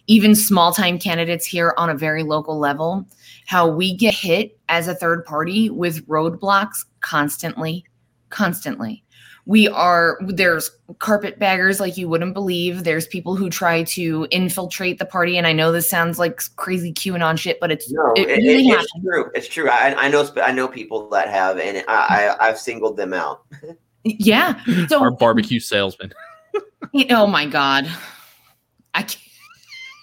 even 0.07 0.35
small 0.35 0.73
time 0.73 0.99
candidates 0.99 1.47
here 1.47 1.75
on 1.77 1.91
a 1.91 1.95
very 1.95 2.23
local 2.23 2.59
level, 2.59 3.07
how 3.53 3.69
we 3.69 3.95
get 3.95 4.15
hit 4.15 4.59
as 4.71 4.89
a 4.89 4.95
third 4.95 5.27
party 5.27 5.69
with 5.69 6.09
roadblocks 6.09 6.87
constantly, 7.03 7.85
constantly. 8.31 9.05
We 9.45 9.69
are, 9.69 10.19
there's 10.27 10.71
carpetbaggers 11.01 11.79
like 11.79 11.99
you 11.99 12.09
wouldn't 12.09 12.33
believe. 12.33 12.85
There's 12.85 13.07
people 13.07 13.37
who 13.37 13.51
try 13.51 13.83
to 13.83 14.27
infiltrate 14.31 14.99
the 14.99 15.05
party. 15.05 15.37
And 15.37 15.47
I 15.47 15.53
know 15.53 15.71
this 15.71 15.91
sounds 15.91 16.19
like 16.19 16.41
crazy 16.57 16.95
QAnon 16.95 17.39
shit, 17.39 17.61
but 17.61 17.71
it's, 17.71 17.93
no, 17.93 18.15
it, 18.17 18.31
it 18.31 18.39
really 18.39 18.69
it's 18.69 18.91
true. 19.03 19.31
It's 19.35 19.49
true. 19.49 19.69
I, 19.69 20.07
I 20.07 20.09
know, 20.09 20.27
I 20.43 20.53
know 20.53 20.67
people 20.67 21.11
that 21.11 21.29
have, 21.29 21.59
and 21.59 21.85
I, 21.89 22.35
I 22.39 22.49
I've 22.49 22.59
singled 22.59 22.97
them 22.97 23.13
out. 23.13 23.45
Yeah. 24.05 24.65
So 24.89 24.99
our 24.99 25.11
barbecue 25.11 25.61
salesman. 25.61 26.15
oh 27.11 27.27
my 27.27 27.45
god. 27.45 27.87
I 28.95 29.03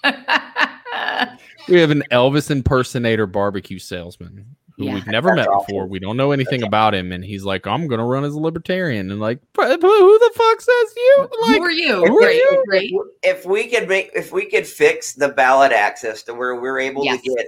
can't. 0.04 1.36
we 1.70 1.80
have 1.80 1.90
an 1.90 2.02
Elvis 2.10 2.50
impersonator 2.50 3.26
barbecue 3.26 3.78
salesman 3.78 4.56
who 4.80 4.86
yeah, 4.86 4.94
we've 4.94 5.06
never 5.06 5.34
met 5.34 5.48
awful. 5.48 5.66
before. 5.66 5.86
We 5.86 5.98
don't 5.98 6.16
know 6.16 6.32
anything 6.32 6.62
about 6.62 6.94
him, 6.94 7.12
and 7.12 7.24
he's 7.24 7.44
like, 7.44 7.66
"I'm 7.66 7.86
going 7.86 7.98
to 7.98 8.04
run 8.04 8.24
as 8.24 8.34
a 8.34 8.40
libertarian," 8.40 9.10
and 9.10 9.20
like, 9.20 9.38
who 9.56 9.68
the 9.68 10.30
fuck 10.34 10.60
says 10.60 10.94
you? 10.96 11.28
Like, 11.42 11.56
who 11.56 11.62
are 11.62 11.70
you? 11.70 12.06
Who 12.06 12.22
are 12.22 12.30
you? 12.30 13.12
If 13.22 13.44
we 13.44 13.68
could 13.68 13.88
make, 13.88 14.10
if 14.14 14.32
we 14.32 14.46
could 14.46 14.66
fix 14.66 15.12
the 15.12 15.28
ballot 15.28 15.72
access 15.72 16.22
to 16.24 16.34
where 16.34 16.56
we're 16.56 16.80
able 16.80 17.04
yes. 17.04 17.20
to 17.22 17.34
get 17.34 17.46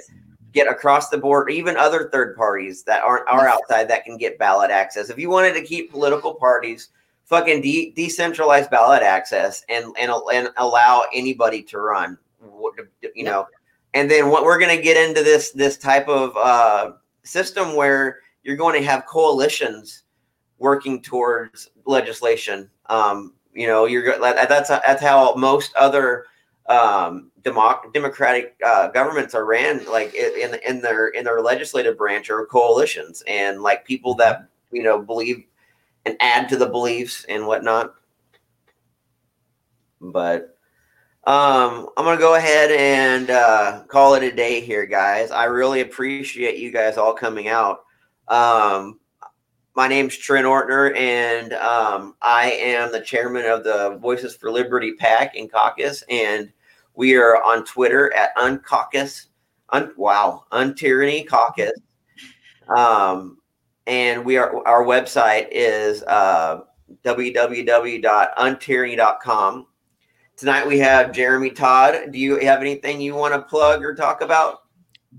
get 0.52 0.70
across 0.70 1.08
the 1.08 1.18
board, 1.18 1.50
even 1.50 1.76
other 1.76 2.10
third 2.10 2.36
parties 2.36 2.82
that 2.84 3.02
aren't 3.02 3.26
are 3.28 3.48
outside 3.48 3.88
that 3.88 4.04
can 4.04 4.18
get 4.18 4.38
ballot 4.38 4.70
access. 4.70 5.08
If 5.08 5.18
you 5.18 5.30
wanted 5.30 5.54
to 5.54 5.62
keep 5.62 5.90
political 5.90 6.34
parties 6.34 6.90
fucking 7.24 7.62
de- 7.62 7.92
decentralized 7.96 8.70
ballot 8.70 9.02
access 9.02 9.64
and 9.68 9.86
and 9.98 10.12
and 10.32 10.48
allow 10.58 11.04
anybody 11.14 11.62
to 11.62 11.78
run, 11.78 12.18
you 13.14 13.24
know, 13.24 13.46
and 13.94 14.10
then 14.10 14.30
what 14.30 14.44
we're 14.44 14.58
going 14.58 14.76
to 14.76 14.82
get 14.82 14.96
into 14.96 15.22
this 15.22 15.50
this 15.50 15.76
type 15.76 16.08
of 16.08 16.36
uh, 16.36 16.92
system 17.24 17.74
where 17.74 18.20
you're 18.42 18.56
going 18.56 18.80
to 18.80 18.86
have 18.86 19.06
coalitions 19.06 20.04
working 20.58 21.02
towards 21.02 21.70
legislation. 21.86 22.70
Um, 22.86 23.34
you 23.52 23.66
know, 23.66 23.86
you're 23.86 24.18
that's 24.18 24.68
that's 24.68 25.02
how 25.02 25.34
most 25.34 25.74
other 25.76 26.26
um, 26.68 27.30
democ- 27.42 27.92
democratic 27.92 28.56
uh, 28.64 28.88
governments 28.88 29.34
are 29.34 29.44
ran 29.44 29.84
like 29.86 30.14
in 30.14 30.56
in 30.66 30.80
their 30.80 31.08
in 31.08 31.24
their 31.24 31.40
legislative 31.40 31.98
branch 31.98 32.30
or 32.30 32.46
coalitions 32.46 33.22
and 33.26 33.62
like 33.62 33.84
people 33.84 34.14
that 34.14 34.48
you 34.70 34.82
know 34.82 35.00
believe 35.00 35.44
and 36.06 36.16
add 36.20 36.48
to 36.48 36.56
the 36.56 36.66
beliefs 36.66 37.26
and 37.28 37.46
whatnot. 37.46 37.94
But 40.00 40.51
um, 41.24 41.88
I'm 41.96 42.04
gonna 42.04 42.18
go 42.18 42.34
ahead 42.34 42.72
and 42.72 43.30
uh, 43.30 43.84
call 43.88 44.14
it 44.14 44.24
a 44.24 44.32
day 44.32 44.60
here, 44.60 44.86
guys. 44.86 45.30
I 45.30 45.44
really 45.44 45.80
appreciate 45.80 46.58
you 46.58 46.72
guys 46.72 46.98
all 46.98 47.14
coming 47.14 47.48
out. 47.48 47.84
Um, 48.28 48.98
my 49.74 49.88
name's 49.88 50.16
Trent 50.16 50.46
Ortner, 50.46 50.96
and 50.96 51.52
um, 51.54 52.14
I 52.20 52.52
am 52.52 52.92
the 52.92 53.00
chairman 53.00 53.46
of 53.46 53.64
the 53.64 53.98
Voices 54.02 54.36
for 54.36 54.50
Liberty 54.50 54.92
PAC 54.94 55.34
and 55.36 55.50
Caucus. 55.50 56.04
And 56.10 56.52
we 56.94 57.16
are 57.16 57.42
on 57.42 57.64
Twitter 57.64 58.12
at 58.14 58.36
Uncaucus. 58.36 59.28
Un, 59.70 59.94
wow, 59.96 60.44
Untyranny 60.52 61.26
Caucus. 61.26 61.72
Um, 62.76 63.38
and 63.86 64.22
we 64.24 64.36
are 64.36 64.64
our 64.66 64.84
website 64.84 65.48
is 65.50 66.02
uh, 66.02 66.60
www.untyranny.com. 67.04 69.66
Tonight 70.42 70.66
we 70.66 70.80
have 70.80 71.12
Jeremy 71.12 71.50
Todd. 71.50 72.10
Do 72.10 72.18
you 72.18 72.40
have 72.40 72.62
anything 72.62 73.00
you 73.00 73.14
want 73.14 73.32
to 73.32 73.40
plug 73.40 73.84
or 73.84 73.94
talk 73.94 74.22
about? 74.22 74.62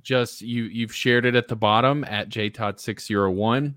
Just 0.01 0.41
you 0.41 0.63
you've 0.65 0.93
shared 0.93 1.25
it 1.25 1.33
at 1.33 1.47
the 1.47 1.55
bottom 1.55 2.03
at 2.03 2.27
jtodd601. 2.27 3.73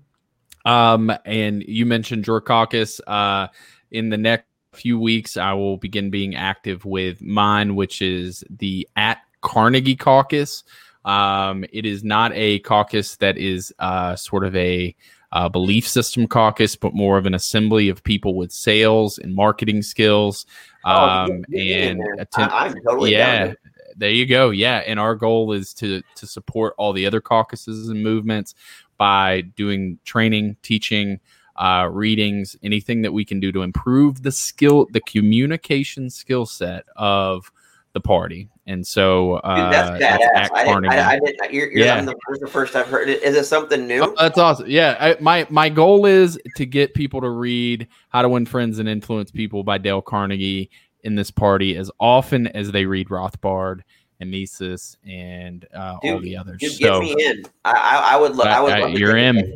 Um, 0.65 1.13
and 1.23 1.63
you 1.63 1.85
mentioned 1.85 2.27
your 2.27 2.41
caucus. 2.41 2.99
Uh, 3.07 3.47
in 3.91 4.09
the 4.09 4.17
next 4.17 4.43
few 4.73 4.99
weeks, 4.99 5.37
I 5.37 5.53
will 5.53 5.77
begin 5.77 6.09
being 6.09 6.35
active 6.35 6.83
with 6.83 7.21
mine, 7.21 7.75
which 7.75 8.01
is 8.01 8.43
the 8.49 8.85
at 8.97 9.19
Carnegie 9.39 9.95
Caucus. 9.95 10.65
Um, 11.05 11.63
it 11.71 11.85
is 11.85 12.03
not 12.03 12.33
a 12.35 12.59
caucus 12.59 13.15
that 13.15 13.37
is 13.37 13.73
uh, 13.79 14.17
sort 14.17 14.43
of 14.43 14.53
a 14.57 14.93
uh, 15.31 15.49
belief 15.49 15.87
system 15.87 16.27
caucus, 16.27 16.75
but 16.75 16.93
more 16.93 17.17
of 17.17 17.25
an 17.25 17.33
assembly 17.33 17.89
of 17.89 18.03
people 18.03 18.35
with 18.35 18.51
sales 18.51 19.17
and 19.17 19.35
marketing 19.35 19.81
skills. 19.81 20.45
Oh, 20.85 20.91
um, 20.91 21.43
oh, 21.53 21.57
and 21.57 22.01
attend- 22.19 22.51
I, 22.51 22.73
totally 22.85 23.11
yeah, 23.11 23.53
there 23.97 24.11
you 24.11 24.25
go. 24.25 24.51
Yeah, 24.51 24.77
and 24.85 24.99
our 24.99 25.15
goal 25.15 25.51
is 25.51 25.73
to 25.75 26.01
to 26.15 26.27
support 26.27 26.73
all 26.77 26.93
the 26.93 27.05
other 27.05 27.19
caucuses 27.19 27.89
and 27.89 28.03
movements 28.03 28.55
by 28.97 29.41
doing 29.41 29.99
training, 30.05 30.57
teaching, 30.61 31.19
uh, 31.57 31.89
readings, 31.91 32.55
anything 32.63 33.01
that 33.01 33.13
we 33.13 33.25
can 33.25 33.39
do 33.39 33.51
to 33.51 33.63
improve 33.63 34.23
the 34.23 34.31
skill, 34.31 34.87
the 34.91 35.01
communication 35.01 36.09
skill 36.09 36.45
set 36.45 36.85
of 36.95 37.51
the 37.93 37.99
party. 37.99 38.49
And 38.67 38.85
so 38.85 39.35
uh, 39.35 39.55
Dude, 39.55 39.73
that's 39.73 40.03
badass. 40.03 40.49
I 40.53 40.65
didn't, 40.65 40.85
I, 40.87 41.11
I 41.11 41.19
didn't, 41.19 41.53
you're, 41.53 41.71
you're 41.71 41.85
yeah. 41.85 42.01
the, 42.01 42.15
the, 42.41 42.47
first 42.47 42.75
I've 42.75 42.87
heard 42.87 43.07
it. 43.07 43.23
Is 43.23 43.35
it 43.35 43.45
something 43.45 43.87
new? 43.87 44.03
Oh, 44.03 44.13
that's 44.17 44.37
awesome. 44.37 44.69
Yeah. 44.69 44.97
I, 44.99 45.15
my, 45.21 45.47
my 45.49 45.69
goal 45.69 46.05
is 46.05 46.37
to 46.57 46.65
get 46.65 46.93
people 46.93 47.21
to 47.21 47.29
read 47.29 47.87
How 48.09 48.21
to 48.21 48.29
Win 48.29 48.45
Friends 48.45 48.79
and 48.79 48.89
Influence 48.89 49.31
People 49.31 49.63
by 49.63 49.77
Dale 49.77 50.01
Carnegie 50.01 50.69
in 51.03 51.15
this 51.15 51.31
party 51.31 51.77
as 51.77 51.89
often 51.97 52.47
as 52.47 52.71
they 52.71 52.85
read 52.85 53.07
Rothbard 53.07 53.81
and 54.19 54.29
Mises 54.29 54.97
and 55.07 55.65
uh, 55.73 55.97
Dude, 56.01 56.13
all 56.13 56.19
the 56.19 56.35
others. 56.35 56.59
Dude, 56.59 56.73
so 56.73 56.99
get 56.99 57.17
me 57.17 57.25
in. 57.25 57.43
I, 57.63 57.71
I, 57.71 58.13
I 58.13 58.17
would 58.17 58.35
love. 58.35 58.47
I 58.47 58.59
would 58.59 58.79
love 58.79 58.91
you're 58.99 59.15
in. 59.15 59.55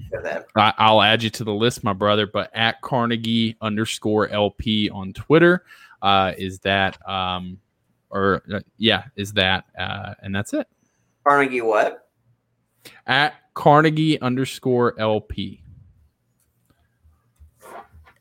I, 0.55 0.73
I'll 0.77 1.01
add 1.01 1.21
you 1.21 1.29
to 1.31 1.43
the 1.43 1.53
list, 1.53 1.83
my 1.83 1.93
brother. 1.93 2.27
But 2.27 2.49
at 2.53 2.79
Carnegie 2.81 3.57
underscore 3.61 4.29
LP 4.29 4.89
on 4.89 5.11
Twitter 5.13 5.65
uh, 6.01 6.33
is 6.37 6.59
that, 6.59 6.97
um, 7.09 7.57
or 8.11 8.43
uh, 8.53 8.59
yeah, 8.77 9.05
is 9.15 9.33
that, 9.33 9.65
uh, 9.77 10.13
and 10.21 10.35
that's 10.35 10.53
it. 10.53 10.67
Carnegie, 11.25 11.61
what? 11.61 12.09
At 13.07 13.33
Carnegie 13.53 14.19
underscore 14.21 14.99
LP. 14.99 15.63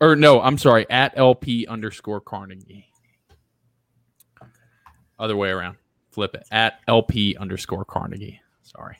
Or 0.00 0.16
no, 0.16 0.40
I'm 0.40 0.56
sorry, 0.56 0.88
at 0.88 1.12
LP 1.16 1.66
underscore 1.66 2.20
Carnegie. 2.20 2.86
Other 5.18 5.36
way 5.36 5.50
around. 5.50 5.76
Flip 6.10 6.34
it. 6.34 6.46
At 6.50 6.80
LP 6.88 7.36
underscore 7.36 7.84
Carnegie. 7.84 8.40
Sorry. 8.62 8.96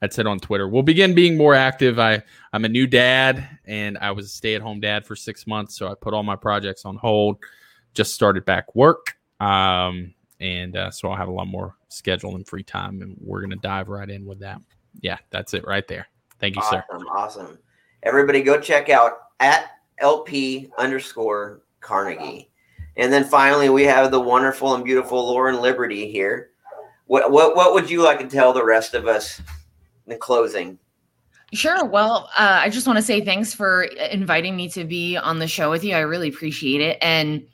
That's 0.00 0.18
it 0.18 0.26
on 0.26 0.40
Twitter. 0.40 0.68
We'll 0.68 0.82
begin 0.82 1.14
being 1.14 1.36
more 1.36 1.54
active. 1.54 2.00
I, 2.00 2.22
I'm 2.52 2.64
a 2.64 2.68
new 2.68 2.88
dad 2.88 3.60
and 3.64 3.96
I 3.98 4.10
was 4.10 4.26
a 4.26 4.28
stay 4.30 4.56
at 4.56 4.60
home 4.60 4.80
dad 4.80 5.06
for 5.06 5.14
six 5.14 5.46
months. 5.46 5.78
So 5.78 5.86
I 5.86 5.94
put 5.94 6.12
all 6.12 6.24
my 6.24 6.34
projects 6.34 6.84
on 6.84 6.96
hold, 6.96 7.36
just 7.94 8.12
started 8.12 8.44
back 8.44 8.74
work. 8.74 9.16
Um, 9.38 10.14
and 10.42 10.76
uh, 10.76 10.90
so 10.90 11.08
I'll 11.08 11.16
have 11.16 11.28
a 11.28 11.32
lot 11.32 11.46
more 11.46 11.76
schedule 11.88 12.34
and 12.34 12.46
free 12.46 12.64
time. 12.64 13.00
And 13.00 13.16
we're 13.20 13.40
going 13.40 13.50
to 13.50 13.56
dive 13.56 13.88
right 13.88 14.10
in 14.10 14.26
with 14.26 14.40
that. 14.40 14.60
Yeah, 15.00 15.18
that's 15.30 15.54
it 15.54 15.64
right 15.66 15.86
there. 15.86 16.08
Thank 16.40 16.56
you, 16.56 16.62
sir. 16.62 16.82
Awesome, 16.90 17.06
awesome. 17.06 17.58
Everybody, 18.02 18.42
go 18.42 18.60
check 18.60 18.88
out 18.88 19.12
at 19.38 19.66
LP 19.98 20.70
underscore 20.76 21.62
Carnegie. 21.80 22.50
And 22.96 23.12
then 23.12 23.24
finally, 23.24 23.68
we 23.68 23.84
have 23.84 24.10
the 24.10 24.20
wonderful 24.20 24.74
and 24.74 24.84
beautiful 24.84 25.24
Lauren 25.24 25.62
Liberty 25.62 26.10
here. 26.10 26.50
What 27.06 27.30
what 27.30 27.54
what 27.54 27.72
would 27.72 27.88
you 27.88 28.02
like 28.02 28.18
to 28.18 28.26
tell 28.26 28.52
the 28.52 28.64
rest 28.64 28.94
of 28.94 29.06
us 29.06 29.40
in 30.06 30.18
closing? 30.18 30.78
Sure. 31.52 31.84
Well, 31.84 32.30
uh, 32.36 32.60
I 32.62 32.70
just 32.70 32.86
want 32.86 32.96
to 32.96 33.02
say 33.02 33.20
thanks 33.20 33.54
for 33.54 33.84
inviting 33.84 34.56
me 34.56 34.68
to 34.70 34.84
be 34.84 35.16
on 35.16 35.38
the 35.38 35.46
show 35.46 35.70
with 35.70 35.84
you. 35.84 35.94
I 35.94 36.00
really 36.00 36.28
appreciate 36.28 36.80
it. 36.80 36.98
And 37.00 37.46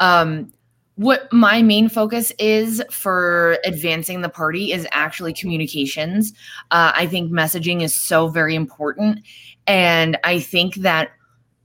um, 0.00 0.52
what 0.96 1.32
my 1.32 1.62
main 1.62 1.88
focus 1.88 2.32
is 2.38 2.82
for 2.90 3.58
advancing 3.64 4.20
the 4.20 4.28
party 4.28 4.72
is 4.72 4.86
actually 4.92 5.32
communications. 5.32 6.32
Uh, 6.70 6.92
I 6.94 7.06
think 7.06 7.32
messaging 7.32 7.82
is 7.82 7.94
so 7.94 8.28
very 8.28 8.54
important. 8.54 9.20
And 9.66 10.18
I 10.24 10.40
think 10.40 10.76
that 10.76 11.10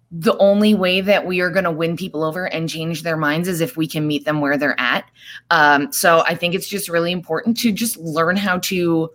the 0.09 0.37
only 0.37 0.73
way 0.73 1.01
that 1.01 1.25
we 1.25 1.41
are 1.41 1.49
going 1.49 1.65
to 1.65 1.71
win 1.71 1.97
people 1.97 2.23
over 2.23 2.45
and 2.45 2.69
change 2.69 3.03
their 3.03 3.17
minds 3.17 3.49
is 3.49 3.59
if 3.59 3.75
we 3.75 3.87
can 3.87 4.07
meet 4.07 4.23
them 4.23 4.39
where 4.39 4.57
they're 4.57 4.79
at. 4.79 5.03
Um, 5.49 5.91
so 5.91 6.23
I 6.25 6.33
think 6.35 6.55
it's 6.55 6.69
just 6.69 6.87
really 6.87 7.11
important 7.11 7.57
to 7.59 7.73
just 7.73 7.97
learn 7.97 8.37
how 8.37 8.59
to 8.59 9.09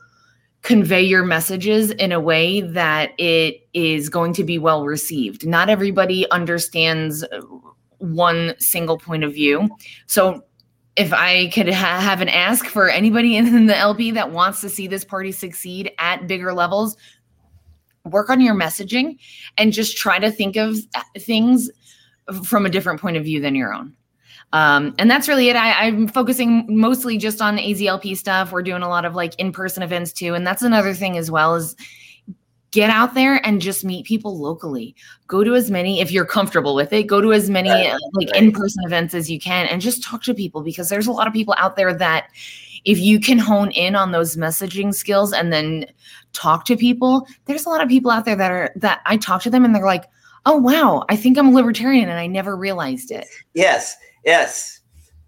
convey 0.60 1.02
your 1.02 1.24
messages 1.24 1.90
in 1.93 2.12
a 2.12 2.20
way 2.20 2.60
that 2.60 3.12
it 3.18 3.66
is 3.72 4.09
going 4.09 4.34
to 4.34 4.44
be 4.44 4.59
well 4.59 4.84
received. 4.84 5.47
Not 5.47 5.70
everybody 5.70 6.30
understands 6.30 7.24
one 8.02 8.54
single 8.58 8.98
point 8.98 9.24
of 9.24 9.32
view. 9.32 9.68
So 10.06 10.44
if 10.96 11.12
I 11.12 11.48
could 11.48 11.72
ha- 11.72 12.00
have 12.00 12.20
an 12.20 12.28
ask 12.28 12.66
for 12.66 12.88
anybody 12.88 13.36
in 13.36 13.66
the 13.66 13.76
LP 13.76 14.10
that 14.12 14.32
wants 14.32 14.60
to 14.60 14.68
see 14.68 14.86
this 14.86 15.04
party 15.04 15.32
succeed 15.32 15.92
at 15.98 16.26
bigger 16.26 16.52
levels, 16.52 16.96
work 18.04 18.28
on 18.28 18.40
your 18.40 18.54
messaging 18.54 19.18
and 19.56 19.72
just 19.72 19.96
try 19.96 20.18
to 20.18 20.30
think 20.30 20.56
of 20.56 20.76
things 21.18 21.70
from 22.44 22.66
a 22.66 22.70
different 22.70 23.00
point 23.00 23.16
of 23.16 23.24
view 23.24 23.40
than 23.40 23.54
your 23.54 23.72
own. 23.72 23.94
Um, 24.52 24.94
and 24.98 25.10
that's 25.10 25.28
really 25.28 25.48
it. 25.48 25.56
I, 25.56 25.86
I'm 25.86 26.08
focusing 26.08 26.66
mostly 26.68 27.16
just 27.16 27.40
on 27.40 27.56
AZLP 27.56 28.16
stuff. 28.16 28.52
We're 28.52 28.62
doing 28.62 28.82
a 28.82 28.88
lot 28.88 29.04
of 29.04 29.14
like 29.14 29.34
in-person 29.38 29.82
events 29.82 30.12
too, 30.12 30.34
and 30.34 30.46
that's 30.46 30.62
another 30.62 30.92
thing 30.92 31.16
as 31.16 31.30
well. 31.30 31.54
Is 31.54 31.74
get 32.73 32.90
out 32.90 33.15
there 33.15 33.44
and 33.47 33.61
just 33.61 33.85
meet 33.85 34.05
people 34.05 34.39
locally. 34.39 34.97
Go 35.28 35.44
to 35.44 35.55
as 35.55 35.70
many 35.70 36.01
if 36.01 36.11
you're 36.11 36.27
comfortable 36.27 36.74
with 36.74 36.93
it. 36.93 37.05
Go 37.05 37.20
to 37.20 37.32
as 37.32 37.49
many 37.49 37.70
Right, 37.70 37.93
uh, 37.93 37.99
like 38.15 38.28
right. 38.32 38.43
in-person 38.43 38.82
events 38.85 39.15
as 39.15 39.31
you 39.31 39.39
can, 39.39 39.66
and 39.69 39.81
just 39.81 40.03
talk 40.03 40.23
to 40.24 40.35
people 40.35 40.62
because 40.62 40.89
there's 40.89 41.07
a 41.07 41.12
lot 41.12 41.28
of 41.28 41.32
people 41.32 41.55
out 41.59 41.77
there 41.77 41.94
that 41.94 42.28
if 42.85 42.99
you 42.99 43.20
can 43.20 43.39
hone 43.39 43.70
in 43.70 43.94
on 43.94 44.11
those 44.11 44.36
messaging 44.36 44.93
skills 44.93 45.32
and 45.32 45.53
then 45.53 45.86
talk 46.32 46.65
to 46.65 46.77
people, 46.77 47.28
there's 47.44 47.66
a 47.66 47.69
lot 47.69 47.81
of 47.81 47.89
people 47.89 48.11
out 48.11 48.24
there 48.24 48.36
that 48.36 48.51
are 48.51 48.73
that 48.74 49.01
I 49.07 49.19
talk 49.19 49.43
to 49.43 49.51
them 49.51 49.65
and 49.65 49.74
they're 49.74 49.85
like, 49.85 50.07
"Oh 50.47 50.57
wow, 50.57 51.05
I 51.09 51.16
think 51.16 51.39
I'm 51.39 51.49
a 51.49 51.53
libertarian 51.53 52.09
and 52.09 52.19
I 52.19 52.27
never 52.27 52.57
realized 52.57 53.11
it." 53.11 53.27
Yes, 53.55 53.97
yes. 54.24 54.81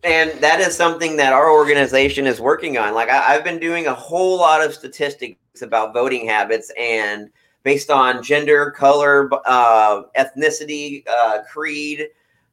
And 0.05 0.32
that 0.43 0.60
is 0.60 0.76
something 0.76 1.16
that 1.16 1.32
our 1.32 1.51
organization 1.51 2.26
is 2.26 2.39
working 2.39 2.76
on. 2.76 2.93
Like 2.93 3.09
I, 3.09 3.35
I've 3.35 3.44
been 3.44 3.59
doing 3.59 3.86
a 3.86 3.94
whole 3.94 4.36
lot 4.36 4.62
of 4.62 4.74
statistics 4.74 5.62
about 5.62 5.94
voting 5.94 6.26
habits 6.28 6.70
and 6.78 7.31
based 7.62 7.90
on 7.90 8.22
gender, 8.22 8.70
color, 8.70 9.31
uh, 9.47 10.02
ethnicity, 10.18 11.05
uh, 11.09 11.39
creed, 11.51 12.09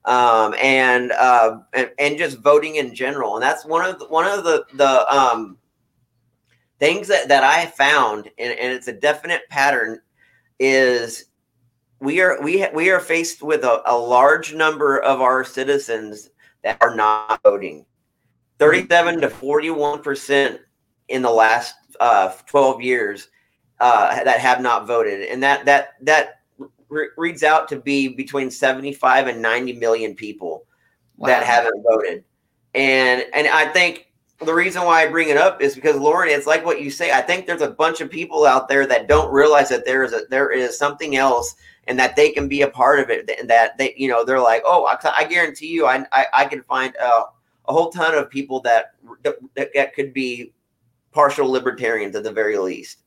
um, 0.06 0.56
and, 0.60 1.12
uh, 1.12 1.60
and 1.74 1.92
and 2.00 2.18
just 2.18 2.40
voting 2.40 2.78
in 2.78 2.96
general. 2.96 3.36
And 3.36 3.44
that's 3.44 3.66
one 3.66 3.88
of 3.88 4.00
the, 4.00 4.06
one 4.06 4.26
of 4.26 4.46
the 4.46 4.66
the 4.76 5.14
um, 5.14 5.58
things 6.80 7.08
that 7.10 7.28
that 7.28 7.44
I 7.44 7.66
found, 7.66 8.32
and, 8.40 8.58
and 8.58 8.74
it's 8.74 8.88
a 8.88 8.94
definite 8.94 9.42
pattern, 9.50 10.00
is 10.58 11.26
we 12.00 12.22
are 12.22 12.42
we 12.42 12.66
we 12.74 12.90
are 12.90 13.00
faced 13.02 13.44
with 13.44 13.64
a, 13.64 13.84
a 13.86 13.96
large 13.96 14.56
number 14.56 15.00
of 15.00 15.22
our 15.22 15.44
citizens 15.44 16.31
that 16.64 16.78
are 16.82 16.96
not 16.96 17.42
voting. 17.44 17.86
37 18.60 19.22
to 19.22 19.30
41 19.30 20.02
percent 20.02 20.62
in 21.08 21.22
the 21.22 21.30
last 21.30 21.76
uh, 22.00 22.32
12 22.48 22.82
years 22.82 23.30
uh, 23.80 24.24
that 24.24 24.40
have 24.40 24.62
not 24.62 24.88
voted. 24.88 25.28
And 25.28 25.42
that 25.44 25.66
that 25.66 25.94
that 26.02 26.42
re- 26.90 27.10
reads 27.18 27.44
out 27.44 27.68
to 27.70 27.80
be 27.80 28.10
between 28.10 28.52
75 28.52 29.28
and 29.28 29.42
90 29.42 29.74
million 29.74 30.16
people 30.16 30.66
that 31.20 31.44
haven't 31.44 31.84
voted. 31.84 32.24
And 32.74 33.26
and 33.34 33.48
i 33.48 33.66
think 33.66 34.08
the 34.40 34.54
reason 34.54 34.84
why 34.84 35.04
i 35.04 35.08
bring 35.08 35.30
it 35.30 35.38
up 35.38 35.62
is 35.62 35.76
because 35.76 35.98
lauren 35.98 36.30
it's 36.30 36.48
like 36.48 36.66
what 36.66 36.82
you 36.82 36.90
say. 36.90 37.12
I 37.12 37.22
think 37.22 37.46
there's 37.46 37.62
a 37.62 37.72
bunch 37.72 38.02
of 38.02 38.10
people 38.10 38.46
out 38.46 38.70
there 38.70 38.88
that 38.88 39.08
don't 39.08 39.32
realize 39.32 39.70
that 39.70 39.86
there 39.86 40.04
is 40.04 40.14
a 40.14 40.22
there 40.30 40.50
is 40.52 40.78
something 40.78 41.16
else 41.16 41.56
and 41.88 41.98
that 42.00 42.16
they 42.16 42.32
can 42.32 42.48
be 42.48 42.62
a 42.62 42.68
part 42.68 43.00
of 43.00 43.10
it 43.10 43.30
and 43.40 43.50
that 43.50 43.78
they 43.78 43.94
you 43.98 44.08
know 44.08 44.24
they're 44.24 44.40
like 44.40 44.62
oh 44.66 44.86
i, 44.86 44.98
I 45.16 45.26
guarantee 45.26 45.68
you 45.68 45.86
i 45.86 46.06
i, 46.12 46.26
I 46.34 46.46
can 46.46 46.64
find 46.64 46.96
uh, 46.98 47.24
a 47.66 47.74
whole 47.74 47.92
ton 47.92 48.16
of 48.16 48.30
people 48.30 48.60
that, 48.62 48.96
that 49.24 49.70
that 49.74 49.94
could 49.94 50.14
be 50.14 50.54
partial 51.12 51.50
libertarians 51.50 52.16
at 52.16 52.24
the 52.24 52.32
very 52.32 52.58
least 52.58 53.00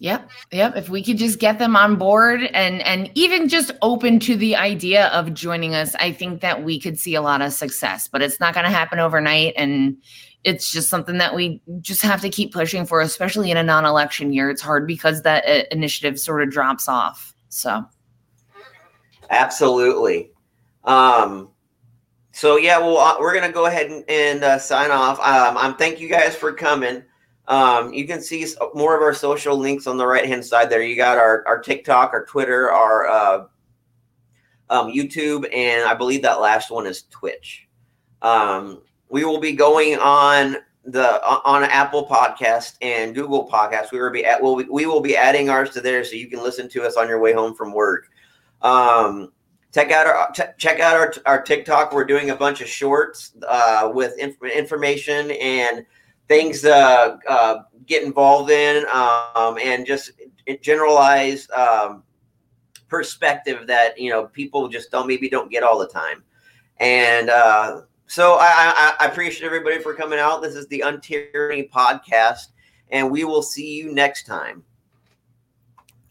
Yep. 0.00 0.30
Yep. 0.50 0.76
If 0.76 0.88
we 0.88 1.04
could 1.04 1.18
just 1.18 1.38
get 1.38 1.58
them 1.58 1.76
on 1.76 1.96
board 1.96 2.44
and 2.54 2.80
and 2.82 3.10
even 3.14 3.50
just 3.50 3.70
open 3.82 4.18
to 4.20 4.34
the 4.34 4.56
idea 4.56 5.08
of 5.08 5.34
joining 5.34 5.74
us, 5.74 5.94
I 5.96 6.10
think 6.10 6.40
that 6.40 6.64
we 6.64 6.80
could 6.80 6.98
see 6.98 7.14
a 7.14 7.20
lot 7.20 7.42
of 7.42 7.52
success. 7.52 8.08
But 8.08 8.22
it's 8.22 8.40
not 8.40 8.54
going 8.54 8.64
to 8.64 8.70
happen 8.70 8.98
overnight 8.98 9.52
and 9.58 9.98
it's 10.42 10.72
just 10.72 10.88
something 10.88 11.18
that 11.18 11.34
we 11.34 11.60
just 11.82 12.00
have 12.00 12.22
to 12.22 12.30
keep 12.30 12.52
pushing 12.52 12.86
for, 12.86 13.02
especially 13.02 13.50
in 13.50 13.58
a 13.58 13.62
non-election 13.62 14.32
year. 14.32 14.48
It's 14.48 14.62
hard 14.62 14.86
because 14.86 15.20
that 15.22 15.44
uh, 15.46 15.64
initiative 15.70 16.18
sort 16.18 16.42
of 16.42 16.50
drops 16.50 16.88
off. 16.88 17.34
So, 17.50 17.84
Absolutely. 19.30 20.32
Um, 20.84 21.50
so 22.32 22.56
yeah, 22.56 22.78
well, 22.78 22.98
uh, 22.98 23.16
we're 23.18 23.34
gonna 23.34 23.52
go 23.52 23.66
ahead 23.66 23.90
and, 23.90 24.04
and 24.08 24.44
uh, 24.44 24.58
sign 24.58 24.90
off. 24.90 25.18
Um, 25.20 25.56
I'm 25.56 25.74
thank 25.76 26.00
you 26.00 26.08
guys 26.08 26.36
for 26.36 26.52
coming. 26.52 27.02
Um, 27.48 27.92
you 27.92 28.06
can 28.06 28.22
see 28.22 28.46
more 28.74 28.94
of 28.96 29.02
our 29.02 29.14
social 29.14 29.56
links 29.56 29.88
on 29.88 29.96
the 29.96 30.06
right 30.06 30.26
hand 30.26 30.44
side 30.44 30.70
there. 30.70 30.82
You 30.82 30.94
got 30.94 31.18
our, 31.18 31.44
our 31.48 31.58
TikTok, 31.60 32.12
our 32.12 32.24
Twitter, 32.24 32.70
our 32.70 33.08
uh, 33.08 33.44
um, 34.68 34.92
YouTube, 34.92 35.52
and 35.52 35.88
I 35.88 35.94
believe 35.94 36.22
that 36.22 36.40
last 36.40 36.70
one 36.70 36.86
is 36.86 37.02
Twitch. 37.10 37.66
Um, 38.22 38.82
we 39.08 39.24
will 39.24 39.40
be 39.40 39.52
going 39.52 39.98
on 39.98 40.58
the 40.84 41.20
on 41.26 41.64
Apple 41.64 42.06
Podcast 42.06 42.74
and 42.82 43.16
Google 43.16 43.48
Podcast. 43.48 43.90
We 43.90 44.00
will 44.00 44.12
be 44.12 44.24
at, 44.24 44.40
we'll, 44.40 44.56
be- 44.56 44.68
we 44.70 44.86
will 44.86 45.00
be 45.00 45.16
adding 45.16 45.50
ours 45.50 45.70
to 45.70 45.80
there, 45.80 46.04
so 46.04 46.14
you 46.14 46.28
can 46.28 46.42
listen 46.42 46.68
to 46.70 46.84
us 46.84 46.96
on 46.96 47.08
your 47.08 47.18
way 47.18 47.32
home 47.32 47.56
from 47.56 47.72
work. 47.72 48.09
Um, 48.62 49.32
check 49.72 49.90
out 49.90 50.06
our 50.06 50.32
check 50.58 50.80
out 50.80 50.96
our, 50.96 51.14
our 51.26 51.42
TikTok. 51.42 51.92
We're 51.92 52.04
doing 52.04 52.30
a 52.30 52.36
bunch 52.36 52.60
of 52.60 52.68
shorts 52.68 53.32
uh, 53.46 53.90
with 53.92 54.18
inf- 54.18 54.42
information 54.42 55.30
and 55.32 55.84
things 56.28 56.62
to 56.62 57.18
uh, 57.28 57.62
get 57.86 58.02
involved 58.02 58.50
in, 58.50 58.84
um, 58.92 59.58
and 59.62 59.86
just 59.86 60.12
generalized 60.60 61.50
um, 61.52 62.02
perspective 62.88 63.66
that 63.66 63.98
you 63.98 64.10
know 64.10 64.26
people 64.26 64.68
just 64.68 64.90
don't 64.90 65.06
maybe 65.06 65.28
don't 65.28 65.50
get 65.50 65.62
all 65.62 65.78
the 65.78 65.88
time. 65.88 66.22
And 66.78 67.28
uh, 67.28 67.82
so 68.06 68.34
I, 68.40 68.48
I, 68.48 68.96
I 69.00 69.06
appreciate 69.06 69.46
everybody 69.46 69.78
for 69.80 69.94
coming 69.94 70.18
out. 70.18 70.42
This 70.42 70.54
is 70.54 70.66
the 70.68 70.82
Untyranny 70.86 71.70
podcast, 71.70 72.48
and 72.90 73.10
we 73.10 73.24
will 73.24 73.42
see 73.42 73.76
you 73.76 73.92
next 73.92 74.26
time. 74.26 74.64